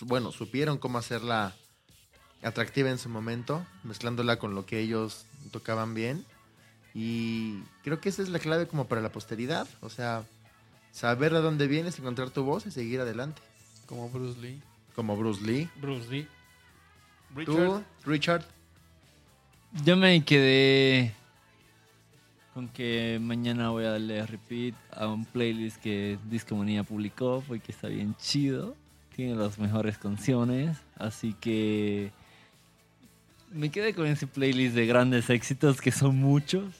[0.00, 1.54] bueno, supieron cómo hacerla
[2.42, 6.24] atractiva en su momento, mezclándola con lo que ellos tocaban bien.
[6.94, 9.68] Y creo que esa es la clave como para la posteridad.
[9.80, 10.24] O sea,
[10.92, 13.42] saber de dónde vienes, encontrar tu voz y seguir adelante.
[13.86, 14.60] Como Bruce Lee.
[14.94, 15.68] Como Bruce Lee.
[15.80, 16.28] Bruce Lee.
[17.44, 18.44] Tú, Richard.
[19.84, 21.14] Yo me quedé
[22.54, 27.86] con que mañana voy a darle repeat a un playlist que Discomanía publicó porque está
[27.86, 28.76] bien chido.
[29.14, 30.78] Tiene las mejores canciones.
[30.96, 32.10] Así que
[33.50, 36.74] me quedé con ese playlist de grandes éxitos que son muchos,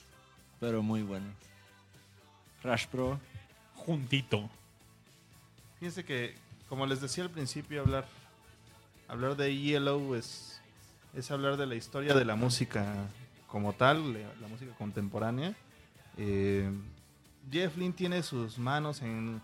[0.58, 1.34] pero muy buenos.
[2.62, 3.18] Rush Pro.
[3.74, 4.48] Juntito.
[5.78, 6.34] Fíjense que,
[6.68, 8.06] como les decía al principio, hablar,
[9.08, 10.60] hablar de ELO es,
[11.14, 12.94] es hablar de la historia de la música
[13.48, 15.54] como tal, la, la música contemporánea.
[16.18, 16.70] Eh,
[17.50, 19.40] Jeff Lynne tiene sus manos en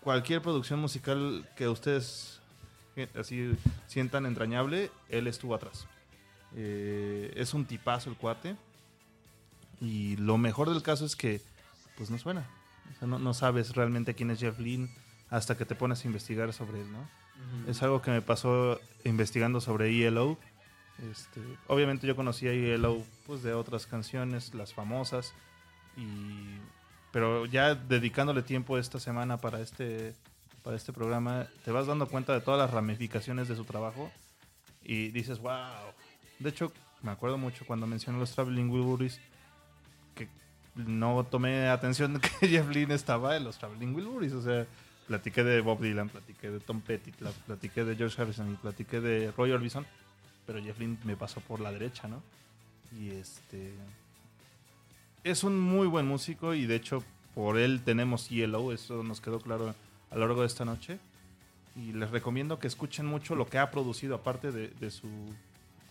[0.00, 2.40] cualquier producción musical que ustedes
[2.96, 3.54] eh, así
[3.86, 5.86] sientan entrañable, él estuvo atrás.
[6.56, 8.56] Eh, es un tipazo el cuate.
[9.80, 11.40] Y lo mejor del caso es que,
[11.96, 12.46] pues no suena.
[12.94, 14.90] O sea, no, no sabes realmente quién es Jeff Lynne
[15.30, 17.08] hasta que te pones a investigar sobre él, ¿no?
[17.66, 20.36] Es algo que me pasó investigando sobre ELO.
[21.10, 25.32] Este, obviamente yo conocía ELO pues, de otras canciones, las famosas,
[25.96, 26.58] y,
[27.12, 30.14] pero ya dedicándole tiempo esta semana para este,
[30.62, 34.10] para este programa, te vas dando cuenta de todas las ramificaciones de su trabajo
[34.82, 35.94] y dices, wow.
[36.40, 36.72] De hecho,
[37.02, 39.20] me acuerdo mucho cuando mencioné los Traveling Wilburys,
[40.14, 40.26] que
[40.74, 44.66] no tomé atención que Jeff Lynne estaba en los Traveling Wilburys, o sea,
[45.06, 49.00] platiqué de Bob Dylan, platiqué de Tom Petty, pla- platiqué de George Harrison y platiqué
[49.00, 49.86] de Roy Orbison,
[50.46, 52.22] pero Jeff Lynne me pasó por la derecha, ¿no?
[52.98, 53.72] Y este
[55.22, 57.04] es un muy buen músico y de hecho
[57.34, 59.74] por él tenemos Yellow, eso nos quedó claro
[60.10, 60.98] a lo largo de esta noche.
[61.76, 65.06] Y les recomiendo que escuchen mucho lo que ha producido aparte de su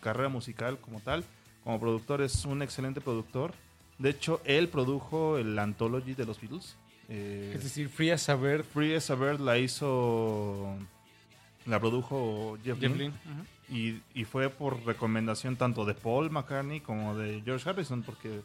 [0.01, 1.23] carrera musical como tal.
[1.63, 3.53] Como productor es un excelente productor.
[3.97, 6.76] De hecho, él produjo el Anthology de los Beatles.
[7.09, 10.76] Eh, Es decir, Free as a Bird, Free as a Bird la hizo.
[11.65, 13.13] La produjo Jeff, Jeff Lynne.
[13.69, 18.41] Y, y fue por recomendación tanto de Paul McCartney como de George Harrison, porque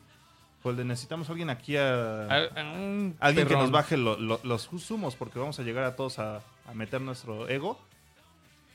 [0.77, 2.25] de necesitamos alguien aquí a.
[2.25, 5.85] A- a un alguien que nos baje lo- lo- los humos, porque vamos a llegar
[5.85, 7.79] a todos a, a meter nuestro ego.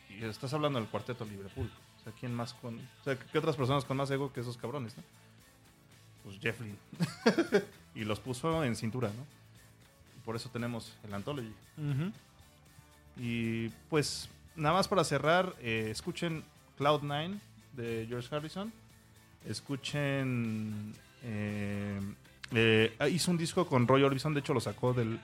[0.09, 1.69] Y estás hablando del cuarteto Liverpool.
[1.99, 2.75] O sea, ¿quién más con.
[2.75, 5.03] O sea, ¿qué otras personas con más ego que esos cabrones, no?
[6.23, 6.77] Pues Jeff Lynne.
[7.95, 9.25] y los puso en cintura, ¿no?
[10.17, 11.53] Y por eso tenemos el Anthology.
[13.17, 16.43] Y pues, nada más para cerrar, eh, escuchen
[16.77, 17.39] Cloud9
[17.73, 18.71] de George Harrison.
[19.45, 20.93] Escuchen.
[21.23, 21.99] eh,
[22.51, 25.19] eh, hizo un disco con Roy Orbison, de hecho lo sacó del.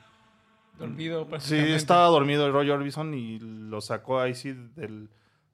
[0.78, 5.08] Dormido, Sí, estaba dormido Roy Orbison y lo sacó ahí sí del,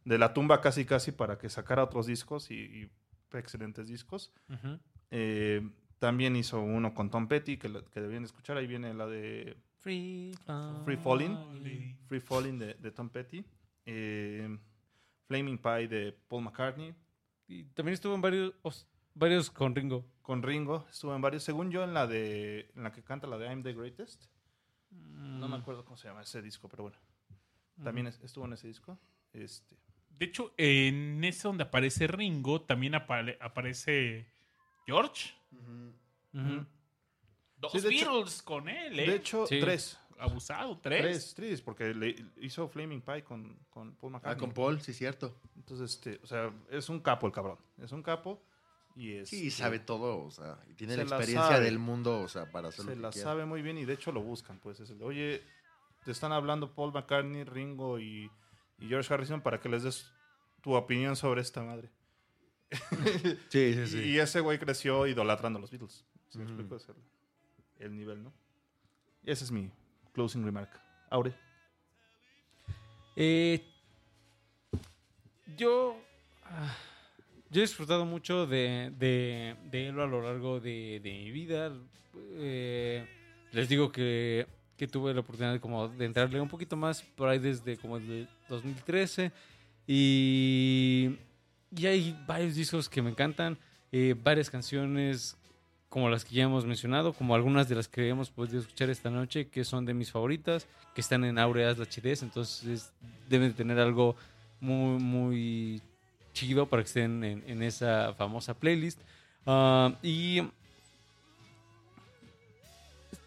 [0.06, 2.92] de la tumba casi casi para que sacara otros discos y, y
[3.34, 4.34] excelentes discos.
[5.12, 5.70] Eh,
[6.00, 8.58] también hizo uno con Tom Petty que, lo- que debían escuchar.
[8.58, 10.32] Ahí viene la de Free,
[10.86, 11.98] Free Falling.
[12.08, 13.46] Free Falling de, de Tom Petty.
[13.86, 14.58] eh,
[15.28, 16.94] Flaming Pie de Paul McCartney.
[17.48, 20.06] Y también estuvo en varios, os- varios con Ringo.
[20.22, 20.86] Con Ringo.
[20.90, 21.44] Estuvo en varios.
[21.44, 24.26] Según yo, en la de en la que canta la de I'm the Greatest.
[24.90, 25.52] No Mm.
[25.52, 26.98] me acuerdo cómo se llama ese disco, pero bueno.
[27.84, 29.00] También es- estuvo en ese disco.
[29.34, 29.78] Este,
[30.22, 34.28] De hecho, en ese donde aparece Ringo, también apare- aparece
[34.86, 35.34] George.
[37.58, 39.08] Dos Sí, de hecho- Beatles con él, ¿eh?
[39.08, 39.60] De hecho, Sí.
[39.60, 39.98] tres.
[40.20, 41.02] Abusado, tres.
[41.02, 44.40] Tres, tres, porque le hizo Flaming Pie con, con Paul Ah, McCartney.
[44.40, 45.36] con Paul, sí, cierto.
[45.56, 47.58] Entonces, este, o sea, es un capo el cabrón.
[47.82, 48.44] Es un capo.
[48.96, 52.28] Y es, Sí, sabe todo, o sea, y tiene Se la experiencia del mundo, o
[52.28, 53.28] sea, para hacer se lo que la quiera.
[53.28, 54.60] sabe muy bien y de hecho lo buscan.
[54.60, 55.42] Pues es el oye,
[56.06, 58.30] te están hablando Paul McCartney, Ringo y,
[58.82, 60.12] y George Harrison para que les des
[60.62, 61.90] tu opinión sobre esta madre.
[63.50, 64.00] Sí, sí, sí.
[64.00, 66.06] Y ese güey creció idolatrando a los Beatles.
[66.30, 66.76] ¿Se me explico?
[66.76, 66.96] Es el,
[67.80, 68.34] el nivel, ¿no?
[69.24, 69.72] Y ese es mi
[70.14, 70.70] closing remark.
[71.10, 71.34] Aure.
[73.16, 73.62] Eh,
[75.58, 75.98] yo,
[76.46, 76.76] ah,
[77.50, 81.74] yo he disfrutado mucho de, de, de él a lo largo de, de mi vida.
[82.36, 83.06] Eh,
[83.52, 84.48] les digo que,
[84.82, 87.98] que tuve la oportunidad de, como de entrarle un poquito más por ahí desde como
[87.98, 89.32] el 2013.
[89.86, 91.20] Y,
[91.70, 93.60] y hay varios discos que me encantan.
[93.92, 95.38] eh, varias canciones
[95.88, 99.12] como las que ya hemos mencionado, como algunas de las que hemos podido escuchar esta
[99.12, 102.92] noche, que son de mis favoritas que están en Aureas HDs, entonces
[103.30, 104.16] deben de tener algo
[104.60, 105.82] muy, muy
[106.34, 109.00] chido para que estén en, en esa famosa playlist.
[109.46, 110.42] Ah, y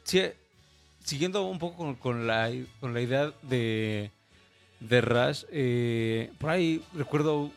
[0.02, 0.22] sí,
[1.04, 2.50] siguiendo un poco con, con la,
[2.80, 4.10] con la idea de,
[4.80, 7.50] de Rush, eh, por ahí recuerdo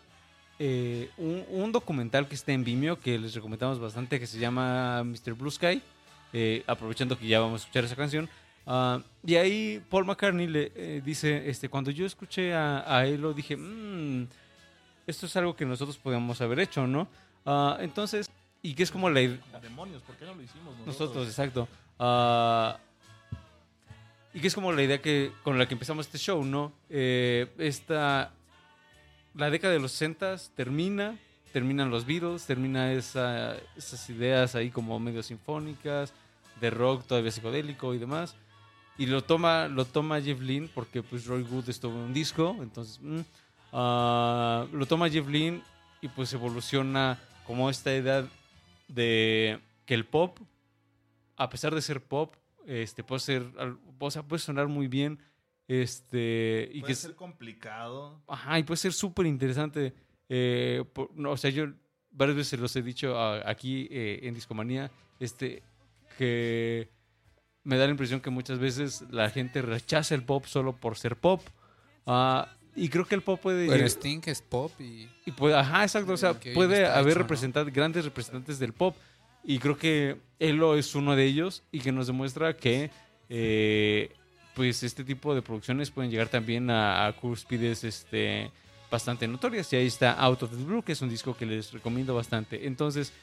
[0.60, 5.04] eh, un, un documental que está en Vimeo que les recomendamos bastante que se llama
[5.04, 5.34] Mr.
[5.34, 5.82] Blue Sky,
[6.34, 8.30] eh, aprovechando que ya vamos a escuchar esa canción.
[8.66, 13.56] Ah, y ahí Paul McCartney le dice, este, cuando yo escuché a, a Elo dije,
[13.56, 14.28] "Mm,
[15.08, 17.08] esto es algo que nosotros podíamos haber hecho, ¿no?
[17.46, 18.30] Ah, entonces,
[18.62, 19.22] y que es como la.
[19.62, 21.66] Demonios, ¿por qué no lo hicimos Nosotros, exacto.
[21.98, 22.78] Ah,
[24.38, 26.72] y que es como la idea que con la que empezamos este show, ¿no?
[26.92, 28.32] Eh, esta,
[29.34, 31.18] la década de los 60 termina,
[31.52, 36.14] terminan los Beatles, termina esa, esas ideas ahí como medio sinfónicas,
[36.62, 38.36] de rock todavía psicodélico y demás.
[39.00, 40.40] Y lo toma, lo toma Jeff
[40.76, 43.22] porque pues Roy Wood estuvo en un disco, entonces mm,
[43.74, 48.24] ah, lo toma Jeff y pues evoluciona como esta edad
[48.88, 50.38] de que el pop,
[51.38, 52.36] a pesar de ser pop,
[52.68, 53.44] este puede ser,
[53.98, 55.20] o sea, puede sonar muy bien,
[55.68, 58.22] este y Puede que ser complicado.
[58.28, 59.94] Ajá, y puede ser súper interesante.
[60.30, 60.84] eh,
[61.16, 61.68] no, o sea, yo
[62.12, 65.64] varias veces los he dicho aquí eh, en Discomanía, este,
[66.18, 66.90] que
[67.64, 71.16] me da la impresión que muchas veces la gente rechaza el pop solo por ser
[71.16, 71.42] pop.
[72.06, 73.68] Ah, y creo que el pop puede...
[73.68, 75.10] Pero Sting es pop y...
[75.26, 76.14] Y puede, ajá, exacto.
[76.14, 78.96] O sea, puede haber hecho, grandes representantes del pop.
[79.50, 82.92] Y creo que Elo es uno de ellos y que nos demuestra que
[83.30, 84.14] eh,
[84.54, 88.52] pues este tipo de producciones pueden llegar también a, a cúspides este,
[88.92, 89.72] bastante notorias.
[89.72, 92.68] Y ahí está Out of the Blue, que es un disco que les recomiendo bastante.
[92.68, 93.14] Entonces,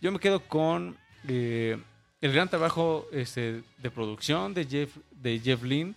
[0.00, 0.96] yo me quedo con
[1.28, 1.76] eh,
[2.22, 5.94] el gran trabajo este, de producción de Jeff, de Jeff Lynne.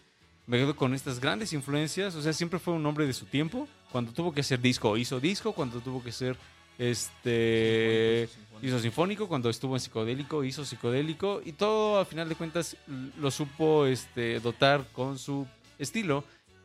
[0.47, 2.13] Me quedo con estas grandes influencias.
[2.15, 3.69] O sea, siempre fue un hombre de su tiempo.
[3.89, 5.53] Cuando tuvo que hacer disco, hizo disco.
[5.53, 6.35] Cuando tuvo que ser
[6.81, 8.27] este
[8.63, 9.27] hizo sinfónico.
[9.27, 11.41] Cuando estuvo en psicodélico, hizo psicodélico.
[11.45, 12.75] Y todo, a final de cuentas,
[13.19, 15.47] lo supo este, dotar con su
[15.77, 16.23] estilo.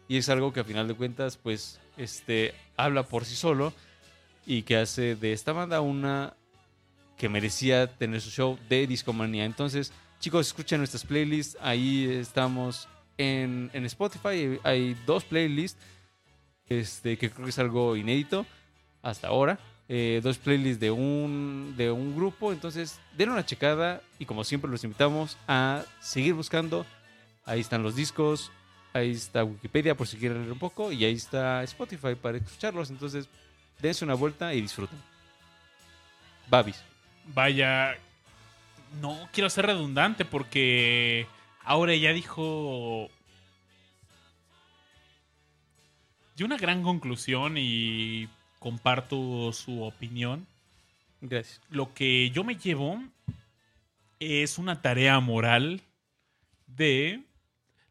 [0.08, 3.74] Y es algo que a final de cuentas, pues, este, habla por sí solo.
[4.46, 6.34] Y que hace de esta banda una
[7.18, 9.44] que merecía tener su show de Discomanía.
[9.44, 11.58] Entonces, chicos, escuchen nuestras playlists.
[11.60, 12.88] Ahí estamos
[13.18, 14.58] en, en Spotify.
[14.62, 15.78] Hay dos playlists
[16.68, 18.46] este, que creo que es algo inédito
[19.02, 19.58] hasta ahora.
[19.88, 22.52] Eh, dos playlists de un, de un grupo.
[22.52, 24.02] Entonces, denle una checada.
[24.18, 26.86] Y como siempre, los invitamos a seguir buscando.
[27.44, 28.50] Ahí están los discos.
[28.92, 30.92] Ahí está Wikipedia por si quieren leer un poco.
[30.92, 32.90] Y ahí está Spotify para escucharlos.
[32.90, 33.28] Entonces,
[33.80, 34.98] dense una vuelta y disfruten.
[36.48, 36.82] Babis.
[37.34, 37.96] Vaya,
[39.00, 41.26] no quiero ser redundante porque
[41.64, 43.08] ahora ya dijo
[46.36, 48.28] de una gran conclusión y
[48.66, 50.44] comparto su opinión.
[51.20, 51.60] Gracias.
[51.70, 53.00] Lo que yo me llevo
[54.18, 55.82] es una tarea moral
[56.66, 57.22] de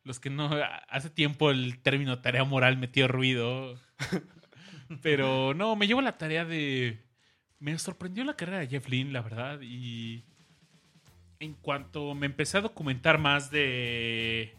[0.04, 0.50] los que no
[0.90, 3.80] hace tiempo el término tarea moral metió ruido.
[5.02, 7.00] Pero no, me llevo la tarea de
[7.60, 10.26] me sorprendió la carrera de Jeff Lynne, la verdad, y
[11.40, 14.54] en cuanto me empecé a documentar más de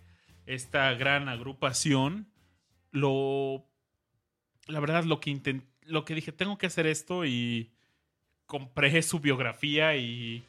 [0.47, 2.27] esta gran agrupación,
[2.91, 3.67] lo
[4.67, 7.73] la verdad lo que intent- lo que dije, tengo que hacer esto y
[8.47, 10.45] compré su biografía y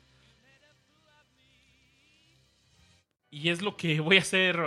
[3.29, 4.57] y es lo que voy a hacer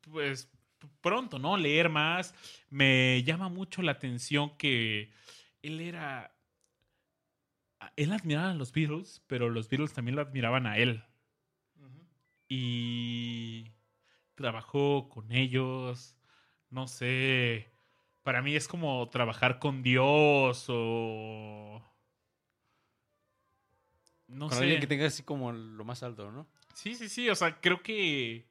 [0.00, 0.50] pues
[1.00, 1.56] pronto, ¿no?
[1.56, 2.34] Leer más.
[2.70, 5.10] Me llama mucho la atención que
[5.62, 6.34] él era
[7.96, 11.04] él admiraba a los Beatles, pero los Beatles también lo admiraban a él.
[12.48, 13.72] Y
[14.34, 16.16] trabajó con ellos.
[16.70, 17.70] No sé.
[18.28, 21.82] Para mí es como trabajar con Dios o.
[24.26, 24.64] No Con sé.
[24.64, 26.46] alguien que tenga así como lo más alto, ¿no?
[26.74, 27.30] Sí, sí, sí.
[27.30, 28.46] O sea, creo que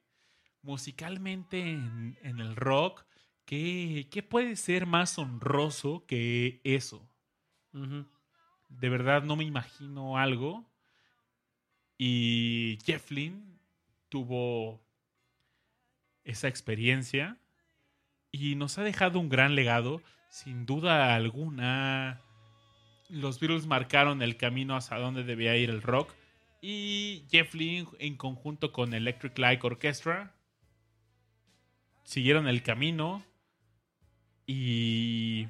[0.62, 3.04] musicalmente en, en el rock,
[3.44, 7.08] ¿qué, ¿qué puede ser más honroso que eso?
[7.70, 10.68] De verdad no me imagino algo.
[11.96, 13.60] Y Jeff Lynne
[14.08, 14.84] tuvo
[16.24, 17.38] esa experiencia
[18.32, 22.20] y nos ha dejado un gran legado, sin duda alguna.
[23.08, 26.12] Los Beatles marcaron el camino hacia donde debía ir el rock
[26.60, 30.34] y Jeff Lynne en conjunto con Electric Light Orchestra
[32.04, 33.22] siguieron el camino
[34.46, 35.46] y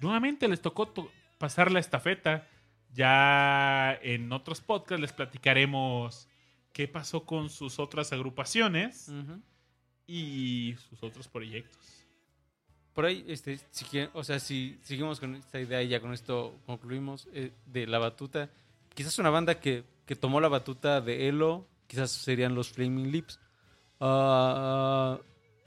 [0.00, 2.46] nuevamente les tocó to- pasar la estafeta.
[2.92, 6.28] Ya en otros podcasts les platicaremos
[6.72, 9.08] qué pasó con sus otras agrupaciones
[10.06, 11.76] y sus otros proyectos.
[12.94, 16.12] Por ahí, este, si quieren- o sea, si seguimos con esta idea y ya con
[16.14, 18.48] esto concluimos eh, de la batuta,
[18.94, 23.38] quizás una banda que, que tomó la batuta de Elo, quizás serían los Flaming Lips.
[24.00, 25.18] Ah,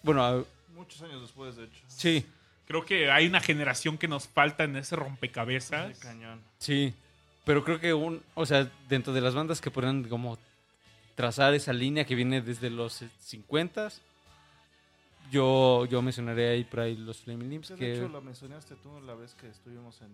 [0.03, 1.83] bueno, Muchos años después, de hecho.
[1.87, 2.25] sí,
[2.65, 5.97] Creo que hay una generación que nos falta en ese rompecabezas.
[5.99, 6.39] Cañón.
[6.59, 6.93] sí,
[7.43, 10.37] pero creo que un, o sea, dentro de las bandas que podrían como
[11.15, 13.89] trazar esa línea que viene desde los 50
[15.31, 17.69] yo, yo mencionaré ahí por ahí los Flaming Lips.
[17.69, 20.11] De que, hecho, la mencionaste tú la vez que estuvimos en,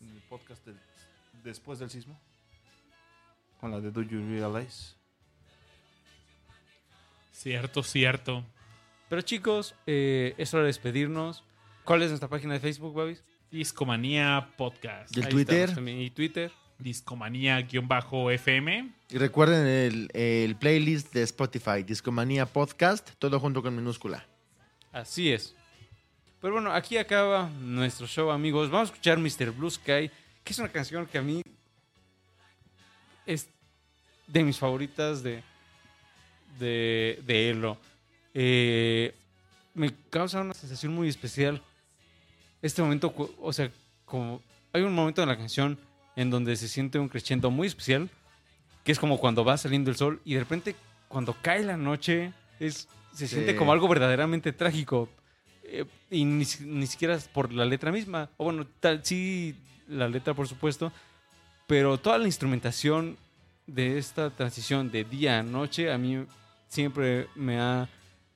[0.00, 0.78] en el podcast del-
[1.44, 2.18] después del sismo.
[3.60, 4.94] Con la de Do You Realize.
[7.32, 8.44] Cierto, cierto.
[9.08, 11.44] Pero chicos, eh, es hora de despedirnos.
[11.84, 13.22] ¿Cuál es nuestra página de Facebook, Babis?
[13.50, 15.16] Discomanía Podcast.
[15.16, 15.74] ¿Y el Ahí Twitter?
[15.74, 16.00] también.
[16.00, 16.52] Y Twitter.
[16.78, 18.92] Discomanía-FM.
[19.10, 24.24] Y recuerden el, el playlist de Spotify, Discomanía Podcast, todo junto con minúscula.
[24.92, 25.54] Así es.
[26.40, 28.70] Pero bueno, aquí acaba nuestro show, amigos.
[28.70, 29.50] Vamos a escuchar Mr.
[29.50, 30.10] Blue Sky,
[30.44, 31.42] que es una canción que a mí
[33.26, 33.48] es
[34.26, 35.42] de mis favoritas de,
[36.58, 37.78] de, de Elo.
[38.34, 39.14] Eh,
[39.74, 41.62] me causa una sensación muy especial.
[42.62, 43.70] Este momento, o sea,
[44.04, 44.40] como
[44.72, 45.78] hay un momento en la canción
[46.18, 48.10] en donde se siente un crescendo muy especial
[48.84, 50.74] que es como cuando va saliendo el sol y de repente
[51.08, 53.34] cuando cae la noche es, se Sí.
[53.36, 55.08] siente como algo verdaderamente trágico.
[55.62, 58.30] Eh, y ni, ni siquiera por la letra misma.
[58.38, 59.54] O bueno, tal, sí,
[59.86, 60.90] la letra por supuesto,
[61.66, 63.16] pero toda la instrumentación
[63.66, 66.24] de esta transición de día a noche a mí
[66.68, 67.88] siempre me ha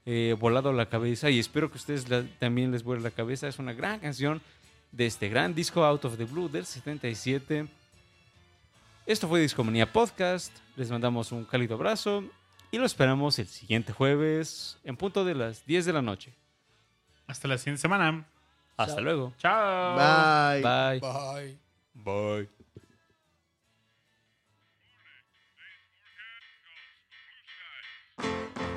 [0.05, 3.49] eh, volado la cabeza y espero que a ustedes la- también les vuele la cabeza.
[3.49, 4.43] Es una gran canción
[4.93, 7.67] de este gran disco Out of the Blue del 77.
[9.07, 10.53] Esto fue Discomanía Podcast.
[10.77, 12.23] Les mandamos un cálido abrazo
[12.71, 16.33] y lo esperamos el siguiente jueves en punto de las 10 de la noche.
[17.27, 18.27] Hasta la siguiente semana.
[18.77, 19.33] Hasta luego.
[19.39, 19.97] Chao.
[19.97, 20.63] Bye.
[20.63, 21.59] Bye.
[21.95, 22.49] Bye.
[28.45, 28.72] Bye.